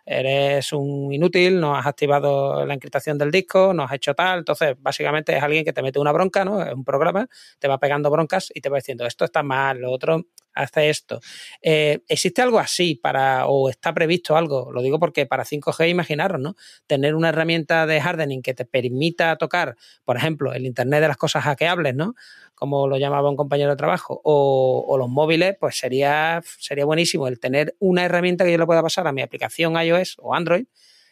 eres 0.06 0.73
un 0.73 1.12
inútil, 1.12 1.60
no 1.60 1.75
has 1.75 1.88
activado 1.88 2.63
la 2.67 2.75
encriptación 2.75 3.17
del 3.17 3.32
disco, 3.32 3.73
no 3.73 3.82
has 3.82 3.93
hecho 3.93 4.13
tal, 4.13 4.39
entonces 4.39 4.75
básicamente 4.80 5.36
es 5.36 5.41
alguien 5.41 5.65
que 5.65 5.73
te 5.73 5.82
mete 5.82 5.97
una 5.97 6.12
bronca, 6.12 6.45
¿no? 6.45 6.62
Es 6.62 6.71
un 6.71 6.84
programa, 6.84 7.28
te 7.58 7.67
va 7.67 7.80
pegando 7.80 8.12
broncas 8.12 8.52
y 8.54 8.62
te 8.62 8.69
va 8.69 8.78
diciendo, 8.78 9.08
esto 9.08 9.25
está 9.25 9.41
mal, 9.41 9.80
lo 9.80 9.91
otro 9.91 10.23
hace 10.63 10.89
esto. 10.89 11.22
Eh, 11.62 12.02
¿Existe 12.08 12.41
algo 12.41 12.60
así 12.60 12.95
para, 12.95 13.48
o 13.48 13.69
está 13.69 13.93
previsto 13.93 14.36
algo? 14.36 14.72
Lo 14.72 14.82
digo 14.82 15.00
porque 15.00 15.26
para 15.26 15.45
5G, 15.45 15.89
imaginaros, 15.89 16.39
¿no? 16.39 16.56
Tener 16.88 17.15
una 17.15 17.30
herramienta 17.30 17.86
de 17.86 18.00
hardening 18.00 18.41
que 18.41 18.54
te 18.54 18.65
permita 18.65 19.38
tocar, 19.38 19.76
por 20.04 20.17
ejemplo, 20.17 20.54
el 20.54 20.65
Internet 20.65 21.02
de 21.02 21.08
las 21.08 21.17
cosas 21.17 21.43
hackeables, 21.43 21.95
¿no? 21.95 22.15
Como 22.56 22.88
lo 22.88 22.98
llamaba 22.98 23.30
un 23.30 23.38
compañero 23.38 23.72
de 23.72 23.78
trabajo, 23.78 24.22
o, 24.24 24.98
los 24.98 25.10
móviles, 25.10 25.56
pues 25.60 25.78
sería, 25.78 26.41
sería 26.60 26.86
buenísimo 26.86 27.28
el 27.28 27.39
tener 27.39 27.76
una 27.80 28.04
herramienta 28.04 28.43
que 28.43 28.52
yo 28.52 28.58
le 28.58 28.65
pueda 28.65 28.82
pasar 28.82 29.08
a 29.08 29.13
mi 29.13 29.22
aplicación 29.22 29.82
iOS 29.82 30.17
o 30.19 30.36
Android 30.36 30.65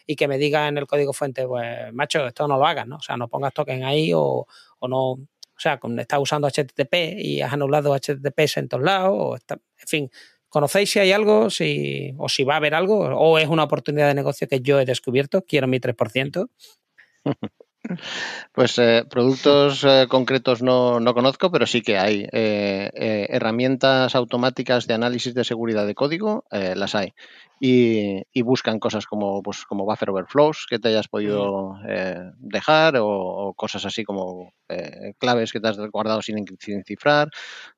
y 0.06 0.16
que 0.16 0.28
me 0.28 0.38
diga 0.38 0.68
en 0.68 0.78
el 0.78 0.88
código 0.88 1.14
fuente, 1.14 1.48
pues, 1.48 1.94
macho, 1.94 2.26
esto 2.28 2.48
no 2.48 2.58
lo 2.58 2.66
hagas, 2.66 2.88
¿no? 2.88 2.98
O 2.98 3.02
sea, 3.02 3.18
no 3.18 3.28
pongas 3.28 3.54
token 3.54 3.84
ahí 3.84 4.14
o, 4.14 4.48
o 4.80 4.88
no 4.88 5.20
o 5.58 5.60
sea, 5.60 5.80
estás 5.98 6.20
usando 6.20 6.48
HTTP 6.48 7.18
y 7.18 7.42
has 7.42 7.52
anulado 7.54 7.96
HTTPS 7.96 8.58
en 8.58 8.70
todos 8.70 8.84
lados, 8.84 9.12
o 9.14 9.36
en 9.36 9.88
fin, 9.88 10.12
¿conocéis 10.50 10.92
si 10.92 11.00
hay 11.00 11.12
algo 11.12 11.50
si, 11.50 12.14
o 12.18 12.30
si 12.30 12.44
va 12.44 12.54
a 12.56 12.58
haber 12.58 12.76
algo? 12.76 13.00
¿O 13.00 13.40
es 13.40 13.48
una 13.48 13.64
oportunidad 13.64 14.08
de 14.08 14.14
negocio 14.14 14.48
que 14.48 14.62
yo 14.62 14.80
he 14.80 14.86
descubierto? 14.86 15.44
Quiero 15.44 15.68
mi 15.68 15.80
3%. 15.80 16.50
Pues 18.52 18.78
eh, 18.80 19.06
productos 19.10 19.84
eh, 19.84 20.08
concretos 20.10 20.62
no, 20.62 21.00
no, 21.00 21.14
conozco, 21.14 21.52
pero 21.52 21.66
sí 21.66 21.82
que 21.82 21.98
hay. 21.98 22.28
Eh, 22.32 23.28
herramientas 23.30 24.16
automáticas 24.16 24.88
de 24.88 24.94
análisis 24.94 25.34
de 25.34 25.44
seguridad 25.44 25.86
de 25.86 25.96
código, 25.96 26.46
las 26.52 26.96
hay 26.96 27.14
y, 27.60 28.42
buscan 28.44 28.80
cosas 28.80 29.06
como, 29.06 29.42
pues, 29.42 29.66
como 29.66 29.86
buffer 29.86 30.10
overflows 30.10 30.66
que 30.70 30.80
te 30.80 30.90
hayas 30.90 31.08
podido 31.08 31.76
eh, 31.88 32.32
dejar 32.38 32.96
o, 33.00 33.54
cosas 33.56 33.86
así 33.86 34.04
como 34.04 34.54
claves 35.18 35.52
que 35.52 35.60
te 35.60 35.68
has 35.70 35.78
guardado 35.78 36.22
sin, 36.22 36.46
cifrar, 36.86 37.30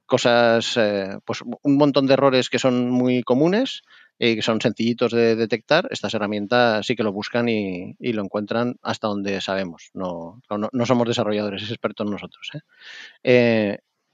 cosas, 0.05 0.77
pues 1.23 1.41
un 1.41 1.77
montón 1.77 2.07
de 2.07 2.13
errores 2.13 2.49
que 2.49 2.59
son 2.59 2.89
muy 2.89 3.23
comunes 3.23 3.83
y 4.19 4.35
que 4.35 4.41
son 4.41 4.61
sencillitos 4.61 5.11
de 5.11 5.35
detectar. 5.35 5.87
Estas 5.89 6.13
herramientas 6.13 6.85
sí 6.85 6.95
que 6.95 7.03
lo 7.03 7.13
buscan 7.13 7.49
y, 7.49 7.95
lo 7.99 8.21
encuentran 8.21 8.75
hasta 8.83 9.07
donde 9.07 9.41
sabemos. 9.41 9.89
No, 9.93 10.41
no, 10.71 10.85
somos 10.85 11.07
desarrolladores, 11.07 11.63
es 11.63 11.69
expertos 11.71 12.09
nosotros. 12.09 12.51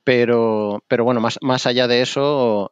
pero, 0.04 0.84
pero 0.88 1.04
bueno, 1.04 1.20
más, 1.20 1.39
más 1.41 1.65
allá 1.65 1.88
de 1.88 2.02
eso, 2.02 2.72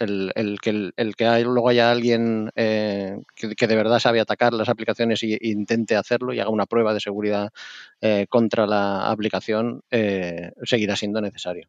el, 0.00 0.58
que, 0.60 0.92
el, 0.96 1.16
que 1.16 1.40
luego 1.44 1.68
haya 1.68 1.90
alguien 1.90 2.50
eh, 2.56 3.18
que, 3.34 3.66
de 3.66 3.76
verdad 3.76 3.98
sabe 3.98 4.20
atacar 4.20 4.54
las 4.54 4.68
aplicaciones 4.68 5.22
e, 5.22 5.38
intente 5.42 5.96
hacerlo 5.96 6.32
y 6.32 6.40
haga 6.40 6.50
una 6.50 6.66
prueba 6.66 6.94
de 6.94 7.00
seguridad 7.00 7.50
eh, 8.00 8.26
contra 8.28 8.66
la 8.66 9.10
aplicación, 9.10 9.82
eh, 9.90 10.52
seguirá 10.62 10.96
siendo 10.96 11.20
necesario. 11.20 11.68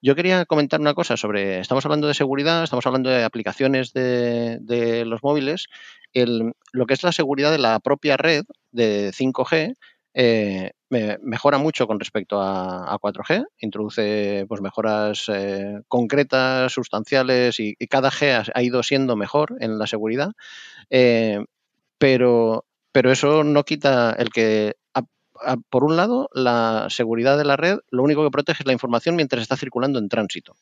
Yo 0.00 0.14
quería 0.14 0.44
comentar 0.44 0.80
una 0.80 0.94
cosa 0.94 1.16
sobre, 1.16 1.58
estamos 1.58 1.84
hablando 1.84 2.06
de 2.06 2.14
seguridad, 2.14 2.62
estamos 2.62 2.86
hablando 2.86 3.10
de 3.10 3.24
aplicaciones 3.24 3.92
de, 3.92 5.04
los 5.06 5.22
móviles, 5.22 5.66
lo 6.14 6.86
que 6.86 6.94
es 6.94 7.02
la 7.02 7.12
seguridad 7.12 7.50
de 7.50 7.58
la 7.58 7.80
propia 7.80 8.16
red 8.16 8.44
de 8.70 9.10
5G 9.10 9.74
eh, 10.14 10.72
mejora 10.90 11.58
mucho 11.58 11.86
con 11.86 12.00
respecto 12.00 12.40
a, 12.40 12.98
4G, 13.00 13.46
introduce 13.58 14.46
pues, 14.48 14.60
mejoras 14.60 15.28
eh, 15.28 15.80
concretas, 15.86 16.72
sustanciales 16.72 17.60
y, 17.60 17.74
cada 17.88 18.10
G 18.10 18.50
ha, 18.52 18.62
ido 18.62 18.82
siendo 18.82 19.14
mejor 19.14 19.56
en 19.60 19.78
la 19.78 19.86
seguridad, 19.86 20.32
eh, 20.90 21.44
pero, 21.98 22.64
pero 22.90 23.12
eso 23.12 23.44
no 23.44 23.64
quita 23.64 24.14
el 24.18 24.30
que, 24.30 24.76
por 25.70 25.84
un 25.84 25.96
lado, 25.96 26.28
la 26.32 26.86
seguridad 26.90 27.38
de 27.38 27.44
la 27.44 27.56
red 27.56 27.78
lo 27.90 28.02
único 28.02 28.24
que 28.24 28.30
protege 28.30 28.62
es 28.62 28.66
la 28.66 28.72
información 28.72 29.16
mientras 29.16 29.42
está 29.42 29.56
circulando 29.56 29.98
en 29.98 30.08
tránsito 30.08 30.54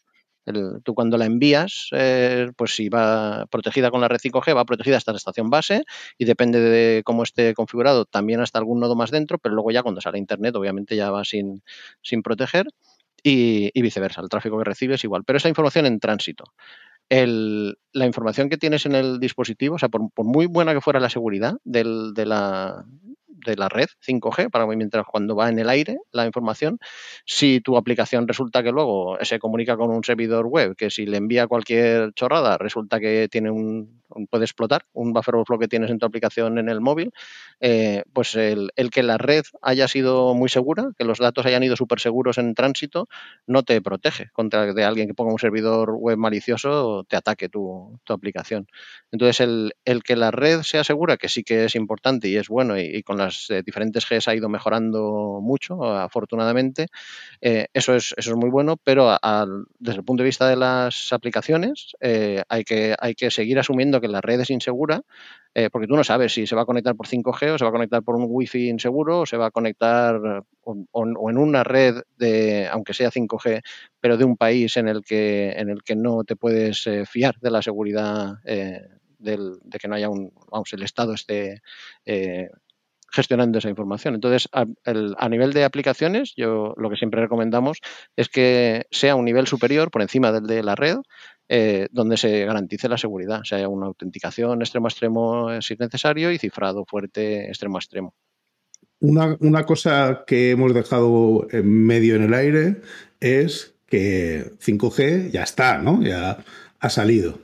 tú 0.84 0.94
cuando 0.94 1.18
la 1.18 1.26
envías, 1.26 1.88
eh, 1.92 2.50
pues 2.56 2.74
si 2.74 2.88
va 2.88 3.46
protegida 3.50 3.90
con 3.90 4.00
la 4.00 4.08
red 4.08 4.18
5G, 4.18 4.54
va 4.54 4.64
protegida 4.64 4.96
hasta 4.96 5.12
la 5.12 5.18
estación 5.18 5.50
base 5.50 5.82
y 6.18 6.24
depende 6.24 6.60
de 6.60 7.02
cómo 7.04 7.22
esté 7.24 7.54
configurado, 7.54 8.04
también 8.04 8.40
hasta 8.40 8.58
algún 8.58 8.80
nodo 8.80 8.94
más 8.94 9.10
dentro, 9.10 9.38
pero 9.38 9.54
luego 9.54 9.70
ya 9.70 9.82
cuando 9.82 10.00
sale 10.00 10.18
Internet, 10.18 10.54
obviamente 10.54 10.94
ya 10.96 11.10
va 11.10 11.24
sin, 11.24 11.62
sin 12.02 12.22
proteger 12.22 12.66
y, 13.22 13.80
viceversa, 13.80 14.20
el 14.20 14.28
tráfico 14.28 14.58
que 14.58 14.64
recibes 14.64 15.02
igual. 15.02 15.24
Pero 15.24 15.38
esa 15.38 15.48
información 15.48 15.86
en 15.86 15.98
tránsito. 15.98 16.52
la 17.10 18.06
información 18.06 18.48
que 18.48 18.56
tienes 18.56 18.86
en 18.86 18.94
el 18.94 19.18
dispositivo, 19.18 19.74
o 19.76 19.78
sea, 19.78 19.88
por, 19.88 20.02
muy 20.24 20.46
buena 20.46 20.74
que 20.74 20.80
fuera 20.80 21.00
la 21.00 21.10
seguridad 21.10 21.56
de, 21.64 21.84
la, 22.24 22.84
de 23.46 23.56
la 23.56 23.68
red 23.68 23.86
5G 24.06 24.50
para 24.50 24.66
mientras 24.66 25.06
cuando 25.06 25.34
va 25.34 25.48
en 25.48 25.58
el 25.58 25.68
aire 25.68 25.98
la 26.12 26.26
información. 26.26 26.78
Si 27.24 27.60
tu 27.60 27.76
aplicación 27.76 28.28
resulta 28.28 28.62
que 28.62 28.72
luego 28.72 29.16
se 29.22 29.38
comunica 29.38 29.76
con 29.76 29.90
un 29.90 30.04
servidor 30.04 30.46
web, 30.46 30.76
que 30.76 30.90
si 30.90 31.06
le 31.06 31.16
envía 31.16 31.46
cualquier 31.46 32.12
chorrada 32.12 32.58
resulta 32.58 33.00
que 33.00 33.28
tiene 33.30 33.50
un, 33.50 34.02
puede 34.30 34.44
explotar 34.44 34.86
un 34.92 35.12
buffer 35.12 35.34
overflow 35.34 35.58
que 35.58 35.68
tienes 35.68 35.90
en 35.90 35.98
tu 35.98 36.06
aplicación 36.06 36.58
en 36.58 36.68
el 36.68 36.80
móvil, 36.80 37.12
eh, 37.60 38.04
pues 38.12 38.34
el, 38.34 38.70
que 38.90 39.02
la 39.02 39.18
red 39.18 39.44
haya 39.62 39.88
sido 39.88 40.34
muy 40.34 40.48
segura, 40.48 40.90
que 40.98 41.04
los 41.04 41.18
datos 41.18 41.46
hayan 41.46 41.62
ido 41.62 41.76
súper 41.76 42.00
seguros 42.00 42.38
en 42.38 42.54
tránsito, 42.54 43.08
no 43.46 43.62
te 43.62 43.80
protege 43.80 44.30
contra 44.32 44.72
de 44.72 44.84
alguien 44.84 45.06
que 45.06 45.14
ponga 45.14 45.32
un 45.32 45.38
servidor 45.38 45.92
web 45.92 46.18
malicioso 46.18 47.04
te 47.08 47.16
ataque 47.16 47.48
tu, 47.48 47.98
aplicación. 48.08 48.66
Entonces, 49.12 49.40
el, 49.40 49.72
el, 49.84 50.02
que 50.02 50.16
la 50.16 50.30
red 50.30 50.62
sea 50.62 50.84
segura, 50.84 51.16
que 51.16 51.28
sí 51.28 51.42
que 51.42 51.64
es 51.64 51.74
importante 51.74 52.28
y 52.28 52.36
es 52.36 52.48
bueno, 52.48 52.78
y, 52.78 53.02
con 53.02 53.18
las 53.18 53.35
eh, 53.50 53.62
diferentes 53.64 54.06
Gs 54.08 54.28
ha 54.28 54.34
ido 54.34 54.48
mejorando 54.48 55.40
mucho, 55.42 55.84
afortunadamente, 55.84 56.86
eh, 57.40 57.66
eso, 57.72 57.94
es, 57.94 58.14
eso 58.16 58.30
es 58.30 58.36
muy 58.36 58.50
bueno, 58.50 58.76
pero 58.76 59.16
desde 59.78 59.98
el 59.98 60.04
punto 60.04 60.22
de 60.22 60.28
vista 60.28 60.48
de 60.48 60.56
las 60.56 61.12
aplicaciones, 61.12 61.92
hay, 62.48 62.64
que, 62.64 62.94
hay 62.98 63.14
que 63.14 63.30
seguir 63.30 63.58
asumiendo 63.58 64.00
que 64.00 64.08
la 64.08 64.20
red 64.20 64.40
es 64.40 64.50
insegura, 64.50 65.02
eh, 65.58 65.70
porque 65.70 65.86
tú 65.86 65.96
no 65.96 66.04
sabes 66.04 66.34
si 66.34 66.46
se 66.46 66.54
va 66.54 66.62
a 66.62 66.66
conectar 66.66 66.94
por 66.94 67.06
5G 67.06 67.54
o 67.54 67.56
se 67.56 67.64
va 67.64 67.70
a 67.70 67.72
conectar 67.72 68.02
por 68.02 68.14
un 68.14 68.26
Wi-Fi 68.28 68.68
inseguro 68.68 69.20
o 69.20 69.26
se 69.26 69.38
va 69.38 69.46
a 69.46 69.50
conectar 69.50 70.44
o, 70.60 71.30
en 71.30 71.38
una 71.38 71.64
red 71.64 72.02
de, 72.18 72.68
aunque 72.70 72.92
sea 72.92 73.10
5G, 73.10 73.62
pero 73.98 74.18
de 74.18 74.26
un 74.26 74.36
país 74.36 74.76
en 74.76 74.86
el 74.86 75.02
que, 75.02 75.52
en 75.52 75.70
el 75.70 75.82
que 75.82 75.96
no 75.96 76.24
te 76.24 76.36
puedes 76.36 76.86
eh, 76.86 77.06
fiar 77.06 77.36
de 77.40 77.50
la 77.50 77.62
seguridad 77.62 78.34
de 78.44 79.78
que 79.80 79.88
no 79.88 79.94
haya 79.94 80.10
un, 80.10 80.30
vamos, 80.50 80.70
el 80.74 80.82
Estado 80.82 81.14
esté 81.14 81.62
gestionando 83.08 83.58
esa 83.58 83.68
información. 83.68 84.14
Entonces, 84.14 84.48
a, 84.52 85.28
nivel 85.28 85.52
de 85.52 85.64
aplicaciones, 85.64 86.34
yo 86.36 86.74
lo 86.76 86.90
que 86.90 86.96
siempre 86.96 87.20
recomendamos 87.20 87.80
es 88.16 88.28
que 88.28 88.86
sea 88.90 89.16
un 89.16 89.24
nivel 89.24 89.46
superior 89.46 89.90
por 89.90 90.02
encima 90.02 90.32
del 90.32 90.46
de 90.46 90.62
la 90.62 90.74
red, 90.74 90.96
eh, 91.48 91.88
donde 91.92 92.16
se 92.16 92.44
garantice 92.44 92.88
la 92.88 92.98
seguridad, 92.98 93.40
o 93.40 93.44
sea 93.44 93.68
una 93.68 93.86
autenticación 93.86 94.60
extremo 94.62 94.86
a 94.86 94.90
extremo 94.90 95.52
eh, 95.52 95.62
si 95.62 95.74
es 95.74 95.80
necesario 95.80 96.32
y 96.32 96.38
cifrado 96.38 96.84
fuerte 96.84 97.48
extremo 97.48 97.76
a 97.76 97.80
extremo. 97.80 98.14
Una, 98.98 99.64
cosa 99.64 100.24
que 100.26 100.50
hemos 100.52 100.72
dejado 100.72 101.46
medio 101.62 102.16
en 102.16 102.22
el 102.22 102.34
aire 102.34 102.80
es 103.20 103.74
que 103.86 104.52
5G 104.58 105.30
ya 105.30 105.42
está, 105.42 105.78
¿no? 105.78 106.02
Ya 106.02 106.38
ha 106.80 106.90
salido. 106.90 107.38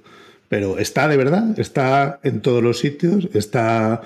Pero 0.49 0.79
está 0.79 1.09
de 1.09 1.17
verdad, 1.17 1.59
está 1.59 2.21
en 2.23 2.43
todos 2.43 2.63
los 2.63 2.79
sitios, 2.79 3.29
está 3.35 4.03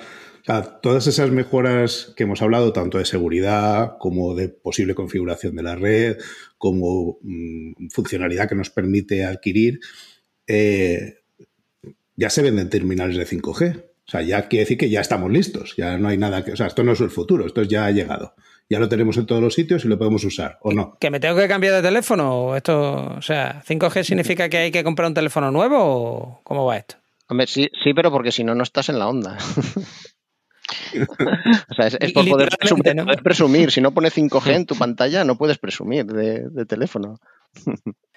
todas 0.81 1.07
esas 1.07 1.29
mejoras 1.29 2.13
que 2.15 2.23
hemos 2.23 2.41
hablado, 2.41 2.71
tanto 2.71 2.97
de 2.97 3.05
seguridad 3.05 3.97
como 3.99 4.33
de 4.33 4.47
posible 4.47 4.95
configuración 4.95 5.55
de 5.55 5.63
la 5.63 5.75
red, 5.75 6.17
como 6.57 7.17
mm, 7.21 7.89
funcionalidad 7.89 8.47
que 8.47 8.55
nos 8.55 8.69
permite 8.69 9.25
adquirir, 9.25 9.79
eh, 10.47 11.15
ya 12.15 12.29
se 12.29 12.41
venden 12.41 12.69
terminales 12.69 13.17
de 13.17 13.25
5G. 13.25 13.83
O 14.07 14.09
sea, 14.09 14.21
ya 14.21 14.47
quiere 14.47 14.63
decir 14.63 14.77
que 14.77 14.89
ya 14.89 15.01
estamos 15.01 15.29
listos, 15.29 15.75
ya 15.75 15.97
no 15.97 16.07
hay 16.07 16.17
nada 16.17 16.45
que... 16.45 16.53
O 16.53 16.55
sea, 16.55 16.67
esto 16.67 16.81
no 16.81 16.93
es 16.93 17.01
el 17.01 17.09
futuro, 17.09 17.45
esto 17.45 17.63
ya 17.63 17.85
ha 17.85 17.91
llegado. 17.91 18.33
Ya 18.69 18.79
lo 18.79 18.87
tenemos 18.87 19.17
en 19.17 19.25
todos 19.25 19.41
los 19.41 19.53
sitios 19.53 19.83
y 19.83 19.89
lo 19.89 19.97
podemos 19.97 20.23
usar, 20.23 20.59
¿o 20.61 20.71
no? 20.71 20.97
¿Que 20.99 21.09
me 21.09 21.19
tengo 21.19 21.35
que 21.35 21.47
cambiar 21.49 21.73
de 21.73 21.81
teléfono? 21.81 22.55
Esto, 22.55 23.15
o 23.17 23.21
sea, 23.21 23.61
¿5G 23.67 24.03
significa 24.03 24.47
que 24.47 24.57
hay 24.57 24.71
que 24.71 24.83
comprar 24.85 25.09
un 25.09 25.13
teléfono 25.13 25.51
nuevo 25.51 25.77
o 25.79 26.41
cómo 26.43 26.65
va 26.65 26.77
esto? 26.77 26.95
Hombre, 27.27 27.47
sí, 27.47 27.69
sí, 27.83 27.93
pero 27.93 28.11
porque 28.11 28.31
si 28.31 28.45
no, 28.45 28.55
no 28.55 28.63
estás 28.63 28.87
en 28.87 28.99
la 28.99 29.09
onda. 29.09 29.37
o 31.69 31.73
sea, 31.73 31.87
es, 31.87 32.13
por 32.13 32.27
poder 32.27 32.49
presumir, 33.23 33.71
Si 33.71 33.81
no 33.81 33.93
pones 33.93 34.15
5G 34.15 34.53
en 34.53 34.65
tu 34.65 34.75
pantalla, 34.75 35.23
no 35.23 35.37
puedes 35.37 35.57
presumir 35.57 36.05
de, 36.05 36.65
teléfono. 36.65 37.19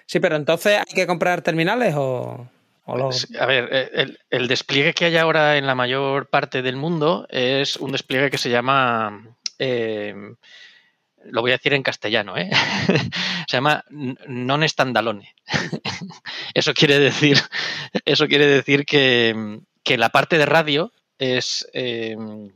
sí, 0.05 0.19
pero 0.19 0.35
entonces 0.35 0.79
hay 0.79 0.95
que 0.95 1.07
comprar 1.07 1.41
terminales 1.41 1.93
o. 1.97 2.47
A 3.39 3.45
ver, 3.45 3.69
eh, 3.71 4.15
el, 4.29 4.47
despliegue 4.47 4.93
que 4.93 5.05
hay 5.05 5.15
ahora 5.15 5.57
en 5.57 5.65
la 5.65 5.75
mayor 5.75 6.27
parte 6.27 6.61
del 6.61 6.75
mundo 6.75 7.25
es 7.29 7.77
un 7.77 7.91
despliegue 7.91 8.29
que 8.29 8.37
se 8.37 8.49
llama. 8.49 9.35
Eh, 9.59 10.13
lo 11.23 11.41
voy 11.41 11.51
a 11.51 11.55
decir 11.55 11.73
en 11.73 11.83
castellano, 11.83 12.35
¿eh? 12.35 12.49
se 13.47 13.57
llama 13.57 13.83
non 13.89 14.67
standalone. 14.67 15.35
eso 16.53 16.73
quiere 16.73 16.99
decir, 16.99 17.37
eso 18.05 18.27
quiere 18.27 18.47
decir 18.47 18.85
que, 18.85 19.59
que 19.83 19.97
la 19.97 20.09
parte 20.09 20.37
de 20.37 20.45
radio 20.45 20.91
es, 21.21 21.67
em, 21.73 22.51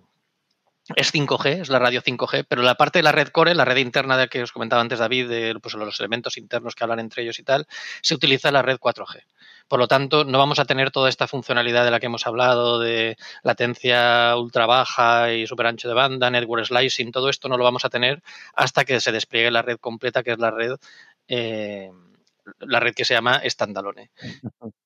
es 0.95 1.13
5G, 1.13 1.61
es 1.61 1.70
la 1.70 1.78
radio 1.78 2.01
5G, 2.01 2.45
pero 2.49 2.63
la 2.63 2.74
parte 2.74 2.97
de 2.99 3.03
la 3.03 3.11
red 3.11 3.28
core, 3.28 3.53
la 3.53 3.63
red 3.63 3.78
interna 3.78 4.18
de 4.18 4.28
que 4.28 4.41
os 4.41 4.51
comentaba 4.51 4.82
antes 4.82 4.97
David, 4.97 5.30
de 5.30 5.55
pues, 5.61 5.76
los 5.76 5.99
elementos 5.99 6.36
internos 6.38 6.74
que 6.74 6.84
hablan 6.84 6.99
entre 6.99 7.22
ellos 7.22 7.38
y 7.38 7.43
tal, 7.43 7.68
se 8.01 8.16
utiliza 8.16 8.51
la 8.51 8.63
red 8.63 8.78
4G. 8.80 9.22
Por 9.68 9.80
lo 9.80 9.88
tanto, 9.88 10.26
no 10.26 10.39
vamos 10.39 10.57
a 10.57 10.66
tener 10.66 10.89
toda 10.89 11.09
esta 11.09 11.28
funcionalidad 11.28 11.86
de 11.86 11.91
la 11.91 11.99
que 11.99 12.07
hemos 12.07 12.26
hablado, 12.26 12.80
de 12.80 13.18
latencia 13.43 14.36
ultra 14.36 14.66
baja 14.66 15.32
y 15.32 15.45
super 15.45 15.68
ancho 15.68 15.88
de 15.88 15.93
banda, 15.93 16.32
network 16.32 16.66
slicing, 16.66 17.11
todo 17.11 17.30
esto 17.30 17.47
no 17.47 17.57
lo 17.57 17.63
vamos 17.63 17.86
a 17.86 17.89
tener 17.89 18.24
hasta 18.55 18.84
que 18.84 18.99
se 18.99 19.11
despliegue 19.11 19.51
la 19.51 19.61
red 19.61 19.78
completa, 19.78 20.24
que 20.24 20.32
es 20.32 20.39
la 20.39 20.49
red, 20.49 20.74
eh, 21.28 21.91
la 22.59 22.80
red 22.80 22.95
que 22.95 23.05
se 23.05 23.13
llama 23.13 23.41
standalone. 23.45 24.09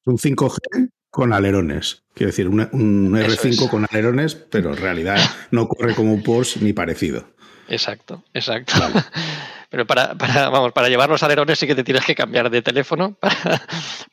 Un 0.03 0.17
5G 0.17 0.89
con 1.10 1.34
alerones. 1.34 2.03
Quiero 2.14 2.32
decir, 2.32 2.47
un, 2.47 2.60
R5 2.60 3.70
con 3.70 3.86
alerones, 3.89 4.36
pero 4.36 4.72
en 4.72 4.78
realidad 4.78 5.18
no 5.51 5.68
corre 5.68 5.95
como 5.95 6.14
un 6.14 6.24
Porsche 6.24 6.60
ni 6.62 6.74
parecido. 6.74 7.26
Exacto, 7.68 8.24
exacto. 8.34 8.74
Pero 9.70 9.86
para, 9.86 10.16
vamos, 10.16 10.72
para 10.72 10.89
llevar 10.89 11.10
los 11.10 11.22
alerones 11.22 11.60
sí 11.60 11.68
que 11.68 11.76
te 11.76 11.84
tienes 11.84 12.03
que 12.03 12.16
cambiar 12.16 12.49
de 12.49 12.64
teléfono 12.64 13.14
para, 13.20 13.62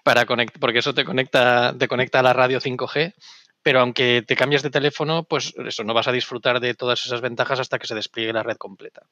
para 0.03 0.27
conectar, 0.27 0.61
porque 0.61 0.81
eso 0.81 0.93
te 0.93 1.05
conecta, 1.07 1.75
te 1.79 1.89
conecta 1.89 2.21
a 2.21 2.23
la 2.23 2.35
radio 2.35 2.61
5G. 2.61 3.15
Pero 3.63 3.81
aunque 3.81 4.23
te 4.25 4.37
cambies 4.37 4.63
de 4.63 4.71
teléfono, 4.71 5.25
pues 5.25 5.53
eso, 5.67 5.83
no 5.83 5.93
vas 5.93 6.07
a 6.07 6.13
disfrutar 6.13 6.61
de 6.61 6.75
todas 6.75 7.05
esas 7.05 7.21
ventajas 7.21 7.59
hasta 7.59 7.81
que 7.81 7.89
se 7.89 7.97
despliegue 7.97 8.33
la 8.33 8.45
red 8.45 8.59
completa. 8.59 9.03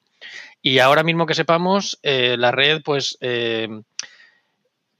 Y 0.61 0.79
ahora 0.79 1.03
mismo 1.03 1.25
que 1.25 1.33
sepamos, 1.33 1.99
eh, 2.03 2.37
la 2.37 2.51
red, 2.51 2.81
pues 2.81 3.17
eh, 3.19 3.67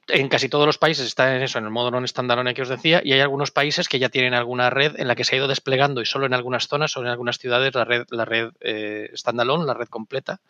en 0.08 0.30
casi 0.30 0.50
todos 0.50 0.66
los 0.66 0.78
países 0.78 1.06
está 1.08 1.36
en 1.36 1.42
eso, 1.42 1.58
en 1.58 1.66
el 1.66 1.72
modo 1.72 1.90
non 1.90 2.06
standalone 2.06 2.54
que 2.54 2.62
os 2.62 2.70
decía, 2.70 3.02
y 3.02 3.14
hay 3.14 3.22
algunos 3.22 3.50
países 3.50 3.90
que 3.90 3.98
ya 3.98 4.10
tienen 4.10 4.38
alguna 4.38 4.70
red 4.70 4.94
en 5.00 5.08
la 5.08 5.16
que 5.16 5.26
se 5.26 5.36
ha 5.36 5.42
ido 5.42 5.48
desplegando 5.48 6.02
y 6.02 6.06
solo 6.06 6.26
en 6.26 6.34
algunas 6.34 6.68
zonas 6.68 6.96
o 6.98 7.02
en 7.02 7.08
algunas 7.10 7.40
ciudades 7.40 7.74
la 7.74 7.86
red, 7.86 8.06
la 8.14 8.26
red 8.26 8.54
eh, 8.62 9.10
standalone, 9.16 9.66
la 9.66 9.74
red 9.74 9.88
completa, 9.90 10.42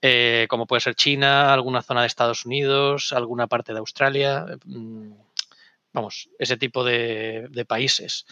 eh, 0.00 0.46
como 0.48 0.66
puede 0.66 0.80
ser 0.80 0.94
China, 0.94 1.52
alguna 1.52 1.82
zona 1.82 2.00
de 2.00 2.06
Estados 2.06 2.46
Unidos, 2.46 3.12
alguna 3.12 3.46
parte 3.46 3.72
de 3.72 3.78
Australia, 3.78 4.46
mm, 4.64 5.12
vamos, 5.92 6.30
ese 6.38 6.56
tipo 6.56 6.82
de, 6.82 7.64
países. 7.68 8.24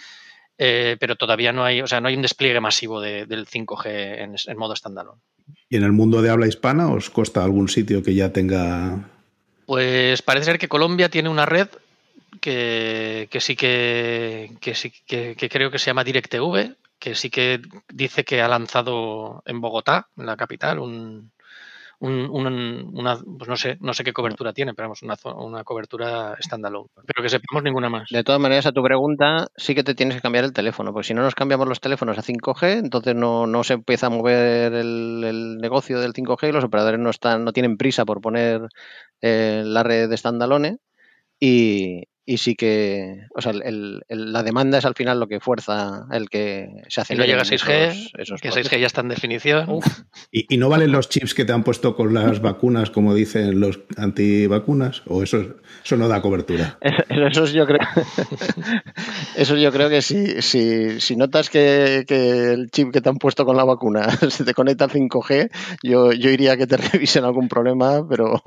Eh, 0.56 0.96
pero 1.00 1.16
todavía 1.16 1.52
no 1.52 1.64
hay, 1.64 1.80
o 1.80 1.86
sea, 1.86 2.00
no 2.00 2.08
hay 2.08 2.16
un 2.16 2.22
despliegue 2.22 2.60
masivo 2.60 3.00
del 3.00 3.46
5G 3.46 3.86
en, 3.86 4.34
en 4.46 4.58
modo 4.58 4.76
standalone. 4.76 5.20
¿Y 5.68 5.76
en 5.76 5.84
el 5.84 5.92
mundo 5.92 6.20
de 6.20 6.30
habla 6.30 6.46
hispana 6.46 6.92
os 6.92 7.08
consta 7.08 7.42
algún 7.42 7.68
sitio 7.68 8.02
que 8.02 8.14
ya 8.14 8.32
tenga 8.32 9.08
pues 9.70 10.20
parece 10.22 10.46
ser 10.46 10.58
que 10.58 10.66
Colombia 10.66 11.10
tiene 11.10 11.28
una 11.28 11.46
red 11.46 11.68
que, 12.40 13.28
sí 13.38 13.54
que, 13.54 14.50
sí 14.74 14.92
que, 15.06 15.48
creo 15.48 15.70
que 15.70 15.78
se 15.78 15.86
llama 15.86 16.02
DirecTV, 16.02 16.74
que 16.98 17.14
sí 17.14 17.30
que 17.30 17.62
dice 17.88 18.24
que 18.24 18.42
ha 18.42 18.48
lanzado 18.48 19.44
en 19.46 19.60
Bogotá, 19.60 20.08
en 20.16 20.26
la 20.26 20.36
capital, 20.36 20.80
un, 20.80 21.30
una, 22.00 23.18
pues 23.38 23.48
no 23.48 23.56
sé, 23.56 23.76
no 23.80 23.92
sé 23.92 24.04
qué 24.04 24.12
cobertura 24.12 24.52
tiene, 24.52 24.72
pero 24.74 24.88
vamos, 24.88 25.02
una, 25.02 25.16
una 25.36 25.64
cobertura 25.64 26.36
standalone. 26.40 26.88
Pero 27.06 27.22
que 27.22 27.28
sepamos 27.28 27.62
ninguna 27.62 27.90
más. 27.90 28.08
De 28.10 28.24
todas 28.24 28.40
maneras, 28.40 28.66
a 28.66 28.72
tu 28.72 28.82
pregunta, 28.82 29.48
sí 29.56 29.74
que 29.74 29.84
te 29.84 29.94
tienes 29.94 30.16
que 30.16 30.22
cambiar 30.22 30.44
el 30.44 30.52
teléfono, 30.52 30.92
porque 30.92 31.08
si 31.08 31.14
no 31.14 31.22
nos 31.22 31.34
cambiamos 31.34 31.68
los 31.68 31.80
teléfonos 31.80 32.16
a 32.18 32.22
5G, 32.22 32.78
entonces 32.78 33.14
no, 33.14 33.46
no 33.46 33.64
se 33.64 33.74
empieza 33.74 34.06
a 34.06 34.10
mover 34.10 34.72
el, 34.72 35.24
el, 35.24 35.58
negocio 35.58 36.00
del 36.00 36.14
5G 36.14 36.48
y 36.48 36.52
los 36.52 36.64
operadores 36.64 37.00
no 37.00 37.10
están, 37.10 37.44
no 37.44 37.52
tienen 37.52 37.76
prisa 37.76 38.04
por 38.04 38.20
poner 38.20 38.62
eh, 39.20 39.62
la 39.64 39.82
red 39.82 40.08
de 40.08 40.16
standalone. 40.16 40.78
Y, 41.38 42.04
y 42.26 42.38
sí 42.38 42.54
que, 42.54 43.26
o 43.34 43.40
sea, 43.40 43.52
el, 43.52 44.02
la 44.08 44.42
demanda 44.42 44.78
es 44.78 44.84
al 44.84 44.94
final 44.94 45.18
lo 45.18 45.26
que 45.26 45.40
fuerza 45.40 46.06
el 46.12 46.28
que 46.28 46.68
se 46.88 47.00
hace. 47.00 47.14
Y 47.14 47.16
no 47.16 47.24
llega 47.24 47.42
a 47.42 47.44
6G, 47.44 48.40
que 48.40 48.50
6G 48.50 48.78
ya 48.78 48.86
está 48.86 49.00
en 49.00 49.08
definición. 49.08 49.80
¿Y, 50.30 50.46
¿Y, 50.54 50.58
no 50.58 50.68
valen 50.68 50.92
los 50.92 51.08
chips 51.08 51.34
que 51.34 51.44
te 51.44 51.52
han 51.52 51.64
puesto 51.64 51.96
con 51.96 52.14
las 52.14 52.40
vacunas, 52.40 52.90
como 52.90 53.14
dicen 53.14 53.58
los 53.58 53.80
antivacunas? 53.96 55.02
¿O 55.06 55.22
eso, 55.22 55.56
eso 55.84 55.96
no 55.96 56.08
da 56.08 56.22
cobertura? 56.22 56.78
Eso, 57.10 57.46
yo 57.46 57.66
creo. 57.66 57.80
eso 59.36 59.56
yo 59.56 59.72
creo 59.72 59.88
que 59.88 60.02
si, 60.02 60.40
si, 60.42 61.00
si 61.00 61.16
notas 61.16 61.50
que, 61.50 62.04
que, 62.06 62.52
el 62.52 62.70
chip 62.70 62.92
que 62.92 63.00
te 63.00 63.08
han 63.08 63.16
puesto 63.16 63.44
con 63.44 63.56
la 63.56 63.64
vacuna 63.64 64.08
se 64.30 64.44
te 64.44 64.54
conecta 64.54 64.84
al 64.84 64.90
5G, 64.90 65.50
yo, 65.82 66.12
yo 66.12 66.30
iría 66.30 66.52
a 66.52 66.56
que 66.56 66.66
te 66.66 66.76
revisen 66.76 67.24
algún 67.24 67.48
problema, 67.48 68.06
pero, 68.08 68.40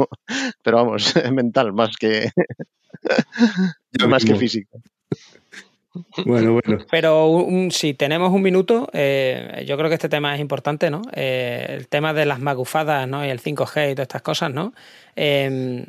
pero 0.64 0.78
vamos, 0.78 1.14
mental 1.32 1.74
más 1.74 1.98
que. 1.98 2.32
Más 4.08 4.26
que 4.26 4.36
físico. 4.36 4.82
Bueno, 6.26 6.54
bueno. 6.54 6.84
Pero 6.90 7.46
si 7.70 7.94
tenemos 7.94 8.32
un 8.34 8.42
minuto, 8.42 8.90
eh, 8.94 9.64
yo 9.68 9.78
creo 9.78 9.90
que 9.90 9.96
este 9.96 10.10
tema 10.10 10.34
es 10.34 10.42
importante, 10.42 10.90
¿no? 10.90 11.04
Eh, 11.14 11.68
el 11.70 11.88
tema 11.88 12.14
de 12.14 12.26
las 12.26 12.40
magufadas, 12.40 13.08
¿no? 13.08 13.26
Y 13.26 13.30
el 13.30 13.40
5G 13.40 13.92
y 13.92 13.96
todas 13.96 14.06
estas 14.06 14.22
cosas, 14.24 14.52
¿no? 14.52 14.74
Em, 15.16 15.86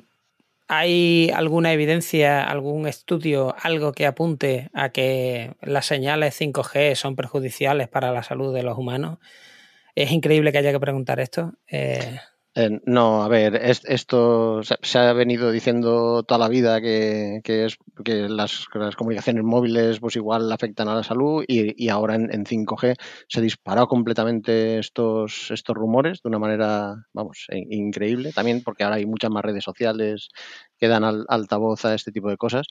¿Hay 0.66 1.30
alguna 1.34 1.72
evidencia, 1.72 2.42
algún 2.42 2.86
estudio, 2.86 3.54
algo 3.60 3.92
que 3.92 4.06
apunte 4.06 4.70
a 4.72 4.90
que 4.90 5.52
las 5.60 5.84
señales 5.86 6.34
5G 6.34 6.94
son 6.94 7.16
perjudiciales 7.16 7.88
para 7.88 8.12
la 8.12 8.22
salud 8.22 8.54
de 8.54 8.62
los 8.62 8.78
humanos? 8.78 9.18
Es 9.94 10.10
increíble 10.10 10.52
que 10.52 10.58
haya 10.58 10.72
que 10.72 10.80
preguntar 10.80 11.20
esto. 11.20 11.52
Eh, 12.56 12.66
eh, 12.66 12.80
no, 12.86 13.22
a 13.22 13.28
ver, 13.28 13.56
esto 13.56 14.62
se, 14.62 14.98
ha 14.98 15.12
venido 15.12 15.50
diciendo 15.50 16.22
toda 16.22 16.38
la 16.38 16.48
vida 16.48 16.80
que, 16.80 17.40
es 17.44 17.76
que 18.04 18.28
las, 18.28 18.66
comunicaciones 18.96 19.44
móviles 19.44 20.00
pues 20.00 20.16
igual 20.16 20.50
afectan 20.52 20.88
a 20.88 20.94
la 20.94 21.02
salud 21.02 21.44
y, 21.46 21.88
ahora 21.88 22.14
en, 22.14 22.44
5G 22.44 22.96
se 23.28 23.40
disparó 23.40 23.88
completamente 23.88 24.78
estos, 24.78 25.50
estos 25.50 25.76
rumores 25.76 26.22
de 26.22 26.28
una 26.28 26.38
manera, 26.38 27.06
vamos, 27.12 27.46
increíble. 27.50 28.32
También 28.32 28.62
porque 28.62 28.84
ahora 28.84 28.96
hay 28.96 29.06
muchas 29.06 29.30
más 29.30 29.44
redes 29.44 29.64
sociales 29.64 30.28
que 30.78 30.88
dan 30.88 31.04
altavoz 31.28 31.84
a 31.84 31.94
este 31.94 32.12
tipo 32.12 32.30
de 32.30 32.36
cosas. 32.36 32.66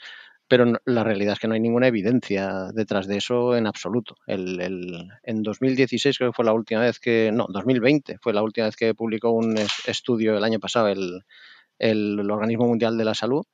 Pero 0.47 0.65
la 0.85 1.03
realidad 1.03 1.33
es 1.33 1.39
que 1.39 1.47
no 1.47 1.53
hay 1.53 1.59
ninguna 1.59 1.87
evidencia 1.87 2.69
detrás 2.73 3.07
de 3.07 3.17
eso 3.17 3.55
en 3.55 3.67
absoluto. 3.67 4.17
El, 4.27 5.09
en 5.23 5.43
2016 5.43 6.17
creo 6.17 6.31
que 6.31 6.35
fue 6.35 6.45
la 6.45 6.53
última 6.53 6.81
vez 6.81 6.99
que, 6.99 7.31
no, 7.33 7.47
2020 7.49 8.17
fue 8.21 8.33
la 8.33 8.43
última 8.43 8.67
vez 8.67 8.75
que 8.75 8.93
publicó 8.93 9.31
un 9.31 9.57
estudio 9.87 10.37
el 10.37 10.43
año 10.43 10.59
pasado 10.59 10.89
el, 10.89 11.23
el 11.79 12.29
Organismo 12.29 12.67
Mundial 12.67 12.97
de 12.97 13.05
la 13.05 13.13
Salud, 13.13 13.45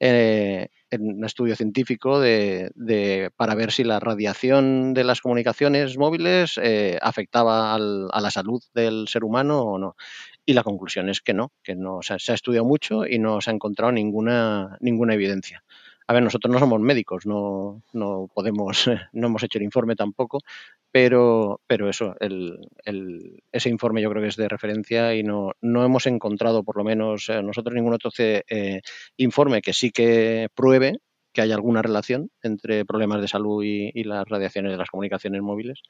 eh, 0.00 0.68
en 0.90 1.16
un 1.16 1.24
estudio 1.24 1.56
científico 1.56 2.20
de, 2.20 3.30
para 3.36 3.54
ver 3.54 3.72
si 3.72 3.84
la 3.84 4.00
radiación 4.00 4.94
de 4.94 5.04
las 5.04 5.20
comunicaciones 5.20 5.98
móviles 5.98 6.58
eh, 6.62 6.98
afectaba 7.02 7.74
al, 7.74 8.08
a 8.12 8.20
la 8.20 8.30
salud 8.30 8.62
del 8.74 9.06
ser 9.08 9.24
humano 9.24 9.60
o 9.60 9.78
no. 9.78 9.96
Y 10.46 10.54
la 10.54 10.62
conclusión 10.62 11.10
es 11.10 11.20
que 11.20 11.34
no, 11.34 11.52
que 11.62 11.74
no 11.74 12.00
se 12.00 12.14
ha 12.14 12.34
estudiado 12.34 12.64
mucho 12.64 13.06
y 13.06 13.18
no 13.18 13.40
se 13.40 13.50
ha 13.50 13.54
encontrado 13.54 13.92
ninguna, 13.92 14.78
ninguna 14.80 15.14
evidencia. 15.14 15.62
A 16.10 16.14
ver, 16.14 16.22
nosotros 16.22 16.50
no 16.50 16.58
somos 16.58 16.80
médicos, 16.80 17.26
no, 17.26 17.82
no 17.92 18.30
podemos, 18.32 18.86
no 19.12 19.26
hemos 19.26 19.42
hecho 19.42 19.58
el 19.58 19.64
informe 19.64 19.94
tampoco, 19.94 20.40
pero, 20.90 21.60
pero 21.66 21.90
eso, 21.90 22.14
ese 23.52 23.68
informe 23.68 24.00
yo 24.00 24.08
creo 24.08 24.22
que 24.22 24.28
es 24.28 24.36
de 24.36 24.48
referencia 24.48 25.14
y 25.14 25.22
no, 25.22 25.52
no 25.60 25.84
hemos 25.84 26.06
encontrado, 26.06 26.64
por 26.64 26.78
lo 26.78 26.84
menos 26.84 27.28
eh, 27.28 27.42
nosotros, 27.42 27.74
ningún 27.74 27.92
otro 27.92 28.10
eh, 28.18 28.80
informe 29.18 29.60
que 29.60 29.74
sí 29.74 29.90
que 29.90 30.48
pruebe 30.54 30.98
que 31.34 31.42
haya 31.42 31.54
alguna 31.54 31.82
relación 31.82 32.30
entre 32.42 32.86
problemas 32.86 33.20
de 33.20 33.28
salud 33.28 33.62
y, 33.62 34.02
las 34.04 34.26
radiaciones 34.26 34.72
de 34.72 34.78
las 34.78 34.88
comunicaciones 34.88 35.42
móviles. 35.42 35.82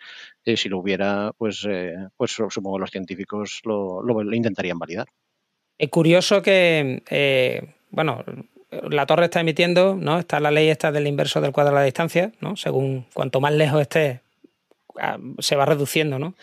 Eh, 0.45 0.57
si 0.57 0.69
lo 0.69 0.79
hubiera, 0.79 1.31
pues, 1.39 1.65
eh, 1.71 1.95
pues 2.17 2.33
supongo 2.33 2.77
que 2.77 2.81
los 2.81 2.91
científicos 2.91 3.61
lo, 3.63 4.03
lo, 4.03 4.35
intentarían 4.35 4.81
validar. 4.81 5.07
Es 5.79 5.91
curioso 5.91 6.43
que, 6.43 7.05
bueno, 7.91 8.25
la 8.71 9.07
torre 9.07 9.25
está 9.27 9.41
emitiendo, 9.41 9.97
¿no? 9.97 10.19
Está 10.19 10.41
la 10.41 10.51
ley 10.51 10.69
esta 10.69 10.93
del 10.93 11.07
inverso 11.07 11.41
del 11.41 11.53
cuadro 11.53 11.73
de 11.73 11.81
la 11.81 11.85
distancia, 11.85 12.33
¿no? 12.41 12.57
Según 12.57 13.07
cuanto 13.15 13.41
más 13.41 13.53
lejos 13.53 13.81
esté, 13.81 14.21
se 15.39 15.57
va 15.57 15.65
reduciendo, 15.65 16.19
¿no? 16.19 16.35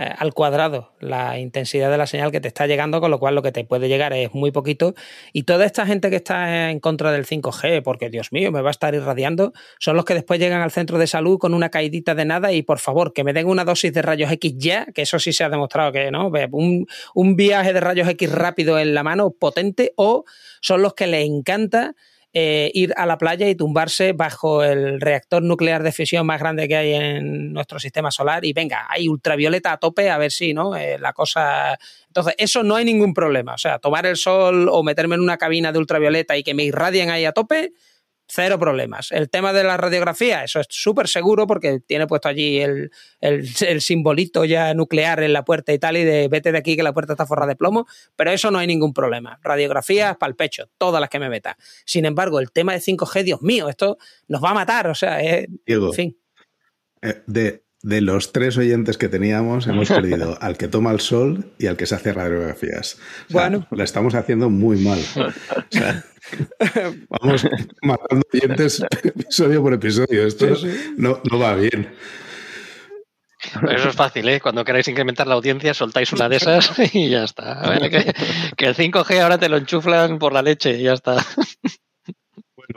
Eh, 0.00 0.14
al 0.16 0.32
cuadrado 0.32 0.94
la 0.98 1.38
intensidad 1.38 1.90
de 1.90 1.98
la 1.98 2.06
señal 2.06 2.32
que 2.32 2.40
te 2.40 2.48
está 2.48 2.66
llegando, 2.66 3.02
con 3.02 3.10
lo 3.10 3.18
cual 3.18 3.34
lo 3.34 3.42
que 3.42 3.52
te 3.52 3.64
puede 3.64 3.86
llegar 3.86 4.14
es 4.14 4.32
muy 4.32 4.50
poquito. 4.50 4.94
Y 5.34 5.42
toda 5.42 5.66
esta 5.66 5.84
gente 5.84 6.08
que 6.08 6.16
está 6.16 6.70
en 6.70 6.80
contra 6.80 7.12
del 7.12 7.26
5G, 7.26 7.82
porque 7.82 8.08
Dios 8.08 8.32
mío, 8.32 8.50
me 8.50 8.62
va 8.62 8.68
a 8.68 8.70
estar 8.70 8.94
irradiando, 8.94 9.52
son 9.78 9.96
los 9.96 10.06
que 10.06 10.14
después 10.14 10.40
llegan 10.40 10.62
al 10.62 10.70
centro 10.70 10.96
de 10.96 11.06
salud 11.06 11.36
con 11.36 11.52
una 11.52 11.68
caidita 11.68 12.14
de 12.14 12.24
nada 12.24 12.50
y 12.50 12.62
por 12.62 12.78
favor, 12.78 13.12
que 13.12 13.24
me 13.24 13.34
den 13.34 13.46
una 13.46 13.66
dosis 13.66 13.92
de 13.92 14.00
rayos 14.00 14.32
X 14.32 14.54
ya, 14.56 14.86
que 14.86 15.02
eso 15.02 15.18
sí 15.18 15.34
se 15.34 15.44
ha 15.44 15.50
demostrado 15.50 15.92
que 15.92 16.10
no, 16.10 16.32
un, 16.52 16.86
un 17.14 17.36
viaje 17.36 17.74
de 17.74 17.80
rayos 17.80 18.08
X 18.08 18.32
rápido 18.32 18.78
en 18.78 18.94
la 18.94 19.02
mano, 19.02 19.32
potente, 19.32 19.92
o 19.96 20.24
son 20.62 20.80
los 20.80 20.94
que 20.94 21.08
les 21.08 21.26
encanta 21.26 21.94
eh, 22.32 22.70
ir 22.74 22.94
a 22.96 23.06
la 23.06 23.18
playa 23.18 23.48
y 23.48 23.56
tumbarse 23.56 24.12
bajo 24.12 24.62
el 24.62 25.00
reactor 25.00 25.42
nuclear 25.42 25.82
de 25.82 25.90
fisión 25.90 26.26
más 26.26 26.38
grande 26.38 26.68
que 26.68 26.76
hay 26.76 26.94
en 26.94 27.52
nuestro 27.52 27.80
sistema 27.80 28.12
solar 28.12 28.44
y 28.44 28.52
venga, 28.52 28.86
hay 28.88 29.08
ultravioleta 29.08 29.72
a 29.72 29.78
tope 29.78 30.10
a 30.10 30.18
ver 30.18 30.30
si, 30.30 30.54
¿no? 30.54 30.76
Eh, 30.76 30.98
la 30.98 31.12
cosa... 31.12 31.76
Entonces, 32.06 32.34
eso 32.38 32.62
no 32.62 32.76
hay 32.76 32.84
ningún 32.84 33.14
problema. 33.14 33.54
O 33.54 33.58
sea, 33.58 33.78
tomar 33.78 34.06
el 34.06 34.16
sol 34.16 34.68
o 34.70 34.82
meterme 34.82 35.16
en 35.16 35.22
una 35.22 35.38
cabina 35.38 35.72
de 35.72 35.78
ultravioleta 35.78 36.36
y 36.36 36.42
que 36.42 36.54
me 36.54 36.64
irradien 36.64 37.10
ahí 37.10 37.24
a 37.24 37.32
tope, 37.32 37.72
cero 38.30 38.58
problemas. 38.58 39.12
El 39.12 39.28
tema 39.28 39.52
de 39.52 39.64
la 39.64 39.76
radiografía, 39.76 40.44
eso 40.44 40.60
es 40.60 40.66
súper 40.70 41.08
seguro 41.08 41.46
porque 41.46 41.80
tiene 41.80 42.06
puesto 42.06 42.28
allí 42.28 42.60
el, 42.60 42.90
el, 43.20 43.48
el, 43.66 43.80
simbolito 43.80 44.44
ya 44.44 44.72
nuclear 44.74 45.22
en 45.22 45.32
la 45.32 45.44
puerta 45.44 45.72
y 45.72 45.78
tal, 45.78 45.96
y 45.96 46.04
de 46.04 46.28
vete 46.28 46.52
de 46.52 46.58
aquí 46.58 46.76
que 46.76 46.82
la 46.82 46.92
puerta 46.92 47.14
está 47.14 47.26
forrada 47.26 47.48
de 47.48 47.56
plomo, 47.56 47.86
pero 48.16 48.30
eso 48.30 48.50
no 48.50 48.58
hay 48.58 48.66
ningún 48.66 48.92
problema. 48.92 49.38
Radiografías 49.42 50.16
para 50.16 50.30
el 50.30 50.36
pecho, 50.36 50.70
todas 50.78 51.00
las 51.00 51.10
que 51.10 51.18
me 51.18 51.28
meta. 51.28 51.56
Sin 51.84 52.04
embargo, 52.04 52.40
el 52.40 52.52
tema 52.52 52.72
de 52.72 52.80
5G, 52.80 53.24
Dios 53.24 53.42
mío, 53.42 53.68
esto 53.68 53.98
nos 54.28 54.42
va 54.42 54.50
a 54.50 54.54
matar, 54.54 54.86
o 54.86 54.94
sea, 54.94 55.20
es, 55.20 55.46
Diego, 55.66 55.88
en 55.88 55.92
fin. 55.92 56.18
Eh, 57.02 57.22
de, 57.26 57.64
de 57.82 58.00
los 58.00 58.32
tres 58.32 58.58
oyentes 58.58 58.98
que 58.98 59.08
teníamos, 59.08 59.66
hemos 59.66 59.88
perdido 59.88 60.38
al 60.40 60.56
que 60.56 60.68
toma 60.68 60.92
el 60.92 61.00
sol 61.00 61.52
y 61.58 61.66
al 61.66 61.76
que 61.76 61.86
se 61.86 61.94
hace 61.94 62.12
radiografías. 62.12 62.98
O 63.28 63.32
sea, 63.32 63.48
bueno. 63.48 63.66
La 63.70 63.84
estamos 63.84 64.14
haciendo 64.14 64.50
muy 64.50 64.78
mal. 64.78 65.00
O 65.62 65.72
sea, 65.72 66.04
vamos 67.08 67.46
matando 67.82 68.22
oyentes 68.32 68.84
episodio 69.02 69.62
por 69.62 69.72
episodio. 69.72 70.26
Esto 70.26 70.54
sí, 70.54 70.70
sí. 70.70 70.94
No, 70.96 71.20
no, 71.28 71.38
va 71.38 71.54
bien. 71.54 71.92
Eso 73.70 73.88
es 73.88 73.96
fácil, 73.96 74.28
¿eh? 74.28 74.38
Cuando 74.38 74.62
queráis 74.64 74.86
incrementar 74.86 75.26
la 75.26 75.34
audiencia, 75.34 75.72
soltáis 75.72 76.12
una 76.12 76.28
de 76.28 76.36
esas 76.36 76.72
y 76.94 77.08
ya 77.08 77.24
está. 77.24 77.60
A 77.60 77.70
ver, 77.70 77.90
que, 77.90 78.14
que 78.54 78.66
el 78.66 78.76
5G 78.76 79.20
ahora 79.20 79.38
te 79.38 79.48
lo 79.48 79.56
enchuflan 79.56 80.18
por 80.18 80.34
la 80.34 80.42
leche 80.42 80.78
y 80.78 80.82
ya 80.82 80.92
está. 80.92 81.24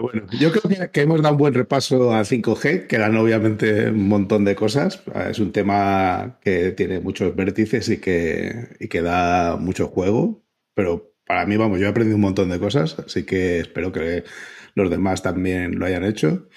Bueno, 0.04 0.28
yo 0.38 0.52
creo 0.52 0.64
que, 0.64 0.92
que, 0.92 1.02
hemos 1.04 1.22
dado 1.22 1.36
un 1.36 1.40
buen 1.40 1.54
repaso 1.54 2.14
a 2.14 2.26
5G, 2.26 2.88
que 2.88 2.96
eran 2.98 3.16
obviamente 3.16 3.90
un 3.90 4.10
montón 4.10 4.44
de 4.44 4.54
cosas. 4.54 5.02
Es 5.30 5.40
un 5.40 5.54
tema 5.54 6.40
que 6.42 6.72
tiene 6.74 7.00
muchos 7.00 7.34
vértices 7.34 7.88
y 7.88 8.02
que, 8.02 8.76
y 8.82 8.90
que 8.90 9.02
da 9.02 9.56
mucho 9.56 9.88
juego, 9.88 10.44
pero 10.74 11.14
para 11.26 11.46
mí, 11.46 11.56
vamos, 11.56 11.80
yo 11.80 11.86
he 11.86 11.90
aprendido 11.90 12.18
un 12.18 12.22
montón 12.22 12.50
de 12.50 12.60
cosas, 12.60 13.00
así 13.00 13.26
que 13.26 13.62
espero 13.62 13.94
que 13.94 14.26
los 14.76 14.90
demás 14.90 15.24
también 15.24 15.80
lo 15.80 15.86
hayan 15.86 16.04
hecho. 16.04 16.50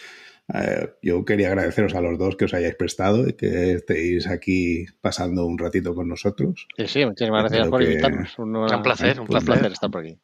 Eh, 0.52 0.88
yo 1.00 1.24
quería 1.24 1.46
agradeceros 1.46 1.94
a 1.94 2.00
los 2.00 2.18
dos 2.18 2.34
que 2.34 2.46
os 2.46 2.54
hayáis 2.54 2.74
prestado 2.74 3.28
y 3.28 3.34
que 3.34 3.74
estéis 3.74 4.26
aquí 4.26 4.86
pasando 5.00 5.46
un 5.46 5.56
ratito 5.56 5.94
con 5.94 6.08
nosotros. 6.08 6.66
Sí, 6.76 6.88
sí, 6.88 7.06
muchísimas 7.06 7.44
gracias 7.44 7.68
por 7.68 7.78
que... 7.78 7.92
invitarnos. 7.92 8.36
Un, 8.40 8.56
un 8.56 8.82
placer, 8.82 9.20
un, 9.20 9.32
un 9.32 9.44
placer 9.44 9.70
estar 9.70 9.88
por 9.88 10.00
aquí. 10.00 10.18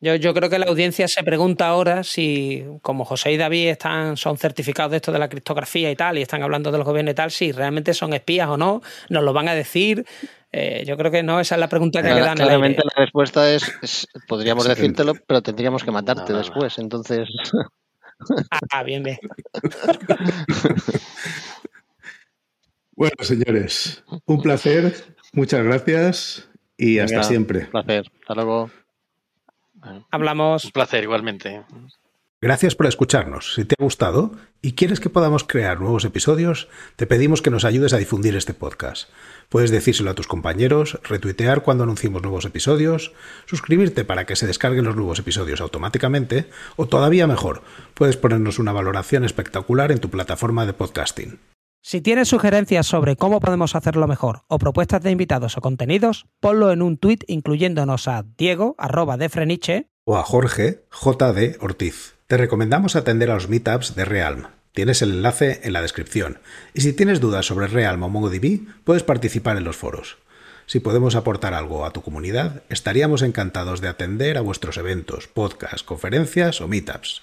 Yo, 0.00 0.14
yo, 0.14 0.34
creo 0.34 0.50
que 0.50 0.58
la 0.58 0.66
audiencia 0.66 1.08
se 1.08 1.22
pregunta 1.24 1.66
ahora 1.68 2.04
si, 2.04 2.62
como 2.82 3.04
José 3.06 3.32
y 3.32 3.36
David 3.38 3.68
están, 3.68 4.16
son 4.18 4.36
certificados 4.36 4.90
de 4.90 4.96
esto 4.98 5.10
de 5.10 5.18
la 5.18 5.28
criptografía 5.28 5.90
y 5.90 5.96
tal, 5.96 6.18
y 6.18 6.22
están 6.22 6.42
hablando 6.42 6.70
de 6.70 6.76
los 6.78 6.86
gobiernos 6.86 7.12
y 7.12 7.14
tal, 7.14 7.30
si 7.30 7.50
realmente 7.50 7.94
son 7.94 8.12
espías 8.12 8.48
o 8.48 8.56
no, 8.58 8.82
nos 9.08 9.22
lo 9.24 9.32
van 9.32 9.48
a 9.48 9.54
decir. 9.54 10.04
Eh, 10.52 10.84
yo 10.86 10.96
creo 10.98 11.10
que 11.10 11.22
no, 11.22 11.40
esa 11.40 11.54
es 11.54 11.60
la 11.60 11.68
pregunta 11.68 12.00
que 12.02 12.08
Claro, 12.08 12.22
queda 12.22 12.30
en 12.32 12.36
Claramente 12.36 12.82
la 12.84 13.02
respuesta 13.04 13.50
es, 13.52 13.72
es 13.82 14.06
podríamos 14.28 14.64
Sí. 14.64 14.70
decírtelo, 14.70 15.14
pero 15.26 15.42
tendríamos 15.42 15.82
que 15.82 15.90
matarte 15.90 16.22
No, 16.22 16.28
no, 16.28 16.34
no. 16.34 16.38
después. 16.40 16.78
Entonces, 16.78 17.28
Ah, 18.70 18.82
bien, 18.82 19.02
bien. 19.02 19.18
Bueno, 22.98 23.16
señores, 23.20 24.02
un 24.24 24.40
placer, 24.40 24.94
muchas 25.34 25.62
gracias 25.64 26.48
y 26.78 26.98
hasta 26.98 27.16
venga, 27.16 27.28
siempre. 27.28 27.58
un 27.64 27.70
placer. 27.70 28.10
Hasta 28.22 28.34
luego. 28.34 28.70
Hablamos. 30.10 30.64
Un 30.64 30.70
placer, 30.72 31.04
igualmente. 31.04 31.64
Gracias 32.40 32.74
por 32.74 32.86
escucharnos. 32.86 33.54
Si 33.54 33.64
te 33.64 33.74
ha 33.78 33.82
gustado 33.82 34.32
y 34.60 34.72
quieres 34.72 35.00
que 35.00 35.08
podamos 35.08 35.42
crear 35.42 35.80
nuevos 35.80 36.04
episodios, 36.04 36.68
te 36.96 37.06
pedimos 37.06 37.40
que 37.40 37.50
nos 37.50 37.64
ayudes 37.64 37.94
a 37.94 37.96
difundir 37.96 38.36
este 38.36 38.52
podcast. 38.52 39.08
Puedes 39.48 39.70
decírselo 39.70 40.10
a 40.10 40.14
tus 40.14 40.26
compañeros, 40.26 41.00
retuitear 41.02 41.62
cuando 41.62 41.84
anunciemos 41.84 42.22
nuevos 42.22 42.44
episodios, 42.44 43.12
suscribirte 43.46 44.04
para 44.04 44.26
que 44.26 44.36
se 44.36 44.46
descarguen 44.46 44.84
los 44.84 44.96
nuevos 44.96 45.18
episodios 45.18 45.62
automáticamente 45.62 46.50
o 46.76 46.86
todavía 46.86 47.26
mejor, 47.26 47.62
puedes 47.94 48.18
ponernos 48.18 48.58
una 48.58 48.72
valoración 48.72 49.24
espectacular 49.24 49.90
en 49.90 50.00
tu 50.00 50.10
plataforma 50.10 50.66
de 50.66 50.74
podcasting. 50.74 51.38
Si 51.88 52.00
tienes 52.00 52.26
sugerencias 52.26 52.84
sobre 52.84 53.14
cómo 53.14 53.38
podemos 53.38 53.76
hacerlo 53.76 54.08
mejor 54.08 54.42
o 54.48 54.58
propuestas 54.58 55.04
de 55.04 55.12
invitados 55.12 55.56
o 55.56 55.60
contenidos, 55.60 56.26
ponlo 56.40 56.72
en 56.72 56.82
un 56.82 56.98
tuit 56.98 57.22
incluyéndonos 57.28 58.08
a 58.08 58.24
Diego, 58.36 58.74
arroba 58.76 59.16
de 59.16 59.28
Freniche, 59.28 59.88
o 60.02 60.16
a 60.16 60.24
Jorge 60.24 60.82
J.D. 60.90 61.58
Ortiz. 61.60 62.16
Te 62.26 62.38
recomendamos 62.38 62.96
atender 62.96 63.30
a 63.30 63.34
los 63.34 63.48
meetups 63.48 63.94
de 63.94 64.04
Realm. 64.04 64.48
Tienes 64.72 65.00
el 65.00 65.12
enlace 65.12 65.60
en 65.62 65.74
la 65.74 65.80
descripción. 65.80 66.40
Y 66.74 66.80
si 66.80 66.92
tienes 66.92 67.20
dudas 67.20 67.46
sobre 67.46 67.68
Realm 67.68 68.02
o 68.02 68.08
MongoDB, 68.08 68.66
puedes 68.82 69.04
participar 69.04 69.56
en 69.56 69.62
los 69.62 69.76
foros. 69.76 70.18
Si 70.66 70.80
podemos 70.80 71.14
aportar 71.14 71.54
algo 71.54 71.86
a 71.86 71.92
tu 71.92 72.02
comunidad, 72.02 72.64
estaríamos 72.68 73.22
encantados 73.22 73.80
de 73.80 73.86
atender 73.86 74.38
a 74.38 74.40
vuestros 74.40 74.76
eventos, 74.76 75.28
podcasts, 75.28 75.84
conferencias 75.84 76.60
o 76.60 76.66
meetups. 76.66 77.22